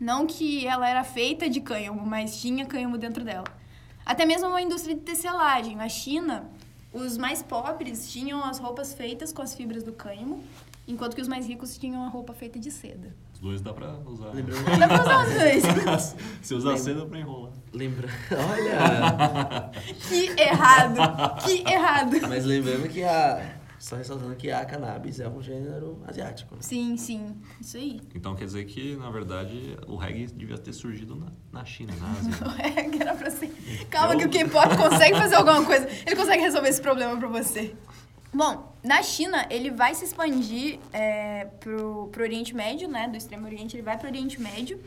[0.00, 3.57] não que ela era feita de cânhamo, mas tinha cânhamo dentro dela.
[4.08, 5.76] Até mesmo uma indústria de tecelagem.
[5.76, 6.46] Na China,
[6.94, 10.42] os mais pobres tinham as roupas feitas com as fibras do cânhamo,
[10.86, 13.14] enquanto que os mais ricos tinham a roupa feita de seda.
[13.34, 14.30] Os dois dá pra usar.
[14.32, 16.16] Lembrando, Dá pra usar os dois.
[16.40, 17.52] Se usar seda pra enrolar.
[17.74, 18.08] lembra...
[18.32, 19.70] Olha!
[20.08, 21.40] Que errado!
[21.44, 22.16] Que errado!
[22.30, 23.57] Mas lembrando que a...
[23.78, 26.54] Só ressaltando que a cannabis é um gênero asiático.
[26.56, 26.60] né?
[26.62, 27.36] Sim, sim.
[27.60, 28.00] Isso aí.
[28.14, 32.10] Então quer dizer que, na verdade, o reggae devia ter surgido na, na China, na
[32.10, 32.32] Ásia.
[32.58, 33.52] É, que era pra ser.
[33.88, 35.88] Calma que o K-pop consegue fazer alguma coisa.
[36.06, 37.74] Ele consegue resolver esse problema pra você.
[38.32, 43.08] Bom, na China, ele vai se expandir é, pro, pro Oriente Médio, né?
[43.08, 44.80] Do Extremo Oriente, ele vai pro Oriente Médio.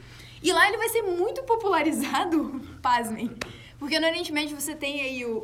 [0.44, 3.32] E lá ele vai ser muito popularizado, pasmem.
[3.80, 5.38] Porque no Oriente Médio você tem aí o,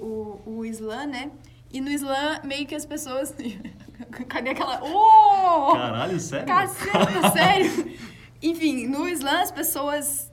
[0.46, 1.32] o, o Islã, né?
[1.72, 3.36] E no Islã, meio que as pessoas...
[4.30, 4.82] Cadê aquela...
[4.84, 5.74] Oh!
[5.74, 6.48] Caralho, sério?
[6.48, 7.98] Caceta, sério.
[8.42, 10.32] Enfim, no Islã as pessoas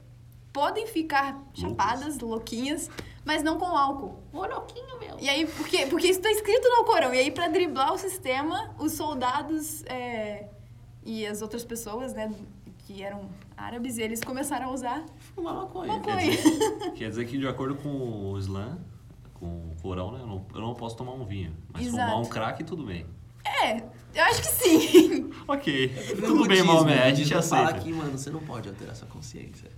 [0.52, 2.88] podem ficar chapadas, louquinhas,
[3.24, 4.22] mas não com álcool.
[4.32, 5.16] Ô, louquinho, meu!
[5.18, 5.86] E aí, por quê?
[5.86, 7.12] Porque isso tá escrito no Corão.
[7.12, 10.48] E aí, pra driblar o sistema, os soldados é,
[11.04, 12.32] e as outras pessoas, né,
[12.86, 15.04] que eram árabes, eles começaram a usar
[15.34, 16.00] Fumar maconha.
[16.00, 16.30] Quer maconha.
[16.30, 17.88] dizer, quer dizer que, de acordo com
[18.32, 18.78] o Islã,
[19.44, 20.20] com o Corão, né?
[20.22, 21.54] Eu não, eu não posso tomar um vinho.
[21.72, 22.02] Mas Exato.
[22.02, 23.06] fumar um crack, tudo bem.
[23.44, 23.76] É,
[24.14, 25.30] eu acho que sim.
[25.46, 25.94] Ok.
[26.16, 27.84] No Tudo bem, Maomé, a gente budismo fala aceita.
[27.84, 29.70] que, mano, você não pode alterar sua consciência.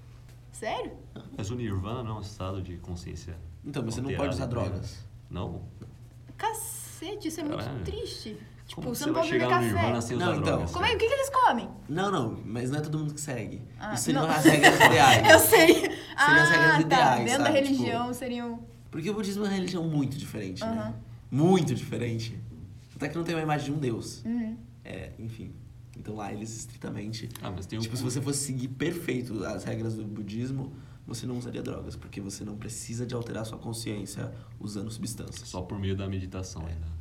[0.52, 0.93] Sério?
[1.36, 3.36] Mas o Nirvana não é um estado de consciência.
[3.64, 4.51] Então, mas você não pode usar né?
[4.51, 5.05] drogas.
[5.28, 5.62] Não?
[6.36, 7.84] Cacete, isso é muito Caralho.
[7.84, 8.38] triste.
[8.66, 9.74] Tipo, Como você não vai pode beber chegar no café.
[9.82, 10.44] Nirvana sem usar Não, então.
[10.44, 10.70] drogas?
[10.70, 10.94] Como é?
[10.94, 11.68] O que, que eles comem?
[11.88, 13.62] Não, não, mas não é todo mundo que segue.
[13.80, 14.30] Ah, Isso seriam não.
[14.30, 15.28] as regras ideais.
[15.30, 15.74] Eu sei.
[15.74, 16.80] Seriam as regras ah, tá.
[16.80, 17.59] ideais, Dentro da sabe?
[17.60, 18.76] religião seriam...
[18.97, 20.70] Porque o budismo é uma religião muito diferente, né?
[20.70, 20.94] Aham.
[21.31, 22.40] Muito diferente.
[22.94, 24.24] Até que não tem uma imagem de um deus.
[24.24, 24.56] Uhum.
[24.82, 25.52] É, enfim.
[25.94, 27.28] Então lá eles estritamente.
[27.43, 27.78] Ah, mas tem.
[27.78, 30.73] Tipo, se você fosse seguir perfeito as regras do budismo,
[31.06, 35.47] você não usaria drogas, porque você não precisa de alterar sua consciência usando substâncias.
[35.47, 36.73] Só por meio da meditação É.
[36.73, 36.97] ainda.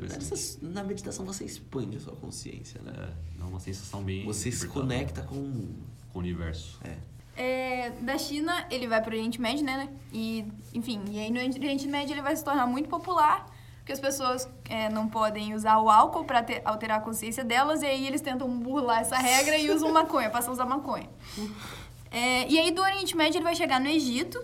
[0.00, 2.92] Nessa- Na meditação você expande a sua consciência, né?
[2.96, 4.24] É, dá uma sensação bem.
[4.24, 5.82] Você se conecta com o mundo.
[6.10, 6.78] com o universo.
[6.82, 6.96] É.
[7.36, 9.88] É, da China, ele vai pro Oriente Médio, né?
[10.12, 10.44] E,
[10.74, 13.46] enfim, e aí no Oriente Médio ele vai se tornar muito popular,
[13.78, 17.86] porque as pessoas é, não podem usar o álcool ter- alterar a consciência delas, e
[17.86, 21.08] aí eles tentam burlar essa regra e usam maconha, passam a usar maconha.
[22.10, 24.38] É, e aí do Oriente Médio ele vai chegar no Egito,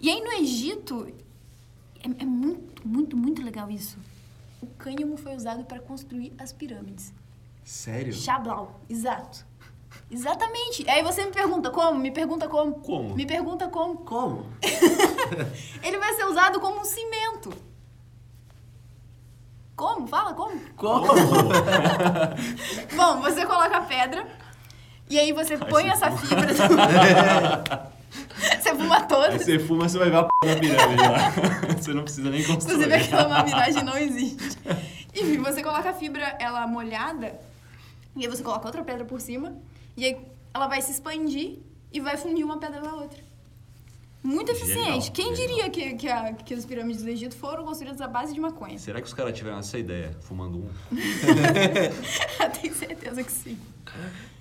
[0.00, 1.12] e aí no Egito,
[2.00, 3.98] é, é muito, muito, muito legal isso.
[4.62, 7.12] O cânhamo foi usado para construir as pirâmides.
[7.64, 8.12] Sério?
[8.12, 9.44] Chablau, exato.
[10.10, 10.88] Exatamente.
[10.88, 11.98] Aí você me pergunta como?
[11.98, 12.74] Me pergunta como?
[12.80, 13.14] Como?
[13.14, 13.96] Me pergunta como?
[13.98, 14.46] Como?
[15.82, 17.52] Ele vai ser usado como um cimento.
[19.76, 20.06] Como?
[20.08, 20.58] Fala como?
[20.76, 21.06] Como?
[22.96, 24.26] Bom, você coloca a pedra
[25.08, 26.48] e aí você põe essa fibra.
[28.60, 29.28] você fuma toda.
[29.28, 31.74] Aí você fuma, você vai ver a p da pirâmide lá.
[31.78, 32.74] Você não precisa nem construir.
[32.74, 34.58] Inclusive aquela uma miragem não existe.
[35.14, 37.38] Enfim, você coloca a fibra, ela molhada,
[38.16, 39.56] e aí você coloca outra pedra por cima,
[39.98, 40.16] e aí
[40.54, 41.58] ela vai se expandir
[41.92, 43.18] e vai fundir uma pedra na outra.
[44.22, 45.10] Muito Genial, eficiente.
[45.12, 45.68] Quem genial.
[45.68, 48.78] diria que, que, a- que as pirâmides do Egito foram construídas à base de maconha?
[48.78, 50.68] Será que os caras tiveram essa ideia, fumando um?
[52.60, 53.58] Tenho certeza que sim.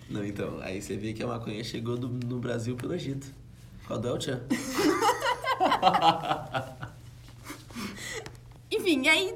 [0.10, 3.28] Não, então, aí você vê que a maconha chegou do- no Brasil pelo Egito.
[3.86, 4.42] Qual é o Tchan?
[8.72, 9.34] Enfim, e aí,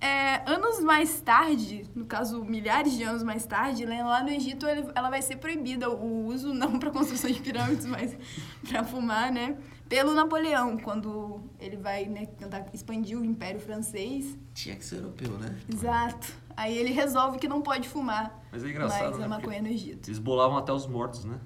[0.00, 4.66] é, anos mais tarde, no caso, milhares de anos mais tarde, né, lá no Egito
[4.66, 8.16] ele- ela vai ser proibida o uso, não para construção de pirâmides, mas
[8.68, 9.56] para fumar, né?
[9.88, 14.36] Pelo Napoleão, quando ele vai né, tentar expandir o Império Francês.
[14.52, 15.54] Tinha que ser europeu, né?
[15.72, 16.32] Exato.
[16.56, 19.24] Aí ele resolve que não pode fumar Mas é engraçado, mais né?
[19.26, 20.08] a maconha no Egito.
[20.08, 21.38] Eles bolavam até os mortos, né?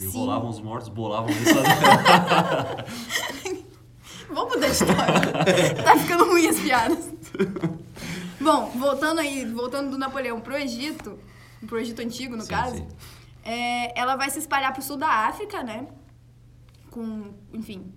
[0.00, 0.18] Eles Sim.
[0.20, 1.54] bolavam os mortos, bolavam isso.
[4.32, 5.74] Vamos mudar de história.
[5.84, 7.12] tá ficando ruim as piadas.
[8.44, 11.18] Bom, voltando aí, voltando do Napoleão pro Egito,
[11.66, 12.86] pro Egito Antigo, no Sim, caso, sim.
[13.42, 15.86] é, ela vai se espalhar pro sul da África, né?
[16.90, 17.90] Com, enfim,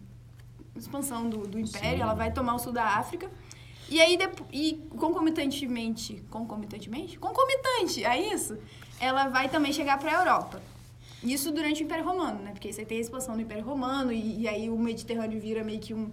[0.74, 2.02] expansão do, do Império, Sim.
[2.02, 3.30] ela vai tomar o sul da África.
[3.90, 4.18] E aí,
[4.54, 7.20] e concomitantemente, concomitantemente?
[7.20, 8.58] Concomitante a isso,
[9.02, 10.62] ela vai também chegar pra Europa.
[11.22, 12.52] Isso durante o Império Romano, né?
[12.52, 15.80] Porque você tem a expansão do Império Romano e, e aí o Mediterrâneo vira meio
[15.82, 16.10] que um,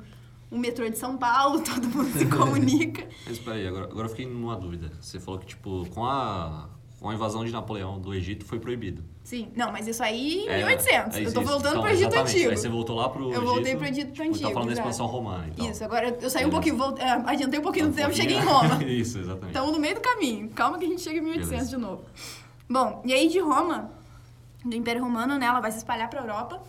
[0.55, 3.07] um metrô de São Paulo, todo mundo se comunica.
[3.27, 4.93] Mas peraí, agora, agora eu fiquei numa dúvida.
[5.01, 6.69] Você falou que, tipo, com a,
[7.01, 9.03] com a invasão de Napoleão do Egito foi proibido.
[9.25, 11.17] Sim, não, mas isso aí em É, 1800.
[11.17, 12.37] é eu tô voltando Então, pro Egito exatamente.
[12.37, 12.51] Antigo.
[12.51, 13.45] Aí você voltou lá pro Eu Egito.
[13.47, 15.71] voltei pro Egito tipo, Antigo, Tá falando da expansão romana, então.
[15.71, 18.15] Isso, agora eu saí um pouquinho, volt- é, adiantei um pouquinho no Tá um tempo,
[18.15, 18.85] cheguei em pouquinho- Roma.
[18.85, 19.47] Isso, exatamente.
[19.49, 20.51] Estamos no meio do caminho.
[20.51, 21.71] Calma que a gente chega em 1800 Beleza.
[21.71, 22.03] de novo.
[22.69, 23.91] Bom, e aí de Roma,
[24.63, 26.63] do Império Romano, né, ela vai se espalhar pra Europa.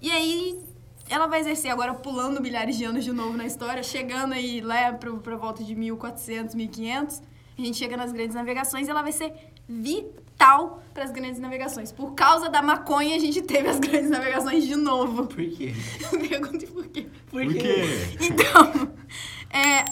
[0.00, 0.60] E aí
[1.08, 4.92] ela vai exercer agora pulando milhares de anos de novo na história, chegando aí lá
[4.92, 7.22] pro, pra volta de 1400, 1500.
[7.58, 9.32] A gente chega nas grandes navegações e ela vai ser
[9.68, 11.90] vital para as grandes navegações.
[11.92, 15.26] Por causa da maconha, a gente teve as grandes navegações de novo.
[15.26, 15.72] Por quê?
[16.28, 17.08] Pergunte por quê.
[17.30, 17.84] Por, Por quê?
[18.20, 18.92] Então,
[19.50, 19.84] é,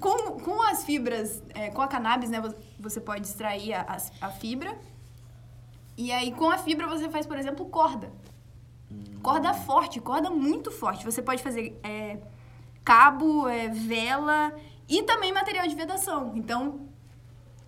[0.00, 3.82] com, com as fibras, é, com a cannabis, né, vo- você pode extrair a,
[4.20, 4.76] a, a fibra.
[5.96, 8.10] E aí, com a fibra, você faz, por exemplo, corda.
[9.24, 11.02] Corda forte, corda muito forte.
[11.02, 12.18] Você pode fazer é,
[12.84, 14.52] cabo, é, vela
[14.86, 16.32] e também material de vedação.
[16.36, 16.86] Então,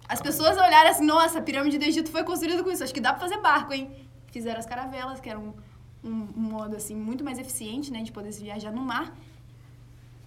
[0.06, 2.84] as pessoas olharam assim, nossa, a pirâmide do Egito foi construída com isso.
[2.84, 3.90] Acho que dá pra fazer barco, hein?
[4.30, 5.54] Fizeram as caravelas, que era um,
[6.04, 8.02] um, modo, assim, muito mais eficiente, né?
[8.02, 9.16] De poder se viajar no mar.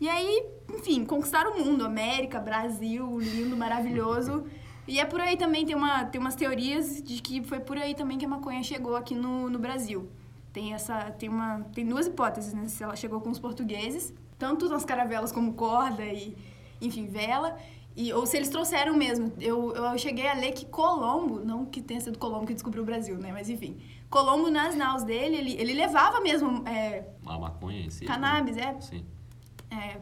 [0.01, 0.43] E aí,
[0.73, 1.85] enfim, conquistaram o mundo.
[1.85, 4.47] América, Brasil, lindo, maravilhoso.
[4.87, 7.93] E é por aí também, tem, uma, tem umas teorias de que foi por aí
[7.93, 10.09] também que a maconha chegou aqui no, no Brasil.
[10.53, 12.67] Tem essa, tem uma, tem duas hipóteses, né?
[12.67, 16.35] Se ela chegou com os portugueses, tanto nas caravelas como corda e,
[16.81, 17.55] enfim, vela,
[17.95, 19.31] e, ou se eles trouxeram mesmo.
[19.39, 22.85] Eu, eu cheguei a ler que Colombo, não que tenha sido Colombo que descobriu o
[22.85, 23.31] Brasil, né?
[23.31, 23.77] Mas enfim,
[24.09, 28.05] Colombo nas naus dele, ele, ele levava mesmo é, A maconha em si.
[28.05, 28.75] cannabis, né?
[28.77, 29.05] é, Sim.
[29.69, 29.97] é,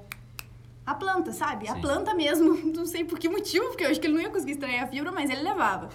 [0.85, 1.67] a planta, sabe?
[1.67, 1.81] A Sim.
[1.81, 4.51] planta mesmo, não sei por que motivo, porque eu acho que ele não ia conseguir
[4.53, 5.89] extrair a fibra, mas ele levava.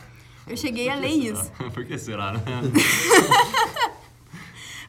[0.47, 1.41] Eu cheguei a ler será?
[1.41, 1.53] isso.
[1.73, 2.41] Por que será, né?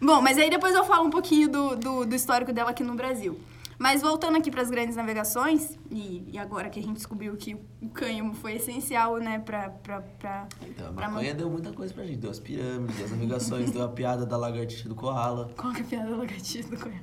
[0.04, 2.94] Bom, mas aí depois eu falo um pouquinho do, do, do histórico dela aqui no
[2.96, 3.40] Brasil.
[3.80, 7.56] Mas voltando aqui para as grandes navegações, e, e agora que a gente descobriu que
[7.82, 9.70] o cânhamo foi essencial, né, pra...
[9.70, 12.18] pra, pra Então, a pra maconha deu muita coisa pra gente.
[12.18, 15.50] Deu as pirâmides, deu as navegações, deu a piada da lagartixa do koala.
[15.58, 17.00] Qual que é a piada da lagartixa do koala?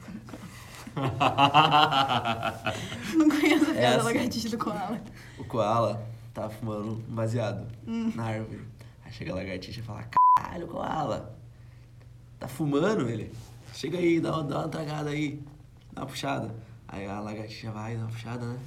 [3.17, 4.05] Não conheço a piada É da assim.
[4.05, 5.01] lagartixa do koala.
[5.39, 7.67] O koala tava fumando um baseado
[8.15, 8.61] na árvore.
[9.05, 10.05] Aí chega a lagartixa e fala,
[10.37, 11.37] caralho, koala,
[12.41, 13.31] tá fumando ele?
[13.75, 15.41] Chega aí, dá uma, dá uma tragada aí,
[15.93, 16.53] dá uma puxada.
[16.89, 18.59] Aí a lagartixa vai, dá uma puxada, né?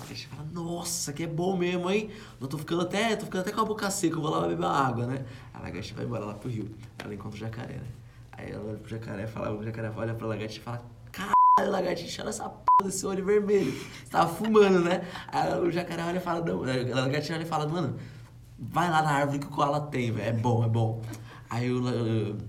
[0.00, 2.10] lagartixa fala, nossa, que é bom mesmo, hein?
[2.40, 4.66] Eu tô ficando até, tô ficando até com a boca seca, eu vou lá beber
[4.66, 5.24] água, né?
[5.54, 6.68] A lagartixa vai embora lá pro rio.
[6.98, 7.86] Ela encontra o jacaré, né?
[8.32, 10.82] Aí ela olha pro jacaré, fala, o jacaré olha pra lagartixa e fala,
[11.12, 13.72] caralho, lagartixa, olha essa p desse olho vermelho.
[13.72, 15.06] Você tava fumando, né?
[15.28, 17.96] Aí o jacaré olha e fala, não, a lagartixa olha e fala, mano,
[18.58, 21.02] vai lá na árvore que o koala tem, velho, é bom, é bom.
[21.52, 21.82] Aí o,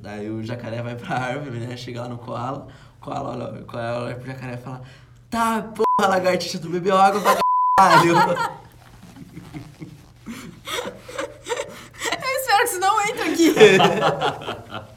[0.05, 1.75] aí o jacaré vai pra árvore, né?
[1.75, 2.67] Chega lá no koala,
[3.01, 4.81] o koala olha, o koala olha pro jacaré e fala,
[5.29, 7.37] tá, porra, lagartixa, tu bebeu água pra
[7.77, 8.15] caralho.
[12.23, 13.53] Eu espero que isso não entre aqui.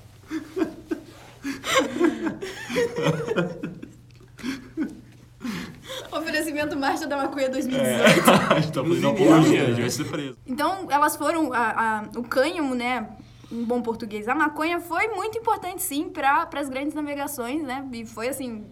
[6.12, 8.30] Oferecimento Marcha da Maconha 2018.
[8.30, 10.36] a gente tá fazendo apologia, a gente vai ser preso.
[10.46, 11.52] Então, elas foram.
[11.52, 13.06] A, a- o cânhamo, né?
[13.50, 17.88] Em bom português, a maconha foi muito importante, sim, para as grandes navegações, né?
[17.92, 18.66] E foi assim.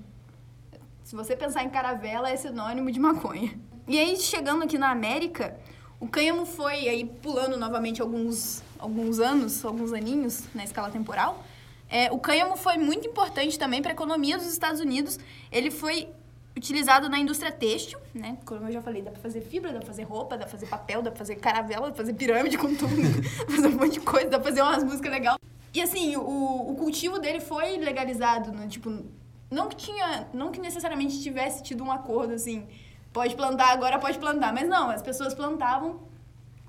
[1.04, 3.56] Se você pensar em caravela, é sinônimo de maconha.
[3.86, 5.56] E aí, chegando aqui na América,
[6.00, 11.44] o cânhamo foi, aí pulando novamente alguns, alguns anos, alguns aninhos na escala temporal,
[11.88, 15.18] é, o cânhamo foi muito importante também para a economia dos Estados Unidos.
[15.52, 16.08] Ele foi
[16.56, 18.38] utilizado na indústria têxtil, né?
[18.44, 20.66] Como eu já falei, dá pra fazer fibra, dá pra fazer roupa, dá pra fazer
[20.66, 22.94] papel, dá pra fazer caravela, dá pra fazer pirâmide com tudo,
[23.50, 25.38] fazer um monte de coisa, dá pra fazer umas músicas legais.
[25.72, 28.68] E assim, o, o cultivo dele foi legalizado, né?
[28.68, 29.04] Tipo,
[29.50, 32.66] não que tinha, não que necessariamente tivesse tido um acordo assim,
[33.12, 36.00] pode plantar agora, pode plantar, mas não, as pessoas plantavam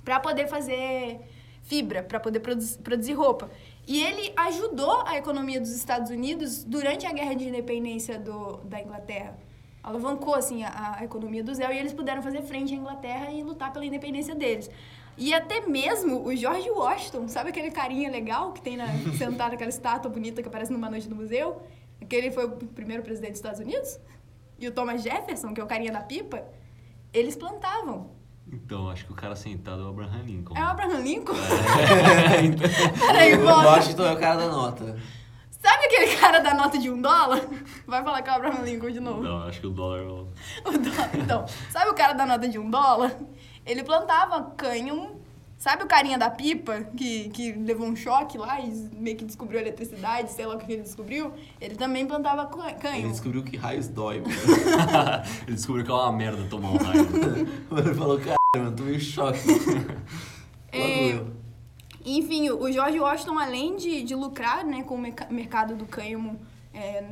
[0.03, 1.20] para poder fazer
[1.64, 3.49] fibra, para poder produzir, produzir roupa.
[3.88, 8.82] E ele ajudou a economia dos Estados Unidos durante a guerra de independência do, da
[8.82, 9.38] Inglaterra.
[9.86, 13.44] Alavancou assim a, a economia do Zé e eles puderam fazer frente à Inglaterra e
[13.44, 14.68] lutar pela independência deles.
[15.16, 19.70] E até mesmo o George Washington, sabe aquele carinha legal que tem na, sentado naquela
[19.70, 21.62] estátua bonita que aparece numa noite no museu?
[22.02, 23.99] Aquele foi o primeiro presidente dos Estados Unidos?
[24.57, 26.44] E o Thomas Jefferson, que é o carinha da pipa,
[27.14, 28.10] eles plantavam.
[28.52, 30.57] Então, acho que o cara sentado é o Abraham Lincoln.
[30.57, 31.36] É o Abraham Lincoln?
[32.36, 33.07] É.
[33.07, 33.68] Peraí, o volta.
[33.68, 34.98] Washington é o cara da nota.
[35.66, 37.42] Sabe aquele cara da nota de um dólar?
[37.88, 39.24] Vai falar que é o Abraham Lincoln de novo.
[39.24, 40.28] Não, acho que o dólar é o...
[40.78, 41.10] Dólar.
[41.16, 43.16] Então, sabe o cara da nota de um dólar?
[43.66, 45.20] Ele plantava cânhamo.
[45.58, 49.58] Sabe o carinha da pipa que, que levou um choque lá e meio que descobriu
[49.58, 51.32] a eletricidade, sei lá o que ele descobriu?
[51.60, 54.34] Ele também plantava cã- Ele descobriu que raios dói, mano.
[55.48, 57.08] Ele descobriu que é uma merda tomar um raio.
[57.72, 59.40] Ele falou, cara, meio em choque.
[60.74, 61.28] É, eu.
[62.06, 66.40] Enfim, o George Washington, além de, de lucrar né, com o merca- mercado do cânhamo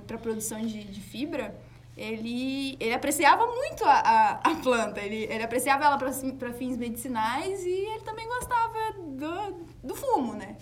[0.06, 1.60] para produção de, de fibra,
[1.98, 5.00] ele, ele apreciava muito a, a, a planta.
[5.02, 10.58] Ele, ele apreciava ela para fins medicinais e ele também gostava do, do fumo, né?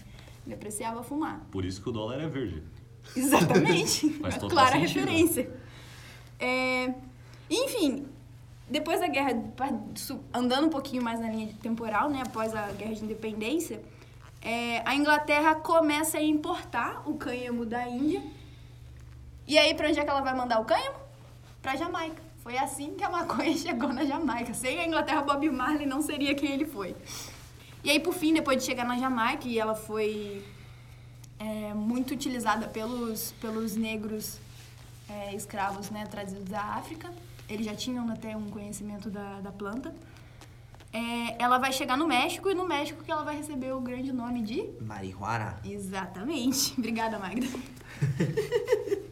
[0.45, 1.41] Ele apreciava fumar.
[1.51, 2.63] Por isso que o dólar é verde.
[3.15, 4.09] Exatamente.
[4.49, 5.05] Clara sentido.
[5.05, 5.51] referência.
[6.39, 6.93] É,
[7.49, 8.07] enfim,
[8.69, 9.31] depois da guerra,
[10.33, 13.81] andando um pouquinho mais na linha temporal, né, após a guerra de independência,
[14.41, 18.23] é, a Inglaterra começa a importar o cânhamo da Índia.
[19.47, 20.97] E aí, pra onde é que ela vai mandar o cânhamo?
[21.61, 22.21] Pra Jamaica.
[22.39, 24.53] Foi assim que a maconha chegou na Jamaica.
[24.53, 26.95] Sem a Inglaterra, Bob Marley não seria quem ele foi.
[27.83, 30.43] E aí, por fim, depois de chegar na Jamaica, e ela foi
[31.39, 34.39] é, muito utilizada pelos, pelos negros
[35.09, 37.11] é, escravos né, trazidos da África.
[37.47, 39.93] Eles já tinham até um conhecimento da, da planta.
[40.93, 44.11] É, ela vai chegar no México e no México que ela vai receber o grande
[44.11, 44.69] nome de...
[44.81, 45.57] Marihuana.
[45.63, 46.73] Exatamente.
[46.77, 47.47] Obrigada, Magda.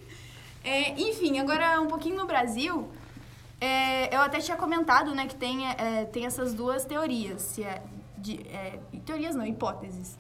[0.62, 2.90] É, enfim, agora um pouquinho no Brasil,
[3.62, 7.42] é, eu até tinha comentado né, que tem, é, tem essas duas teorias.
[7.42, 7.82] Se é,
[8.18, 10.18] de, é, teorias não, hipóteses.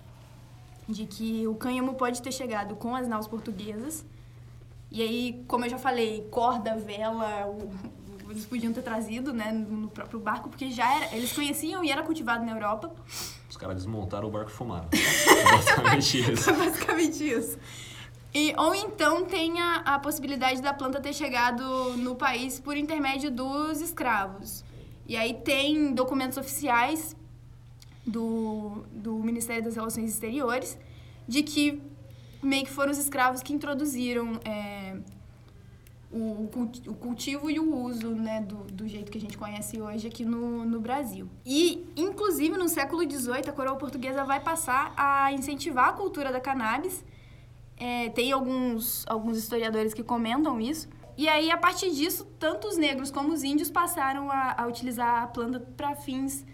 [0.87, 4.03] De que o cânhamo pode ter chegado com as naus portuguesas.
[4.89, 7.69] E aí, como eu já falei, corda, vela, o-
[8.29, 12.03] eles podiam ter trazido né, no próprio barco, porque já era, eles conheciam e era
[12.03, 12.91] cultivado na Europa.
[13.49, 14.87] Os caras desmontaram o barco e fumaram.
[14.91, 16.53] É basicamente isso.
[16.53, 17.57] Basicamente isso.
[18.33, 23.31] E, ou então tem a, a possibilidade da planta ter chegado no país por intermédio
[23.31, 24.63] dos escravos.
[25.07, 27.15] E aí tem documentos oficiais
[28.05, 30.77] do, do Ministério das Relações Exteriores
[31.27, 31.81] de que
[32.41, 34.97] meio que foram os escravos que introduziram é,
[36.11, 36.49] o,
[36.87, 40.25] o cultivo e o uso né, do, do jeito que a gente conhece hoje aqui
[40.25, 41.29] no, no Brasil.
[41.45, 46.39] E, inclusive, no século XVIII, a coroa portuguesa vai passar a incentivar a cultura da
[46.39, 47.03] cannabis.
[47.77, 50.89] É, tem alguns, alguns historiadores que comentam isso.
[51.15, 55.23] E aí, a partir disso, tanto os negros como os índios passaram a, a utilizar
[55.23, 56.45] a planta para fins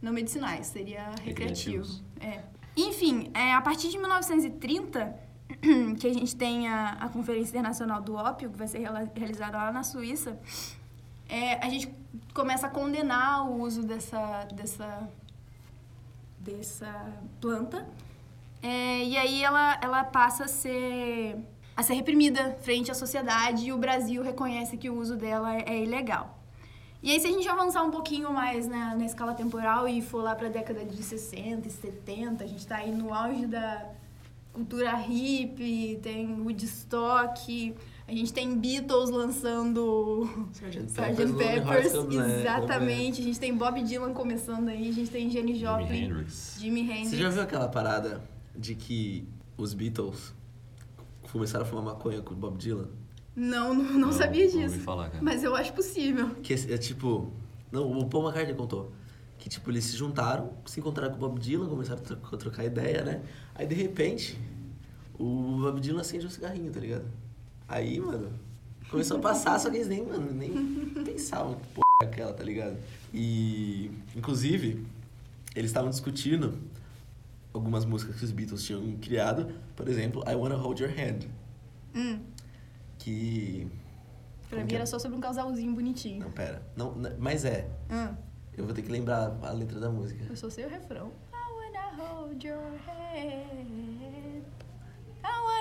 [0.00, 1.86] não medicinais, seria recreativo.
[2.20, 2.42] É.
[2.76, 5.27] Enfim, é, a partir de 1930,
[5.98, 8.82] que a gente tem a, a Conferência Internacional do Ópio, que vai ser
[9.14, 10.38] realizada lá na Suíça,
[11.28, 11.92] é, a gente
[12.32, 15.08] começa a condenar o uso dessa, dessa,
[16.38, 17.86] dessa planta.
[18.62, 21.36] É, e aí ela, ela passa a ser,
[21.76, 25.82] a ser reprimida frente à sociedade e o Brasil reconhece que o uso dela é
[25.82, 26.38] ilegal.
[27.00, 30.20] E aí, se a gente avançar um pouquinho mais na, na escala temporal e for
[30.20, 33.86] lá para a década de 60 e 70, a gente está aí no auge da
[34.58, 37.74] cultura hippie, tem Woodstock,
[38.06, 40.92] a gente tem Beatles lançando Sgt.
[40.94, 41.30] Peppers,
[41.92, 42.40] Band.
[42.40, 43.20] exatamente.
[43.20, 46.56] A gente tem Bob Dylan começando aí, a gente tem Jenny Jimi Joplin, Hendrix.
[46.58, 47.10] Jimi Hendrix.
[47.10, 48.20] Você já viu aquela parada
[48.56, 50.34] de que os Beatles
[51.30, 52.88] começaram a fumar maconha com o Bob Dylan?
[53.36, 54.80] Não, não, não sabia não ouvi disso.
[54.80, 55.22] falar, cara.
[55.22, 56.30] Mas eu acho possível.
[56.42, 57.30] Que é, é tipo.
[57.70, 58.90] Não, o Paul McCartney contou.
[59.38, 62.64] Que tipo, eles se juntaram, se encontraram com o Bob Dylan, começaram a tro- trocar
[62.64, 63.22] ideia, né?
[63.54, 64.36] Aí de repente,
[65.18, 67.04] o Bob Dylan acende um cigarrinho, tá ligado?
[67.68, 68.30] Aí, mano,
[68.90, 70.50] começou a passar, só que eles nem, mano, nem
[71.04, 72.76] pensavam que porra é aquela, tá ligado?
[73.12, 74.84] E, inclusive,
[75.54, 76.56] eles estavam discutindo
[77.52, 79.52] algumas músicas que os Beatles tinham criado.
[79.74, 81.26] Por exemplo, I Wanna Hold Your Hand.
[81.94, 82.20] Hum,
[82.98, 83.66] Que.
[84.48, 84.76] pra mim é?
[84.76, 86.20] era só sobre um casalzinho bonitinho.
[86.20, 86.62] Não, pera.
[86.76, 87.68] Não, não- mas é.
[87.90, 88.14] Hum,
[88.56, 90.24] Eu vou ter que lembrar a letra da música.
[90.28, 91.12] eu só sei o refrão.
[91.32, 94.07] I wanna hold your hand.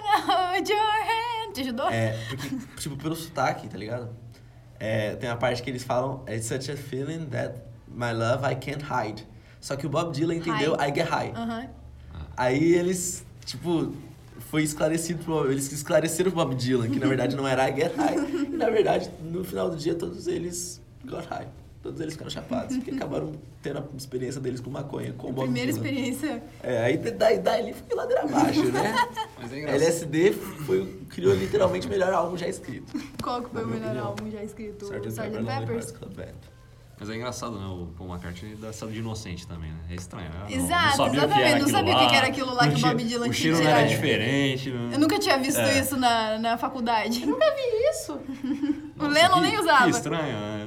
[0.28, 1.54] Hold your hand.
[1.54, 1.90] Te ajudou?
[1.90, 4.10] É, porque, tipo, pelo sotaque, tá ligado?
[4.80, 7.56] É, tem uma parte que eles falam It's such a feeling that
[7.88, 9.26] my love I can't hide.
[9.60, 10.76] Só que o Bob Dylan entendeu.
[10.76, 11.34] I get high.
[12.36, 13.92] Aí eles, tipo,
[14.40, 17.96] foi esclarecido pro, eles esclareceram pro Bob Dylan que na verdade não era I get
[17.96, 18.18] high.
[18.18, 21.48] e na verdade, no final do dia, todos eles got high.
[21.82, 23.32] Todos eles ficaram chapados, porque acabaram
[23.62, 25.86] tendo a experiência deles com maconha, com o Bob Primeira Dylan.
[25.88, 26.44] experiência.
[26.62, 28.94] É, aí daí, daí foi ladeira abaixo, né?
[29.40, 29.60] Mas é.
[29.76, 32.92] LSD foi, criou literalmente o melhor álbum já escrito.
[33.24, 34.06] Qual que foi o melhor opinião.
[34.08, 34.86] álbum já escrito?
[34.86, 35.22] O Sgt.
[35.22, 35.94] Pepper Peppers?
[37.00, 37.68] Mas é engraçado, né?
[37.68, 39.78] O Paul McCartney dá essa de inocente também, né?
[39.92, 40.40] É estranho, né?
[40.50, 42.70] Não- Exato, não sabia o que exatamente, não sabia o que era aquilo lá não
[42.72, 43.90] que o tinha- Bob Dylan O tinha cheiro não era tirado.
[43.96, 44.70] diferente.
[44.72, 44.92] Não...
[44.94, 45.80] Eu nunca tinha visto É.
[45.80, 47.24] isso na, na faculdade.
[47.24, 48.14] Nunca vi isso.
[48.98, 49.84] O Nossa, Lennon que- nem usava.
[49.84, 50.67] Que estranho, né?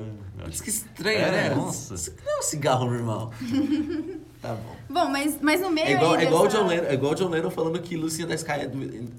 [0.51, 1.55] Putz, que estranho, É, né?
[1.55, 1.95] nossa.
[1.95, 3.33] Isso não é um cigarro normal.
[4.43, 4.77] tá bom.
[4.89, 6.95] Bom, mas, mas no meio É igual, aí é, igual o dessa- John Lennon, é
[6.95, 8.51] igual o John Lennon falando que Lucy in the Sky,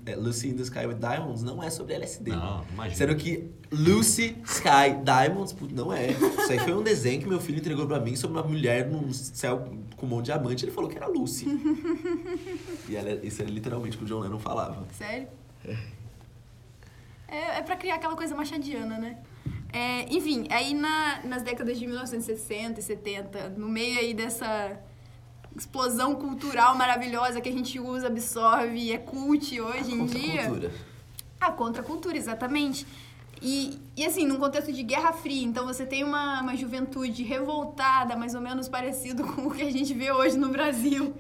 [0.05, 2.31] é, Lucy in the Sky with Diamonds não é sobre LSD.
[2.31, 2.95] Não, imagina.
[2.95, 6.11] Sendo que Lucy Sky Diamonds, não é.
[6.11, 9.11] Isso aí foi um desenho que meu filho entregou pra mim sobre uma mulher num
[9.13, 10.65] céu com um monte de diamante.
[10.65, 11.45] Ele falou que era Lucy.
[12.89, 14.85] e ela, isso era literalmente o que o John Lennon falava.
[14.97, 15.27] Sério?
[17.27, 19.17] É, é pra criar aquela coisa machadiana, né?
[19.73, 24.77] É, enfim, aí na, nas décadas de 1960 e 70, no meio aí dessa
[25.56, 30.43] explosão cultural maravilhosa que a gente usa, absorve e é cult hoje em dia.
[30.43, 30.72] Contracultura.
[31.39, 32.85] A contracultura, exatamente.
[33.41, 38.15] E, e assim, num contexto de Guerra Fria, então você tem uma, uma juventude revoltada,
[38.15, 41.14] mais ou menos parecido com o que a gente vê hoje no Brasil.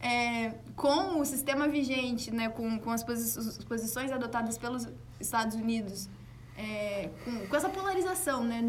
[0.00, 4.86] É, com o sistema vigente, né, com, com as, posi as posições adotadas pelos
[5.18, 6.08] Estados Unidos,
[6.56, 8.62] é, com, com essa polarização né,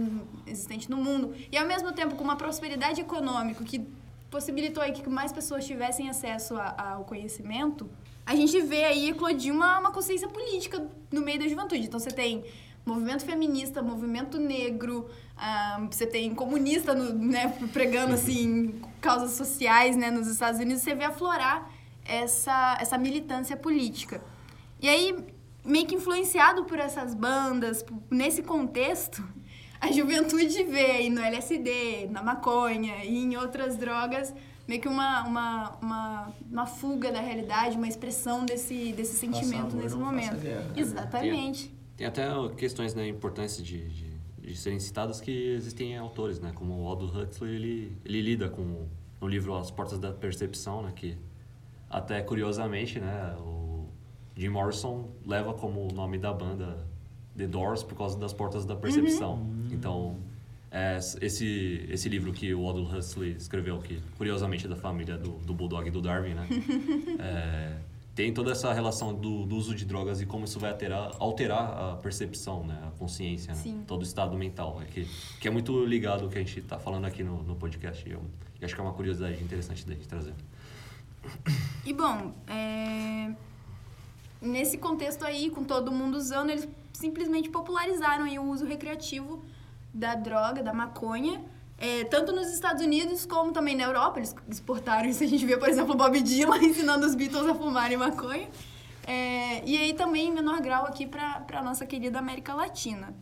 [0.45, 3.87] existente no mundo, e ao mesmo tempo com uma prosperidade econômica que
[4.29, 7.89] possibilitou aí que mais pessoas tivessem acesso a- ao conhecimento,
[8.25, 11.85] a gente vê aí eclodir uma, uma consciência política no meio da juventude.
[11.87, 12.43] Então você tem
[12.85, 20.11] movimento feminista, movimento negro, ah, você tem comunista no- né, pregando assim causas sociais né,
[20.11, 21.69] nos Estados Unidos, você vê aflorar
[22.05, 24.21] essa, essa militância política.
[24.81, 25.15] E aí,
[25.67, 29.23] meio que influenciado por essas bandas, nesse contexto,
[29.79, 34.33] a juventude vê aí no LSD, na maconha e em outras drogas
[34.67, 39.83] meio que uma, uma, uma, uma fuga da realidade, uma expressão desse, desse sentimento amor,
[39.83, 40.41] nesse momento.
[40.41, 40.73] guerra, né?
[40.75, 41.73] Exatamente.
[41.95, 42.27] Tem até
[42.57, 44.11] questões né, importantes de, de,
[44.41, 46.51] de serem citadas que existem autores, né?
[46.53, 48.87] Como o Aldous Huxley, ele, ele lida com
[49.19, 50.91] no livro As Portas da Percepção, né?
[50.93, 51.17] Que
[51.89, 53.35] até curiosamente, né?
[53.39, 53.56] O
[54.37, 56.85] Jim Morrison leva como nome da banda
[57.35, 59.45] The Doors por causa das Portas da Percepção.
[59.71, 60.17] Então,
[60.69, 65.31] é, esse, esse livro que o Aldous Huxley escreveu, que curiosamente é da família do,
[65.39, 66.47] do Bulldog e do Darwin, né?
[67.19, 67.77] É,
[68.13, 71.93] tem toda essa relação do, do uso de drogas e como isso vai alterar, alterar
[71.93, 72.77] a percepção, né?
[72.87, 73.83] A consciência, né?
[73.87, 74.81] Todo o estado mental.
[74.81, 75.07] É que,
[75.39, 78.07] que é muito ligado ao que a gente está falando aqui no, no podcast.
[78.07, 78.21] E eu,
[78.59, 80.33] eu acho que é uma curiosidade interessante da gente trazer.
[81.85, 83.35] E bom, é,
[84.41, 89.43] nesse contexto aí, com todo mundo usando, eles simplesmente popularizaram aí o uso recreativo
[89.93, 91.43] da droga, da maconha,
[91.77, 94.19] é, tanto nos Estados Unidos como também na Europa.
[94.19, 95.23] Eles exportaram isso.
[95.23, 98.49] A gente vê, por exemplo, o Bob Dylan ensinando os Beatles a fumarem maconha.
[99.05, 103.15] É, e aí também, em menor grau, aqui para a nossa querida América Latina.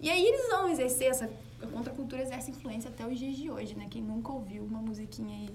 [0.00, 1.30] E aí eles vão exercer essa.
[1.62, 3.86] A contracultura exerce influência até os dias de hoje, né?
[3.90, 5.48] Quem nunca ouviu uma musiquinha aí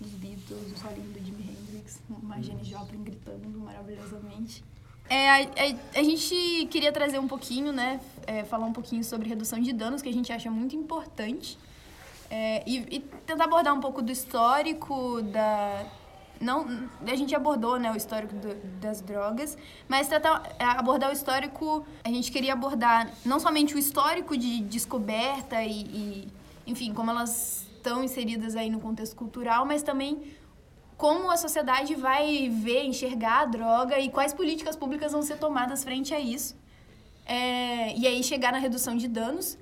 [0.00, 4.64] dos Beatles, um solinho do Jimi Hendrix, uma Janis Joplin gritando maravilhosamente.
[5.08, 8.00] É, a, a- a gente queria trazer um pouquinho, né?
[8.26, 11.58] é, falar um pouquinho sobre redução de danos, que a gente acha muito importante.
[12.30, 15.84] É, e, e tentar abordar um pouco do histórico da.
[16.40, 16.64] Não,
[17.06, 19.58] a gente abordou né, o histórico do- das drogas,
[19.88, 24.60] mas tentar é, abordar o histórico, a gente queria abordar não somente o histórico de
[24.62, 26.28] descoberta e, e,
[26.66, 30.22] enfim, como elas estão inseridas aí no contexto cultural, mas também
[30.96, 35.82] como a sociedade vai ver, enxergar a droga e quais políticas públicas vão ser tomadas
[35.82, 36.54] frente a isso.
[37.26, 39.56] É, e aí chegar na redução de danos,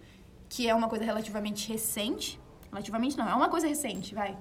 [0.48, 2.40] que é uma coisa relativamente recente.
[2.72, 4.36] Relativamente não, é uma coisa recente, vai.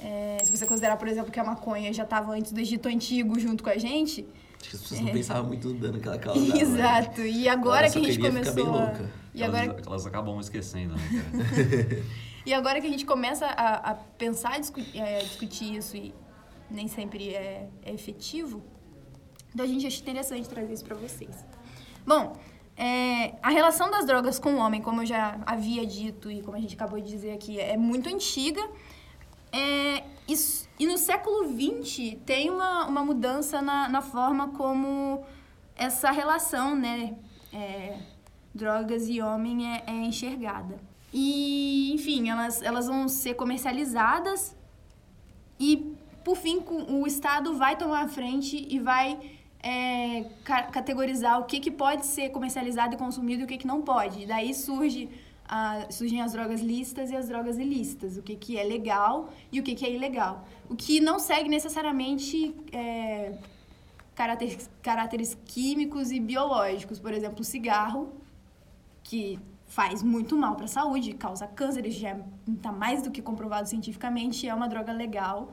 [0.00, 3.38] É, se você considerar, por exemplo, que a maconha já estava antes do Egito Antigo
[3.38, 4.26] junto com a gente.
[4.60, 6.46] Acho que as pessoas não pensavam muito no dano que ela causava.
[6.46, 6.60] né?
[6.62, 7.20] Exato.
[7.20, 8.82] E agora que a gente queria ficar bem começou.
[8.82, 9.10] a- louca.
[9.34, 12.02] E elas, agora, elas acabam esquecendo, né, cara?
[12.46, 16.14] e agora que a gente começa a, a pensar, discu é, discutir isso e
[16.70, 18.62] nem sempre é, é efetivo,
[19.52, 21.44] então a gente acha interessante trazer isso para vocês.
[22.06, 22.36] Bom,
[22.76, 26.56] é, a relação das drogas com o homem, como eu já havia dito e como
[26.56, 28.60] a gente acabou de dizer aqui, é muito antiga.
[29.52, 35.24] É, isso- e no século XX tem uma, uma mudança na, na forma como
[35.76, 37.14] essa relação, né,
[37.52, 37.96] é,
[38.52, 40.76] drogas e homem é, é enxergada.
[41.16, 44.56] E, enfim, elas, elas vão ser comercializadas
[45.60, 46.56] e, por fim,
[46.88, 49.20] o Estado vai tomar a frente e vai
[49.62, 53.66] é, ca- categorizar o que, que pode ser comercializado e consumido e o que, que
[53.66, 54.22] não pode.
[54.22, 55.08] E daí surge,
[55.48, 59.60] a- surgem as drogas lícitas e as drogas ilícitas, o que, que é legal e
[59.60, 60.44] o que, que é ilegal.
[60.68, 63.38] O que não segue necessariamente é,
[64.16, 66.98] caráteres, caráteres químicos e biológicos.
[66.98, 68.12] Por exemplo, o cigarro,
[69.04, 69.38] que
[69.74, 72.16] faz muito mal para a saúde, causa câncer, já
[72.48, 75.52] está mais do que comprovado cientificamente, é uma droga legal.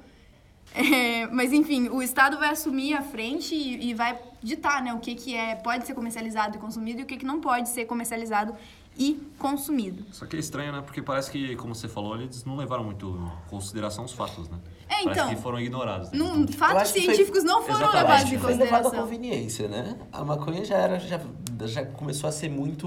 [0.76, 5.00] É, mas enfim, o Estado vai assumir a frente e, e vai ditar né, o
[5.00, 7.86] que, que é, pode ser comercializado e consumido e o que, que não pode ser
[7.86, 8.54] comercializado
[8.98, 10.06] e consumido.
[10.12, 10.82] Só que é estranho, né?
[10.86, 13.08] Porque parece que, como você falou, eles não levaram muito
[13.46, 14.58] em consideração os fatos, né?
[14.88, 16.12] É, Parece então, que foram ignorados.
[16.12, 16.18] né?
[16.18, 17.96] Num, Então, fatos que foi- científicos não foram Exatamente.
[18.04, 19.04] levados Acho em que foi levado à consideração.
[19.04, 19.98] conveniência, né?
[20.12, 21.20] A maconha já era, já,
[21.66, 22.86] já começou a ser muito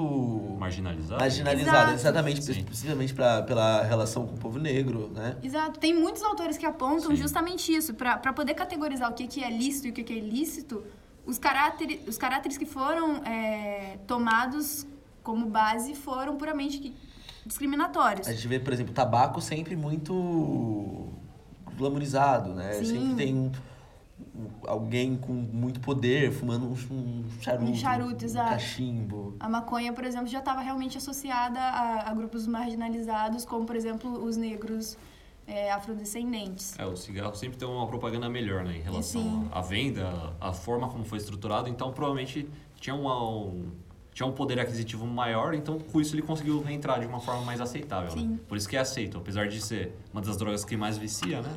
[0.59, 1.19] marginalizado.
[1.21, 1.95] marginalizada, Exato.
[1.95, 2.63] exatamente, Sim.
[2.63, 5.37] principalmente pra, pela relação com o povo negro, né?
[5.43, 5.81] Exato.
[5.81, 7.17] Tem muitos autores que apontam Sim.
[7.17, 7.95] justamente isso.
[7.95, 10.85] Para poder categorizar o que, que é lícito e o que, que é ilícito,
[11.27, 14.87] os caráteres, os caráteres que foram é, tomados
[15.25, 16.95] como base foram puramente que-
[17.45, 18.29] discriminatórios.
[18.29, 21.09] A gente vê, por exemplo, tabaco sempre muito
[21.77, 22.75] glamourizado, né?
[22.75, 22.85] Sim.
[22.85, 23.51] Sempre tem um,
[24.37, 28.51] um- alguém com muito poder fumando um, um charuto, Um charuto, um exato.
[28.51, 29.35] cachimbo.
[29.41, 34.23] A maconha, por exemplo, já estava realmente associada a, a grupos marginalizados, como, por exemplo,
[34.25, 34.97] os negros
[35.47, 36.79] é, afrodescendentes.
[36.79, 38.77] É, o cigarro sempre tem uma propaganda melhor, né?
[38.79, 41.69] Em relação à venda, à forma como foi estruturado.
[41.69, 42.49] Então, provavelmente,
[42.81, 43.71] tinha uma- um,
[44.15, 45.53] tinha um poder aquisitivo maior.
[45.55, 48.29] Então, com isso, ele conseguiu entrar de uma forma mais aceitável, Sim.
[48.29, 48.39] né?
[48.49, 49.19] Por isso que é aceito.
[49.19, 51.51] Apesar de ser uma das drogas que mais vicia, né?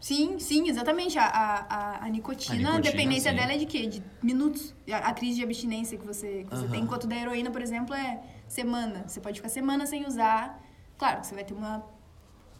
[0.00, 1.18] Sim, sim, exatamente.
[1.18, 3.36] A, a, a- nicotina, A nicotina, a dependência sim.
[3.36, 3.86] dela é de quê?
[3.88, 4.72] De minutos.
[4.90, 7.92] A, a crise de abstinência que você, que você tem, enquanto da heroína, por exemplo,
[7.92, 9.04] é semana.
[9.08, 10.62] Você pode ficar semana sem usar.
[10.96, 11.84] Claro, que você vai ter uma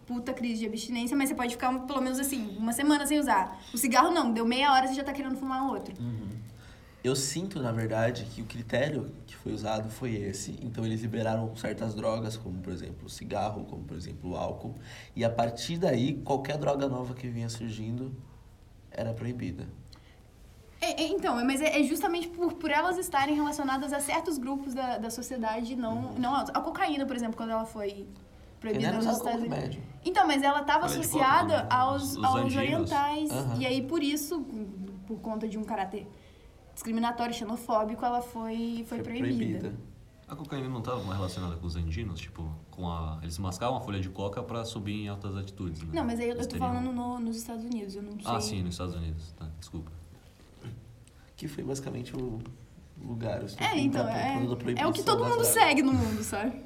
[0.06, 3.58] puta crise de abstinência, mas você pode ficar pelo menos assim, uma semana sem usar.
[3.74, 5.94] O cigarro não, deu meia hora você já tá querendo fumar outro.
[7.06, 10.58] Eu sinto, na verdade, que o critério que foi usado foi esse.
[10.60, 14.74] Então eles liberaram certas drogas, como por exemplo o cigarro, como por exemplo o álcool.
[15.14, 18.12] E a partir daí, qualquer droga nova que vinha surgindo
[18.90, 19.68] era proibida.
[20.80, 24.74] É, é, então, mas é, é justamente por, por elas estarem relacionadas a certos grupos
[24.74, 26.52] da, da sociedade não, não altos.
[26.56, 28.04] A cocaína, por exemplo, quando ela foi
[28.58, 29.78] proibida não nos Estados Unidos.
[30.04, 32.56] Então, mas ela estava associada volta, aos, os- os aos andinos.
[32.56, 33.30] orientais.
[33.30, 33.60] Aham.
[33.60, 34.44] E aí, por isso,
[35.06, 36.04] por conta de um caráter
[36.76, 39.74] discriminatório, xenofóbico, ela foi, foi, proibida.
[40.28, 42.20] A cocaína não estava relacionada com os andinos?
[42.20, 43.18] Tipo, com a...
[43.22, 45.88] Eles mascavam a folha de coca pra subir em altas altitudes, né?
[45.92, 48.12] Não, mas aí eu, Eles eu tô teriam- falando no- nos Estados Unidos, eu não
[48.12, 48.22] sei.
[48.24, 49.32] Ah, sim, nos Estados Unidos.
[49.38, 49.90] Tá, desculpa.
[51.36, 52.40] Que foi basicamente o
[53.00, 53.42] lugar.
[53.42, 54.34] o É, então, pra- é,
[54.78, 56.60] é o que todo mundo segue no mundo, sabe?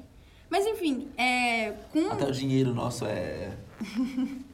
[0.49, 2.11] Mas enfim, é, com...
[2.11, 3.55] Até o dinheiro nosso é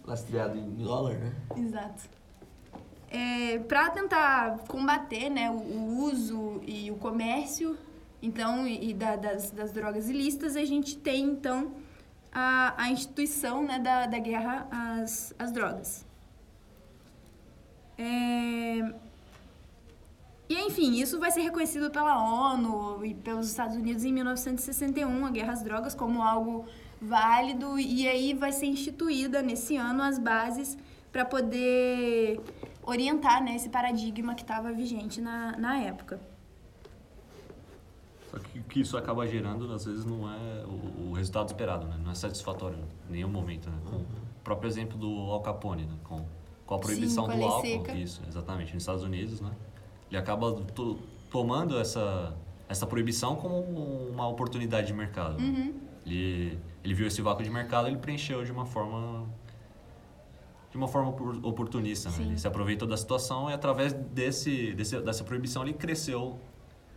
[0.06, 1.34] lastreado em dólar, né?
[1.56, 2.04] Exato.
[3.10, 7.78] É, para tentar combater né, o, o uso e o comércio
[8.22, 11.72] então e, e da- das, das drogas ilícitas, a gente tem então
[12.34, 16.06] a, a instituição né, da, da guerra às, às drogas.
[17.98, 18.94] É,
[20.50, 25.30] E enfim, isso vai ser reconhecido pela ONU e pelos Estados Unidos em 1961, a
[25.30, 26.66] guerra às drogas, como algo
[27.02, 30.78] válido, e aí vai ser instituída nesse ano as bases
[31.12, 32.40] para poder
[32.88, 36.20] orientar né, esse paradigma que estava vigente na, na época.
[38.32, 41.88] Só que o que isso acaba gerando, às vezes, não é o, o resultado esperado,
[41.88, 41.98] né?
[42.04, 42.78] Não é satisfatório
[43.10, 43.78] em nenhum momento, né?
[43.86, 44.06] Com o
[44.44, 45.94] próprio exemplo do Al Capone, né?
[46.04, 46.26] Com,
[46.66, 47.68] com a proibição Sim, com a do álcool.
[47.68, 47.94] seca.
[47.94, 48.74] Isso, exatamente.
[48.74, 49.52] Nos Estados Unidos, né?
[50.10, 51.00] Ele acaba to-
[51.32, 52.36] tomando essa,
[52.68, 53.60] essa proibição como
[54.10, 55.38] uma oportunidade de mercado.
[55.40, 55.44] né?
[55.46, 55.74] Uhum.
[56.06, 59.26] Ele, ele viu esse vácuo de mercado ele preencheu de uma forma
[60.78, 62.10] de uma forma opor- oportunista.
[62.10, 62.16] Né?
[62.18, 62.26] Sim.
[62.28, 66.38] Ele se aproveitou da situação e através desse, desse, dessa proibição ele cresceu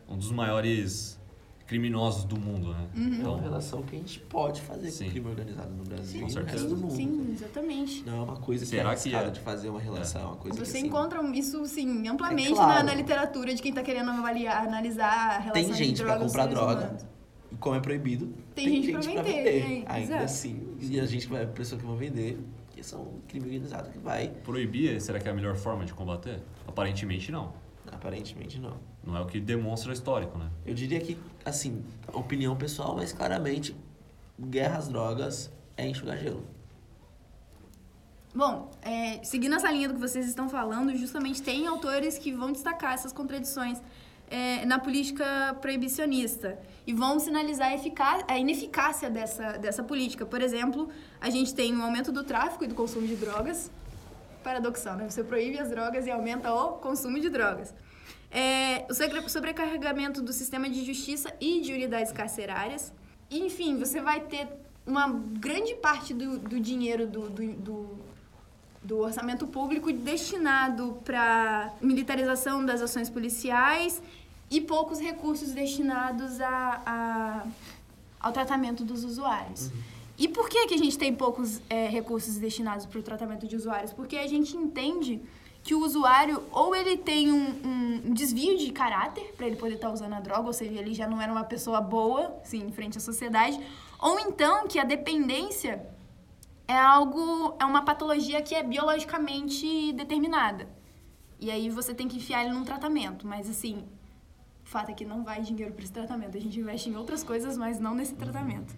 [0.07, 1.19] um dos maiores
[1.66, 2.73] criminosos do mundo.
[2.74, 2.86] Né?
[2.97, 3.02] Uhum.
[3.05, 5.05] É Então, uma relação que a gente pode fazer Sim.
[5.05, 6.69] com o crime organizado no Brasil Com e no certeza.
[6.69, 6.90] Sim, mundo.
[6.93, 8.02] sim, exatamente.
[8.05, 9.31] Não é uma coisa que Será é que arriscada é?
[9.31, 12.55] de fazer uma relação, é uma coisa Você que assim, encontra isso, sim, amplamente É
[12.55, 12.74] claro.
[12.74, 16.27] na, na literatura de quem está querendo avaliar, analisar a relação tem gente pra drogas
[16.32, 17.07] comprar droga humanos.
[17.52, 20.24] e como é proibido, Tem gente pra vender, é, Ainda exato.
[20.24, 22.36] assim, e a gente que vai, a pessoa que vai vender,
[22.81, 26.40] que são crime organizado que vai, proibir, será que é a melhor forma de combater?
[26.66, 27.52] Aparentemente não.
[27.93, 28.78] aparentemente não.
[29.05, 30.51] Não é o que demonstra o histórico, né?
[30.65, 33.77] Eu diria que, assim, opinião pessoal, mas claramente,
[34.40, 36.43] guerra às drogas é enxugar gelo.
[38.35, 42.52] Bom, é, seguindo essa linha do que vocês estão falando, justamente tem autores que vão
[42.52, 43.78] destacar essas contradições
[44.31, 50.24] é, na política proibicionista e vão sinalizar a, eficá- a ineficácia dessa, dessa política.
[50.24, 50.89] Por exemplo,
[51.20, 53.70] a gente tem o aumento do tráfico e do consumo de drogas.
[54.43, 55.11] Paradoxal, né?
[55.11, 57.74] Você proíbe as drogas e aumenta o consumo de drogas.
[58.31, 62.93] É, o sobre- sobrecarregamento do sistema de justiça e de unidades carcerárias.
[63.31, 64.48] Enfim, você vai ter
[64.86, 68.01] uma grande parte do, do dinheiro do, do, do
[68.82, 74.02] do orçamento público destinado para militarização das ações policiais
[74.51, 77.47] e poucos recursos destinados a, a-
[78.18, 79.70] ao tratamento dos usuários.
[80.18, 83.56] E por que, que a gente tem poucos é, recursos destinados para o tratamento de
[83.56, 83.93] usuários?
[83.93, 85.22] Porque a gente entende
[85.62, 87.48] que o usuário ou ele tem um,
[88.05, 91.06] um- desvio de caráter para ele poder estar usando a droga, ou seja, ele já
[91.06, 93.59] não era uma pessoa boa, sim, em frente à sociedade,
[94.01, 95.86] ou então que a dependência
[96.66, 100.68] é algo, é uma patologia que é biologicamente determinada.
[101.39, 103.85] E aí você tem que enfiar ele num tratamento, mas assim,
[104.70, 106.36] o fato é que não vai dinheiro para esse tratamento.
[106.36, 108.72] A gente investe em outras coisas, mas não nesse tratamento.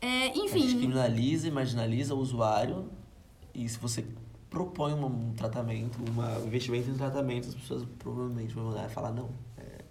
[0.00, 2.88] É, A gente enfim, criminaliza e marginaliza o usuário
[3.54, 4.06] e se você
[4.48, 9.12] propõe um, tratamento, uma- um investimento em tratamento, as pessoas provavelmente vão olhar e falar,
[9.12, 9.28] não,
[9.58, 9.84] é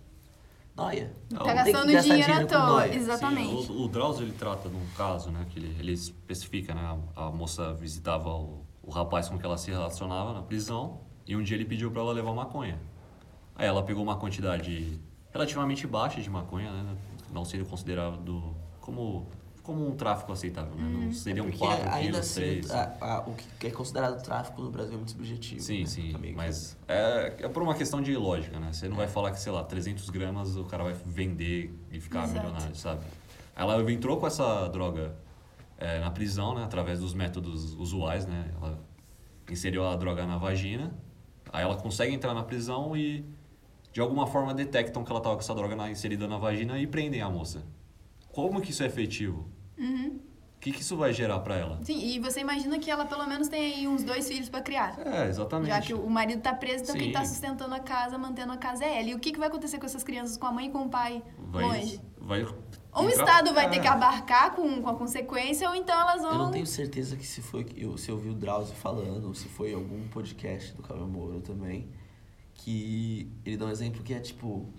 [0.75, 1.13] nóia.
[1.29, 2.87] Tá Não tá tem que gastando dinheiro à dinheiro com toa.
[2.87, 3.67] Exatamente.
[3.67, 6.97] Sim, o, o Drauzio ele trata de um caso, né, que ele, ele especifica, né,
[7.15, 11.35] a, a moça visitava o, o rapaz com que ela se relacionava na prisão e
[11.35, 12.79] um dia ele pediu para ela levar maconha.
[13.55, 14.99] Aí ela pegou uma quantidade
[15.31, 16.97] relativamente baixa de maconha, né,
[17.31, 19.27] não seria considerado como
[19.61, 20.81] como um tráfico aceitável, né?
[20.89, 22.71] Não seria um Porque 4 ainda quilos, assim, 6.
[22.71, 25.61] a- a- o que é considerado tráfico no Brasil é muito subjetivo.
[25.61, 25.85] Sim, né?
[25.85, 26.37] sim, Amigo.
[26.37, 28.73] mas é, é por uma questão de lógica, né?
[28.73, 32.23] Você não vai falar que, sei lá, 300 gramas o cara vai vender e ficar
[32.23, 32.33] Exato.
[32.39, 33.01] milionário, sabe?
[33.55, 35.13] Ela entrou com essa droga
[35.77, 36.63] é, na prisão, né?
[36.63, 38.51] Através dos métodos usuais, né?
[38.59, 38.79] Ela
[39.51, 40.91] inseriu a droga na vagina,
[41.53, 43.23] aí ela consegue entrar na prisão e
[43.99, 46.87] de alguma forma detectam que ela estava com essa droga na- inserida na vagina e
[46.87, 47.65] prendem a moça.
[48.31, 49.49] Como que isso é efetivo?
[49.77, 50.21] Uhum.
[50.55, 51.79] O que, que isso vai gerar para ela?
[51.83, 54.97] Sim, e você imagina que ela pelo menos tem aí uns dois filhos para criar.
[55.05, 55.67] É, exatamente.
[55.67, 57.11] Já que o marido tá preso, então quem Sim.
[57.11, 59.09] tá sustentando a casa, mantendo a casa é ela.
[59.09, 60.89] E o que, que vai acontecer com essas crianças, com a mãe e com o
[60.89, 61.99] pai vai, longe?
[62.21, 62.43] vai
[62.93, 63.79] Ou o Estado vai ter É.
[63.81, 66.31] que abarcar com, com a consequência, ou então elas vão.
[66.31, 69.33] Eu não tenho certeza que se foi eu, se eu vi o Drauzio falando, ou
[69.33, 71.87] se foi algum podcast do Cauê Moura também,
[72.63, 74.69] que ele dá um exemplo que é tipo,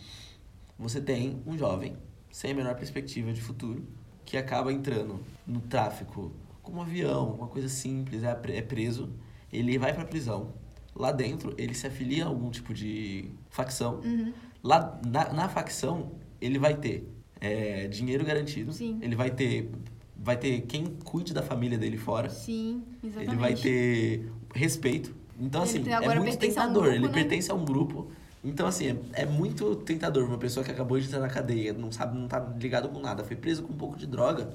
[0.78, 1.96] você tem um jovem
[2.30, 3.84] sem a menor perspectiva de futuro
[4.24, 6.32] que acaba entrando no tráfico
[6.62, 9.10] com um avião, uma coisa simples, é, é preso,
[9.52, 10.54] ele vai pra prisão.
[10.94, 14.00] Lá dentro, ele se afilia a algum tipo de facção.
[14.04, 14.32] Uhum.
[14.62, 17.08] Lá na, na facção, ele vai ter
[17.40, 18.72] é, dinheiro garantido.
[18.72, 18.98] Sim.
[19.00, 19.70] Ele vai ter,
[20.16, 22.28] vai ter quem cuide da família dele fora.
[22.28, 23.30] Sim, exatamente.
[23.30, 25.14] Ele vai ter respeito.
[25.40, 26.82] Então, Ele assim, agora é muito tentador.
[26.82, 27.12] grupo, ele né?
[27.12, 28.10] pertence a um grupo.
[28.44, 30.24] Então, assim, é, é muito tentador.
[30.24, 33.24] Uma pessoa que acabou de entrar na cadeia, não sabe, não tá ligado com nada,
[33.24, 34.52] foi preso com um pouco de droga,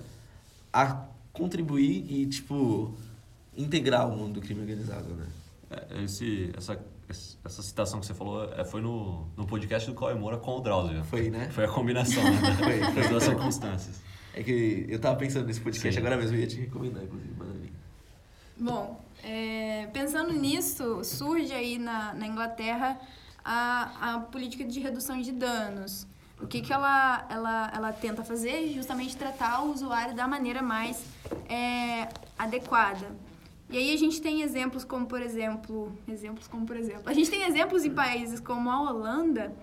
[0.71, 2.93] a contribuir e, tipo,
[3.57, 5.25] integrar o mundo do crime organizado, né?
[5.71, 6.79] É, Esse, essa,
[7.43, 10.61] essa citação que você falou é, foi no, no podcast do Cauê Moura com o
[10.61, 11.03] Drauzio.
[11.03, 11.49] Foi, né?
[11.51, 12.55] Foi a combinação, né?
[12.57, 12.93] Foi, foi.
[12.93, 14.01] Das duas circunstâncias.
[14.33, 15.99] É que eu tava pensando nesse podcast Sim.
[15.99, 17.71] agora mesmo, eu ia te recomendar, inclusive, ali.
[18.57, 22.99] Bom, é, pensando nisso, surge aí na, na Inglaterra
[23.43, 26.05] a, a política de redução de danos.
[26.39, 28.71] O que, que ela, ela, ela tenta fazer?
[28.71, 31.03] Justamente tratar o usuário da maneira mais
[31.49, 32.07] é,
[32.37, 33.15] adequada.
[33.67, 37.31] E aí a gente tem exemplos como, por exemplo, exemplos como, por exemplo, a gente
[37.31, 39.55] tem exemplos em países como a Holanda,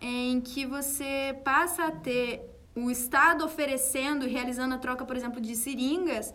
[0.00, 2.42] em que você passa a ter
[2.74, 6.34] o Estado oferecendo realizando a troca, por exemplo, de seringas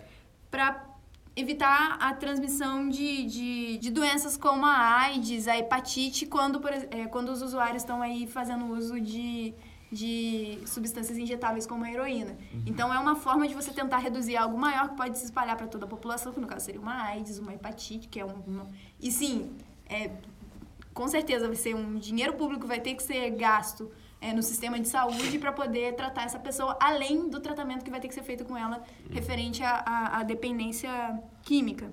[0.49, 0.90] para
[1.35, 7.07] evitar a transmissão de, de, de, doenças como a AIDS, a hepatite, quando, por, é,
[7.09, 9.53] quando os usuários estão aí fazendo uso de,
[9.91, 12.37] de substâncias injetáveis como a heroína.
[12.53, 12.63] Uhum.
[12.65, 15.67] Então é uma forma de você tentar reduzir algo maior que pode se espalhar para
[15.67, 18.67] toda a população, que no caso seria uma AIDS, uma hepatite, que é um, uma...
[18.99, 19.55] e sim,
[19.89, 20.11] é,
[20.93, 23.89] com certeza vai ser um dinheiro público vai ter que ser gasto
[24.21, 27.99] é, no sistema de saúde para poder tratar essa pessoa, além do tratamento que vai
[27.99, 30.89] ter que ser feito com ela referente à dependência
[31.41, 31.91] química.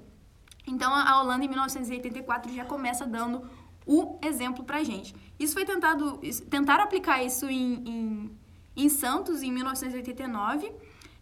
[0.66, 3.48] Então, a Holanda, em 1984, já começa dando
[3.86, 5.16] o exemplo para gente.
[5.40, 8.38] Isso foi tentado, tentaram aplicar isso em, em,
[8.76, 10.70] em Santos em 1989,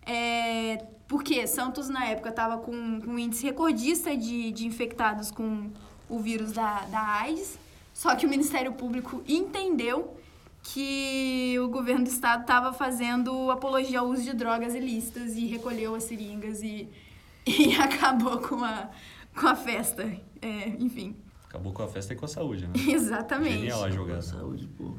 [0.05, 5.71] é, porque Santos na época estava com um índice recordista de, de infectados com
[6.09, 7.57] o vírus da, da AIDS,
[7.95, 10.17] só que o Ministério Público entendeu
[10.73, 15.95] que o governo do estado estava fazendo apologia ao uso de drogas ilícitas e recolheu
[15.95, 16.89] as seringas e,
[17.47, 18.91] e acabou com a,
[19.35, 20.03] com a festa.
[20.43, 21.17] É, enfim.
[21.49, 22.73] Acabou com a festa e com a saúde, né?
[22.93, 23.61] Exatamente.
[23.61, 24.23] Genial a jogada.
[24.23, 24.95] Saúde, pô.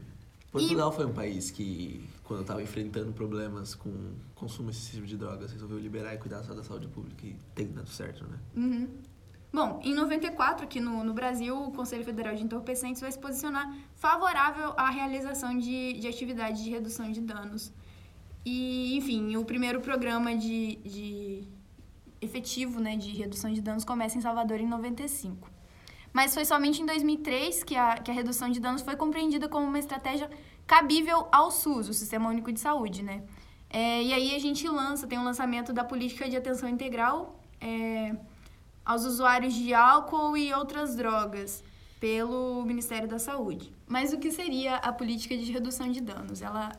[0.51, 0.95] Portugal e...
[0.95, 3.91] foi um país que, quando estava enfrentando problemas com
[4.33, 7.89] consumo excessivo de drogas, resolveu liberar e cuidar só da saúde pública e tem dado
[7.89, 8.39] certo, né?
[8.55, 8.87] Uhum.
[9.57, 13.75] Bom, em 94, aqui no, no Brasil, o Conselho Federal de Entorpecentes vai se posicionar
[13.95, 17.73] favorável à realização de, de atividades de redução de danos.
[18.45, 21.43] E, enfim, o primeiro programa de, de
[22.21, 25.49] efetivo né, de redução de danos começa em Salvador em 95.
[26.13, 29.65] Mas foi somente em 2003 que a, que a redução de danos foi compreendida como
[29.65, 30.29] uma estratégia
[30.67, 33.23] cabível ao SUS, o Sistema Único de Saúde, né?
[33.71, 38.15] É, e aí a gente lança, tem um lançamento da Política de Atenção Integral é,
[38.87, 41.61] aos usuários de álcool e outras drogas
[41.99, 43.73] pelo Ministério da Saúde.
[43.85, 46.41] Mas o que seria a política de redução de danos?
[46.41, 46.71] Ela,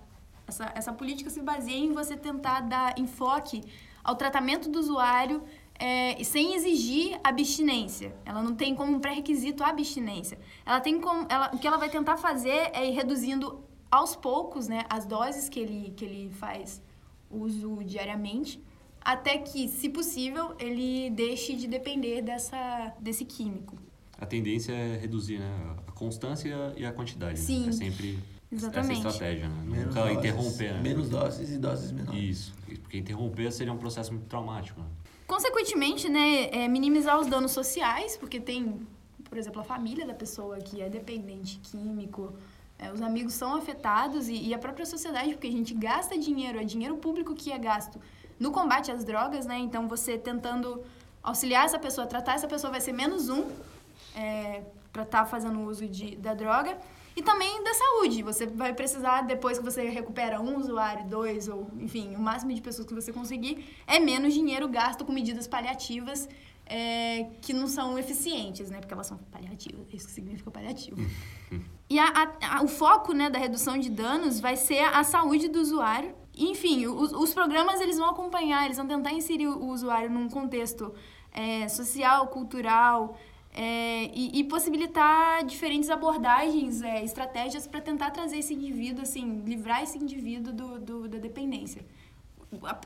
[0.47, 3.63] essa, essa política se baseia em você tentar dar enfoque
[4.03, 5.43] ao tratamento do usuário
[5.79, 8.17] é, sem exigir abstinência.
[8.25, 10.39] Ela não tem como pré-requisito a abstinência.
[10.65, 14.67] Ela tem como, ela, o que ela vai tentar fazer é ir reduzindo aos poucos,
[14.67, 16.83] né, as doses que ele, que ele faz
[17.31, 18.63] uso diariamente,
[19.01, 23.77] até que, se possível, ele deixe de depender dessa, desse químico.
[24.21, 27.39] A tendência é reduzir, né, a constância e a quantidade.
[27.39, 27.65] Sim.
[27.65, 27.69] Né?
[27.69, 28.19] É sempre
[28.51, 29.01] Exatamente.
[29.01, 29.63] essa estratégia, né?
[29.65, 30.81] Menos Nunca doses, interromper, né?
[30.81, 32.23] Menos doses e doses menores.
[32.23, 34.87] Isso, porque interromper seria um processo muito traumático, né?
[35.27, 38.81] Consequentemente, né, é minimizar os danos sociais, porque tem,
[39.25, 42.33] por exemplo, a família da pessoa que é dependente químico,
[42.79, 46.59] é, os amigos são afetados e, e, a própria sociedade, porque a gente gasta dinheiro,
[46.59, 48.01] é dinheiro público que é gasto
[48.39, 49.59] no combate às drogas, né?
[49.59, 50.83] Então, você tentando
[51.23, 53.47] auxiliar essa pessoa, tratar essa pessoa vai ser menos um
[54.15, 54.63] é,
[54.93, 56.79] para estar tá fazendo uso de, da droga.
[57.17, 58.23] E também da saúde.
[58.23, 62.61] Você vai precisar, depois que você recupera um usuário, dois, ou enfim, o máximo de
[62.61, 66.29] pessoas que você conseguir, é menos dinheiro gasto com medidas paliativas
[66.69, 68.79] é, que não são eficientes, né?
[68.79, 70.97] Porque elas são paliativas, é isso que significa paliativo.
[71.89, 75.49] e a, a, a, o foco né, da redução de danos vai ser a saúde
[75.49, 76.15] do usuário.
[76.39, 80.95] Enfim, os, os programas eles vão acompanhar, eles vão tentar inserir o, usuário num contexto
[81.33, 83.17] é, social, cultural,
[83.53, 89.83] é, e, e, possibilitar diferentes abordagens, é, estratégias para tentar trazer esse indivíduo, assim, livrar
[89.83, 91.85] esse indivíduo do, do, da dependência.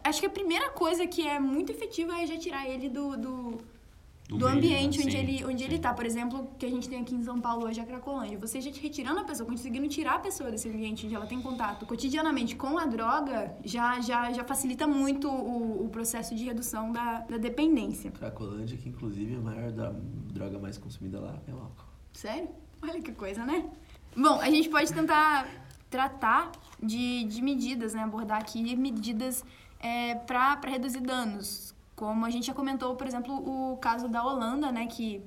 [0.02, 3.58] Acho que a primeira coisa que é muito efetiva é já tirar ele do, do,
[4.32, 5.92] do, do ambiente onde, ele, onde ele está.
[5.92, 8.38] Por exemplo, que a gente tem aqui em São Paulo hoje, a Cracolândia.
[8.38, 11.86] Você já retirando a pessoa, conseguindo tirar a pessoa desse ambiente onde ela tem contato
[11.86, 17.20] cotidianamente com a droga, já, já, já facilita muito o, o processo de redução da,
[17.20, 18.10] da dependência.
[18.10, 19.92] Cracolândia, que inclusive a maior da,
[20.32, 21.84] droga mais consumida lá é o álcool.
[22.12, 22.48] Sério?
[22.80, 23.68] Olha que coisa, né?
[24.16, 25.48] Bom, a gente pode tentar
[25.88, 26.50] tratar
[26.82, 28.02] de, de medidas, né?
[28.02, 29.44] Abordar aqui medidas
[29.78, 31.71] é, para reduzir danos
[32.02, 35.22] como a gente já comentou, por exemplo, o caso da Holanda, né, que,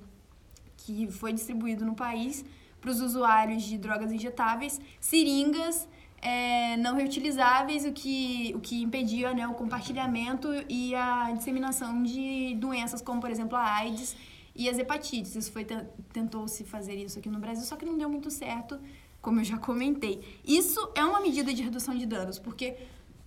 [0.76, 2.44] que foi distribuído no país
[2.82, 5.88] para os usuários de drogas injetáveis, seringas
[6.22, 12.56] é, não reutilizáveis, o que, o que impedia né, o compartilhamento e a disseminação de
[12.56, 14.14] doenças como, por exemplo, a AIDS
[14.54, 15.34] e as hepatites.
[15.34, 15.66] Isso foi
[16.12, 18.78] tentou-se fazer isso aqui no Brasil, só que não deu muito certo,
[19.22, 20.22] como eu já comentei.
[20.46, 22.76] Isso é uma medida de redução de danos, porque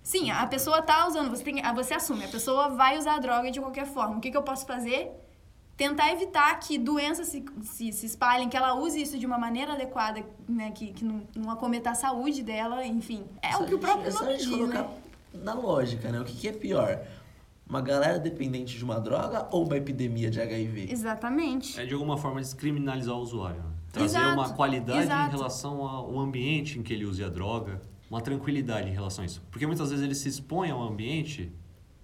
[0.09, 3.51] Sim, a pessoa tá usando, você, tem, você assume, a pessoa vai usar a droga
[3.51, 4.17] de qualquer forma.
[4.17, 5.11] O que, que eu posso fazer
[5.77, 9.73] tentar evitar que doenças se, se, se espalhem, que ela use isso de uma maneira
[9.73, 10.71] adequada, né?
[10.71, 13.23] Que, que não, não acometa a saúde dela, enfim.
[13.39, 14.97] É Só o que o próprio gente- é só a nome gente diz, colocar né?
[15.43, 16.19] na lógica, né?
[16.19, 16.99] O que, que é pior?
[17.69, 20.91] Uma galera dependente de uma droga ou uma epidemia de HIV?
[20.91, 21.79] Exatamente.
[21.79, 23.61] É de alguma forma descriminalizar o usuário.
[23.61, 23.69] Né?
[23.93, 25.35] Trazer Exato, uma qualidade exato.
[25.35, 27.79] em relação ao ambiente em que ele use a droga,
[28.09, 29.41] uma tranquilidade em relação a isso.
[29.51, 31.51] Porque muitas vezes ele se expõe a um ambiente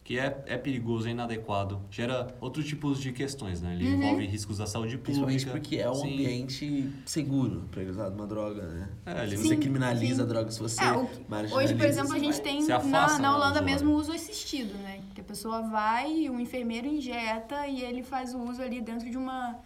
[0.04, 3.74] que é, é perigoso, é inadequado, gera outros tipos de questões, né?
[3.74, 4.04] Ele Uhum.
[4.04, 5.26] envolve riscos da saúde pública.
[5.26, 6.14] Principalmente porque é um Sim.
[6.14, 8.90] ambiente seguro pra ele usar uma droga, né?
[9.04, 10.22] É, ele- você criminaliza sim.
[10.22, 11.10] a droga, se você É, o-
[11.56, 15.02] Hoje, por exemplo, a gente tem na, na né, Holanda mesmo o uso assistido, né?
[15.16, 19.18] Que a pessoa vai, o enfermeiro injeta e ele faz o uso ali dentro de
[19.18, 19.58] uma.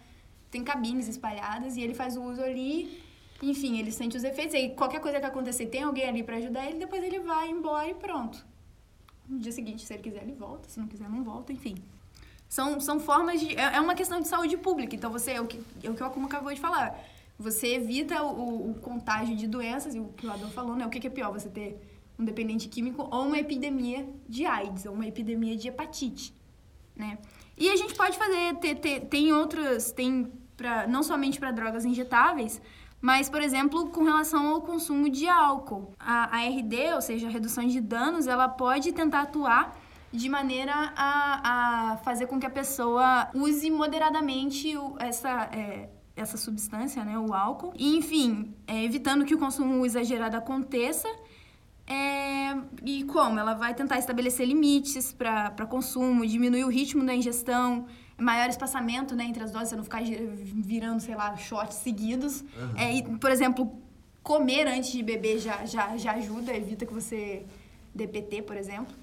[0.50, 2.98] Tem cabines espalhadas e ele faz o uso ali.
[3.42, 4.54] Enfim, ele sente os efeitos.
[4.54, 7.88] Aí qualquer coisa que acontecer, tem alguém ali pra ajudar ele, depois ele vai embora
[7.88, 8.44] e pronto.
[9.28, 10.68] No dia seguinte, se ele quiser, ele volta.
[10.68, 11.76] Se não quiser, não volta, enfim.
[12.48, 13.56] São, são formas de.
[13.56, 14.94] É é uma questão de saúde pública.
[14.96, 16.98] Então, você, é o que, é o que o Akuma acabou de falar.
[17.38, 20.84] Você evita o, o contágio de doenças, e o que o Adão falou, né?
[20.84, 21.32] O que, que é pior?
[21.32, 21.80] Você ter
[22.18, 26.34] um dependente químico ou uma epidemia de AIDS, ou uma epidemia de hepatite,
[26.94, 27.16] né?
[27.56, 31.84] E a gente pode fazer, ter, ter- tem outras, tem pra, não somente para drogas
[31.84, 32.60] injetáveis,
[33.00, 35.94] mas, por exemplo, com relação ao consumo de álcool.
[35.98, 39.76] A, a RD, ou seja, a redução de danos, ela pode tentar atuar
[40.12, 46.36] de maneira a, a fazer com que a pessoa use moderadamente o- essa, é, essa
[46.36, 47.72] substância, né, o álcool.
[47.76, 51.08] E, enfim, é, evitando que o consumo exagerado aconteça.
[51.86, 53.38] É, e como?
[53.38, 57.86] Ela vai tentar estabelecer limites para consumo, diminuir o ritmo da ingestão,
[58.20, 62.44] maior espaçamento né, entre as doses, você não ficar virando, sei lá, shots seguidos.
[62.76, 63.72] É, e, por exemplo,
[64.22, 67.44] comer antes de beber já, já, já ajuda, evita que você
[67.94, 68.94] dê PT, por exemplo.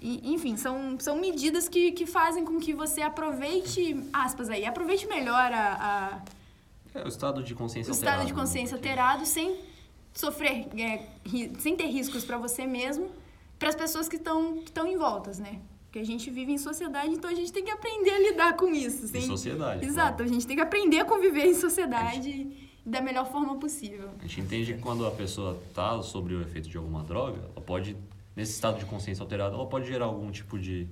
[0.00, 5.06] E, enfim, são, são medidas que, que fazem com que você aproveite, aspas aí, aproveite
[5.06, 6.20] melhor a,
[6.94, 8.26] a, É o estado de o consciência estado alterado.
[8.26, 8.40] de né?
[8.40, 9.56] consciência alterado sem
[10.12, 13.10] sofrer, é, ri- sem ter riscos para você mesmo,
[13.58, 15.60] para as pessoas que estão que estão em voltas, né?
[15.92, 18.68] Porque a gente vive em sociedade, então a gente tem que aprender a lidar com
[18.68, 19.04] isso.
[19.04, 19.84] Em sem- sociedade.
[19.84, 20.24] Exato, claro.
[20.24, 22.50] a gente tem que aprender a conviver em sociedade
[22.82, 24.08] da melhor forma possível.
[24.18, 27.60] A gente entende que quando a pessoa está sobre o efeito de alguma droga, ela
[27.60, 27.94] pode,
[28.34, 30.88] nesse estado de consciência alterada, ela pode gerar algum tipo de,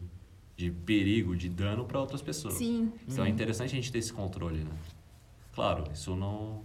[0.55, 2.53] de perigo, de dano para outras pessoas.
[2.53, 2.93] Sim.
[3.09, 4.71] Então é interessante a gente ter esse controle, né?
[5.55, 6.63] Claro, isso não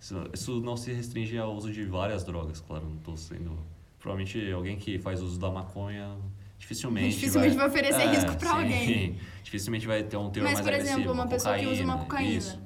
[0.00, 3.58] isso, isso não se restringe ao uso de várias drogas, claro, não estou sendo
[3.98, 6.16] provavelmente alguém que faz uso da maconha
[6.58, 8.56] dificilmente Dificilmente vai oferecer É, risco pra sim.
[8.56, 9.20] alguém.
[9.42, 11.98] Dificilmente vai ter um teor Mas, mais por agressivo, exemplo, uma pessoa que usa uma
[11.98, 12.36] cocaína.
[12.36, 12.60] Isso.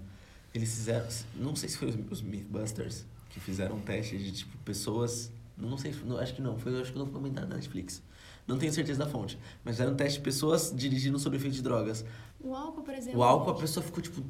[0.55, 1.06] Eles fizeram,
[1.36, 5.94] não sei se foi os, Mythbusters que fizeram um teste de tipo pessoas, não sei,
[6.05, 8.02] não, acho que não, foi acho que não foi comentado na Netflix.
[8.47, 11.62] Não tenho certeza da fonte, mas fizeram um teste de pessoas dirigindo sob efeito de
[11.62, 12.05] drogas.
[12.40, 13.20] O álcool, por exemplo.
[13.20, 14.23] O álcool a pessoa ficou tipo,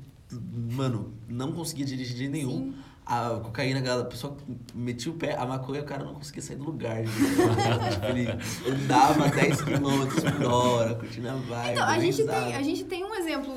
[0.71, 2.75] mano, não conseguia dirigir de nenhum.
[3.05, 4.37] A cocaína, a pessoa
[4.75, 7.03] metia o pé, a maconha o cara não conseguia sair do lugar.
[7.03, 8.29] tipo, ele
[8.71, 11.73] andava 10 km por hora, curtindo a vibe.
[11.73, 13.53] Então, a gente, tem, a gente tem um exemplo,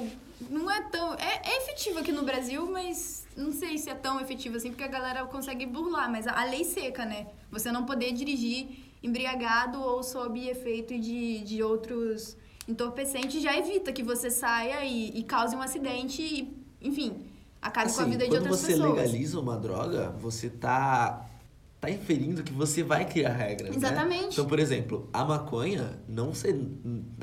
[0.49, 1.13] não é tão.
[1.13, 4.84] É, é efetivo aqui no Brasil, mas não sei se é tão efetivo assim, porque
[4.84, 7.27] a galera consegue burlar, mas a, a lei seca, né?
[7.51, 12.35] Você não poder dirigir embriagado ou sob efeito de, de outros
[12.67, 17.23] entorpecentes já evita que você saia e, e cause um acidente e, enfim,
[17.67, 18.95] acabe com a Assim, vida de quando outras você pessoas.
[18.97, 21.27] legaliza uma droga, você tá
[21.81, 23.75] tá inferindo que você vai criar regras, né?
[23.77, 24.27] Exatamente.
[24.33, 26.59] Então, por exemplo, a maconha não ser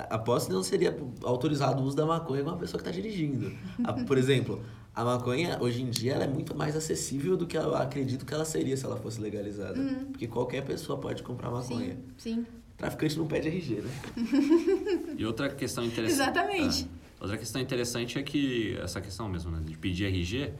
[0.08, 3.52] aposto que não seria autorizado o uso da maconha com uma pessoa que está dirigindo.
[3.82, 4.62] A- por exemplo,
[4.94, 8.32] a maconha hoje em dia ela é muito mais acessível do que eu acredito que
[8.32, 9.82] ela seria se ela fosse legalizada,
[10.12, 11.94] porque qualquer pessoa pode comprar maconha.
[11.94, 12.00] Uhum.
[12.16, 12.46] Sim, sim.
[12.76, 13.90] Traficante não pede RG, né?
[15.18, 16.20] E outra questão interessante.
[16.20, 16.84] Exatamente.
[16.98, 17.01] É.
[17.22, 20.52] Outra questão interessante é que essa questão mesmo, né, de pedir RG,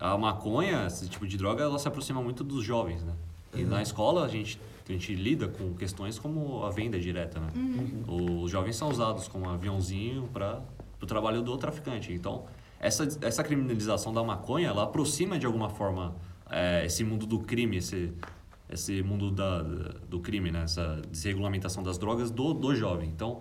[0.00, 3.12] a maconha, esse tipo de droga, ela se aproxima muito dos jovens, né?
[3.54, 7.50] E na escola a gente, a gente lida com questões como a venda direta, né?
[8.08, 10.60] Os jovens são usados como aviãozinho para
[11.00, 12.12] o trabalho do traficante.
[12.12, 12.46] Então,
[12.80, 16.16] essa, essa criminalização da maconha, ela aproxima de alguma forma
[16.50, 18.12] é, esse mundo do crime, esse,
[18.68, 20.64] esse mundo da, do crime, né?
[20.64, 23.08] Essa desregulamentação das drogas do, do jovem.
[23.08, 23.40] Então,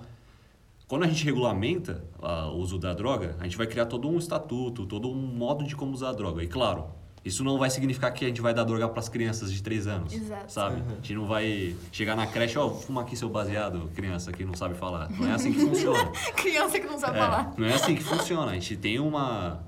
[0.88, 4.18] quando a gente regulamenta ah, o uso da droga, a gente vai criar todo um
[4.18, 6.44] estatuto, todo um modo de como usar a droga.
[6.44, 6.86] E claro,
[7.24, 9.88] isso não vai significar que a gente vai dar droga para as crianças de 3
[9.88, 10.14] anos.
[10.14, 10.52] Exato.
[10.52, 10.84] Sabe?
[10.88, 14.54] A gente não vai chegar na creche, ó, fuma aqui seu baseado, criança que não
[14.54, 15.10] sabe falar.
[15.10, 16.12] Não é assim que funciona.
[16.38, 17.54] Criança que não sabe É, falar.
[17.58, 18.52] não é assim que funciona.
[18.52, 19.64] A gente tem uma.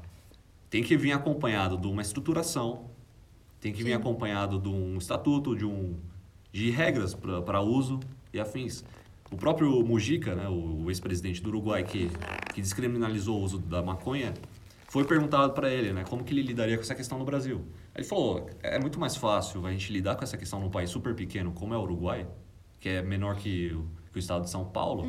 [0.70, 2.92] Tem que vir acompanhado de uma estruturação,
[3.60, 5.96] tem que vir acompanhado de um estatuto, de um
[6.52, 7.16] de regras
[7.46, 8.00] para uso
[8.34, 8.84] e afins.
[9.32, 12.10] O próprio Mujica, né, o, ex-presidente do Uruguai, que,
[12.54, 14.34] que descriminalizou o uso da maconha,
[14.88, 17.66] foi perguntado para ele, né, como que ele lidaria com essa questão no Brasil.
[17.94, 21.14] Ele falou, é muito mais fácil a gente lidar com essa questão num país super
[21.14, 22.28] pequeno como é o Uruguai,
[22.80, 23.78] que é menor que
[24.18, 25.06] que o estado de São Paulo,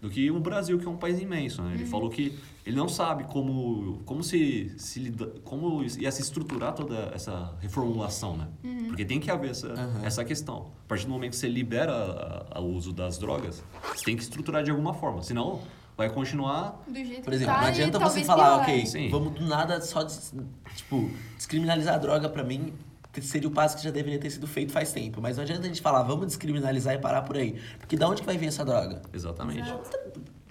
[0.00, 1.60] do que o Brasil, que é um país imenso.
[1.62, 1.74] Né?
[1.74, 6.72] Ele falou que ele não sabe como, como, se, se lida, como ia se estruturar
[6.74, 8.48] toda essa reformulação, né?
[8.86, 10.70] Porque tem que haver essa, essa questão.
[10.84, 13.62] A partir do momento que você libera o uso das drogas,
[13.94, 15.60] você tem que estruturar de alguma forma, senão
[15.96, 18.74] vai continuar Do jeito Por que exemplo, tá, não adianta você falar, pior.
[18.76, 19.08] ok, Sim.
[19.10, 20.32] vamos do nada só, des-
[20.76, 22.87] tipo, descriminalizar a droga pra mim, que
[23.26, 25.20] seria o passo que já deveria ter sido feito faz tempo.
[25.20, 27.60] Mas não adianta a gente falar, vamos descriminalizar e parar por aí.
[27.78, 29.02] Porque da onde que vai vir essa droga?
[29.12, 29.72] exatamente.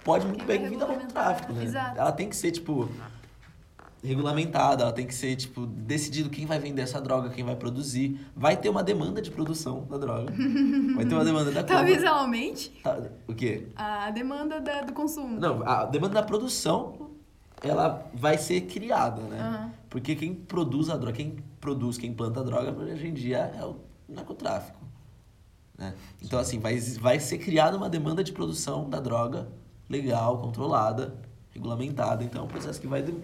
[0.04, 1.64] Pode muito Quem bem vir da mão do tráfico, né?
[1.64, 1.98] Exato.
[1.98, 2.88] Ela tem que ser, tipo,
[4.02, 8.18] regulamentada, ela tem que ser, tipo, decidido quem vai vender essa droga, quem vai produzir.
[8.34, 10.32] Vai ter uma demanda de produção da droga.
[10.94, 12.10] Vai ter uma demanda da Talvez compra.
[12.10, 12.96] ela aumente Tá,
[13.26, 13.66] O quê?
[13.76, 15.38] a demanda da- do consumo.
[15.38, 17.07] Não, a demanda da produção,
[17.62, 19.38] ela vai ser criada, né?
[19.40, 19.72] Aham.
[19.90, 23.64] Porque quem produz a droga, quem produz, quem planta a droga, hoje em dia é
[23.64, 23.76] o
[24.08, 24.78] narcotráfico.
[25.76, 25.94] Né?
[26.22, 29.48] Então, assim, vai, vai ser criada uma demanda de produção da droga
[29.88, 31.14] legal, controlada,
[31.50, 32.22] regulamentada.
[32.24, 33.14] Então, é um processo que vai de-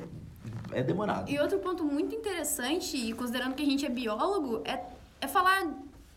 [0.72, 1.30] é demorado.
[1.30, 4.82] E outro ponto muito interessante, e considerando que a gente é biólogo, é,
[5.20, 5.68] é falar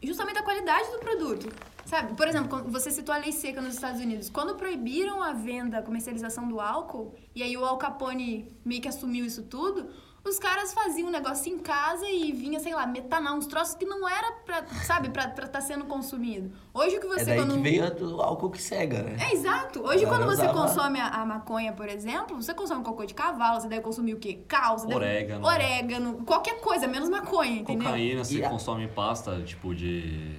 [0.01, 1.49] justamente da qualidade do produto.
[1.87, 2.13] Sabe?
[2.15, 4.29] Por exemplo, quando você citou a lei seca nos Estados Unidos.
[4.29, 8.89] Quando proibiram a venda, a comercialização do álcool, e aí o Al Capone meio que
[8.89, 9.87] assumiu isso tudo,
[10.21, 13.85] os caras faziam um negócio em casa e vinha, sei lá, metanol, uns troços que
[13.85, 16.51] não era pra, sabe, pra estar sendo consumido.
[16.73, 17.53] Hoje o que você é daí quando...
[17.53, 19.15] que veio o álcool que cega, né?
[19.21, 19.81] É, exato.
[19.81, 23.13] Hoje, Ela quando você usava- consome a, a maconha, por exemplo, você consome cocô de
[23.13, 24.41] cavalo, você deve consumir o quê?
[24.45, 25.47] Cal, você deve- Orégano.
[25.47, 27.85] Orégano, qualquer coisa, menos maconha, entendeu?
[27.87, 30.35] Cocaína, você E a- consome pasta, tipo de...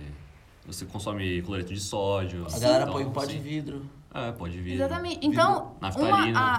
[0.68, 2.46] Você consome cloreto de sódio.
[2.54, 3.84] A galera então, põe um pó de vidro.
[4.14, 4.74] É, pode vir.
[4.74, 5.18] Exatamente.
[5.26, 6.38] Então, uma, Naftalina.
[6.38, 6.54] a,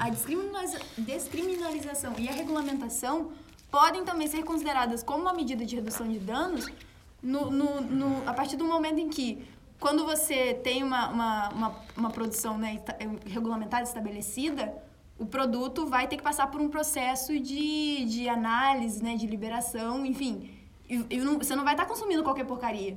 [0.00, 3.30] a, a descriminaliza- descriminalização e a regulamentação
[3.70, 6.66] podem também ser consideradas como uma medida de redução de danos
[7.22, 9.44] no, no, no- a partir do momento em que,
[9.78, 14.72] quando você tem uma, uma, uma, uma produção né, eh, regulamentada, estabelecida,
[15.18, 20.06] o produto vai ter que passar por um processo de, de análise, né, de liberação,
[20.06, 20.50] enfim.
[20.88, 22.96] E, e não- você não vai estar consumindo qualquer porcaria.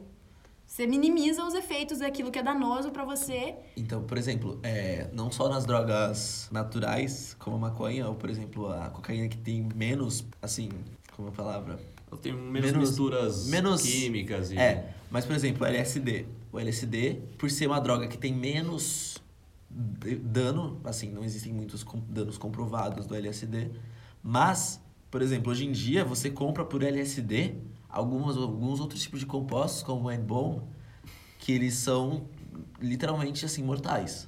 [0.71, 5.29] Você minimiza os efeitos daquilo que é danoso para você Então, por exemplo, é, não
[5.29, 10.23] só nas drogas naturais, como a maconha, ou por exemplo, a cocaína que tem menos,
[10.41, 10.69] assim,
[11.13, 11.77] como é a palavra?
[12.21, 14.57] Tenho menos, Menos- misturas menos- químicas e...
[14.57, 16.25] É, mas por exemplo, o LSD.
[16.53, 19.17] O LSD, por ser uma droga que tem menos
[19.69, 23.71] dano, assim, não existem muitos com- danos comprovados do LSD,
[24.23, 24.79] mas,
[25.09, 27.55] por exemplo, hoje em dia você compra por LSD
[27.91, 30.61] algumas, alguns outros tipos de compostos, como o N-Bone,
[31.39, 32.23] que eles são
[32.79, 34.27] literalmente assim mortais.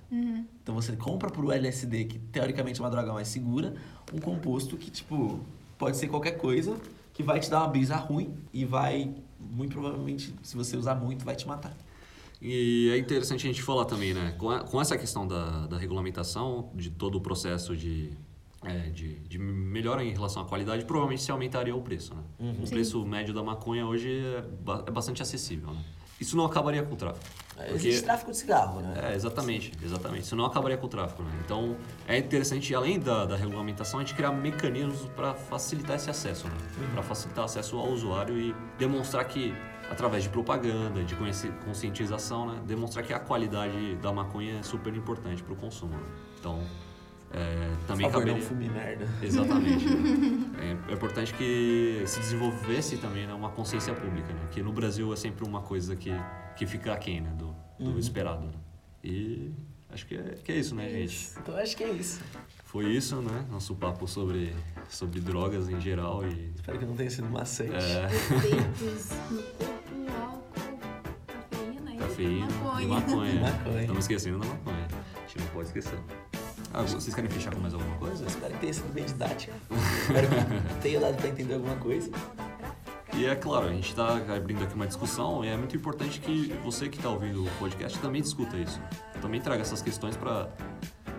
[0.62, 3.74] Então você compra por LSD, que teoricamente é uma droga mais segura,
[4.14, 5.40] um composto que tipo
[5.78, 6.78] pode ser qualquer coisa,
[7.14, 11.26] que vai te dar uma brisa ruim e vai muito provavelmente, se você usar muito,
[11.26, 11.76] vai te matar.
[12.42, 14.34] E é interessante a gente falar também, né?
[14.38, 18.12] Com, a- com essa questão da, da regulamentação, de todo o processo de,
[18.66, 22.22] é, de, de melhora em relação à qualidade, provavelmente se aumentaria o preço, né?
[22.62, 22.74] O Sim.
[22.74, 24.44] preço médio da maconha hoje é,
[24.88, 25.84] é bastante acessível, né?
[26.20, 27.26] Isso não acabaria com o tráfico.
[27.56, 29.12] Porque- Existe tráfico de cigarro, né?
[29.12, 30.24] É, exatamente, exatamente.
[30.24, 31.32] Isso não acabaria com o tráfico, né?
[31.44, 31.76] Então,
[32.08, 36.56] é interessante, além da, da regulamentação, a gente criar mecanismos para facilitar esse acesso, né?
[36.94, 39.54] Para facilitar o acesso ao usuário e demonstrar que,
[39.92, 41.16] através de propaganda, de
[41.66, 42.62] conscientização, né?
[42.66, 45.94] Demonstrar que a qualidade da maconha é super importante para o consumo.
[45.96, 46.04] né?
[46.40, 46.64] Então,
[47.34, 48.34] é, também Por favor, caberia...
[48.34, 49.08] não fume merda.
[49.22, 49.90] Exatamente.
[49.90, 50.78] né?
[50.88, 54.48] é, é importante que se desenvolvesse também né, uma consciência pública, né?
[54.52, 56.12] Que no Brasil é sempre uma coisa que,
[56.56, 58.46] que fica aquém né, do, do esperado.
[58.46, 58.54] Né?
[59.04, 59.52] E
[59.90, 61.32] acho que é, que é isso, né, gente?
[61.42, 62.22] Então acho que é isso.
[62.66, 63.46] Foi isso, né?
[63.50, 64.54] Nosso papo sobre,
[64.88, 66.52] sobre drogas em geral e...
[66.56, 67.74] Espero que não tenha sido maçante.
[67.74, 72.84] É, efeitos no corpo, álcool, cafeína e maconha.
[72.84, 73.42] e maconha.
[73.42, 73.82] Maconha.
[73.82, 74.88] Estamos esquecendo da maconha.
[75.16, 75.98] A gente não pode esquecer.
[76.74, 78.26] Ah, vocês querem fechar com mais alguma coisa?
[78.26, 79.54] Espero que tenha sido bem didática.
[80.02, 82.10] Espero que tenha dado pra entender alguma coisa.
[83.16, 86.52] E é claro, a gente está abrindo aqui uma discussão e é muito importante que
[86.64, 88.82] você que está ouvindo o podcast também discuta isso.
[89.22, 90.48] Também traga essas questões para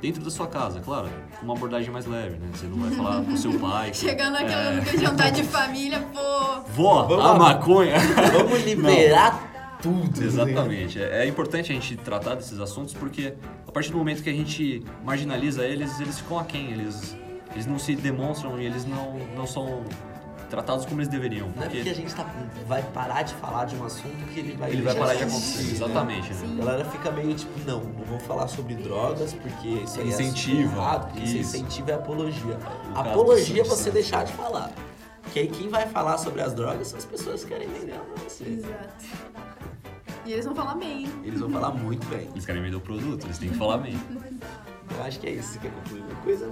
[0.01, 1.09] dentro da sua casa, claro,
[1.39, 2.48] com uma abordagem mais leve, né?
[2.52, 3.93] Você não vai falar pro seu pai.
[3.93, 6.62] que- Chegando aquele é, jantar de família, pô.
[6.72, 7.39] Vó, Vamos a lá.
[7.39, 7.94] maconha!
[8.32, 9.53] Vamos liberar
[9.85, 10.24] tudo.
[10.24, 11.01] Exatamente.
[11.02, 13.35] É, é importante a gente tratar desses assuntos porque
[13.69, 17.15] a partir do momento que a gente marginaliza eles, eles ficam aquém, eles,
[17.52, 19.85] eles não se demonstram e eles não, não são
[20.48, 21.51] tratados como eles deveriam.
[21.55, 22.24] Não é porque a gente tá,
[22.66, 25.62] vai parar de falar de um assunto que ele vai ele vai parar de acontecer.
[25.65, 25.70] né?
[25.73, 26.48] Exatamente, né?
[26.62, 30.61] A galera fica meio tipo, não, não vou falar sobre drogas porque isso aí Incentiva,
[30.61, 31.56] é errado, porque isso isso.
[31.56, 32.59] incentiva é apologia.
[32.94, 34.70] O apologia é você deixar de falar.
[35.23, 38.23] Porque aí quem vai falar sobre as drogas são as pessoas que querem vender pra
[38.23, 38.44] você.
[38.44, 39.34] Exato.
[40.24, 41.06] E eles vão falar bem.
[41.22, 42.28] Eles vão falar muito bem.
[42.32, 43.94] Eles querem vender o produto, eles têm que falar bem.
[44.96, 45.52] Eu acho que é isso.
[45.52, 46.46] Você quer concluir uma coisa?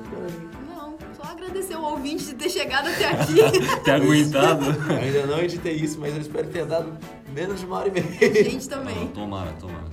[0.68, 3.34] Não, só agradecer o ouvinte de ter chegado até aqui.
[3.84, 4.64] Ter aguentado.
[4.90, 6.96] Eu ainda não editei isso, mas eu espero ter dado
[7.34, 8.44] menos de uma hora e meia.
[8.44, 9.08] Gente também.
[9.08, 9.84] Tomara, tomara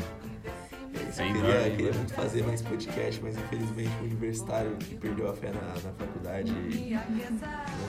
[1.09, 1.21] isso.
[1.21, 5.51] Eu queria, queria muito fazer mais podcast, mas infelizmente o universitário que perdeu a fé
[5.51, 6.51] na, na faculdade.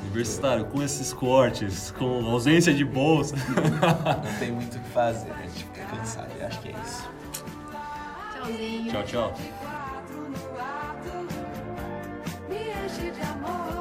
[0.03, 3.37] Universitário, com esses cortes, com ausência de bolsa.
[4.25, 6.31] Não tem muito o que fazer, a gente fica cansado.
[6.39, 7.11] Eu acho que é isso.
[8.33, 8.91] Tchauzinho.
[8.91, 9.35] Tchau, tchau.
[12.49, 13.80] Me enche de amor.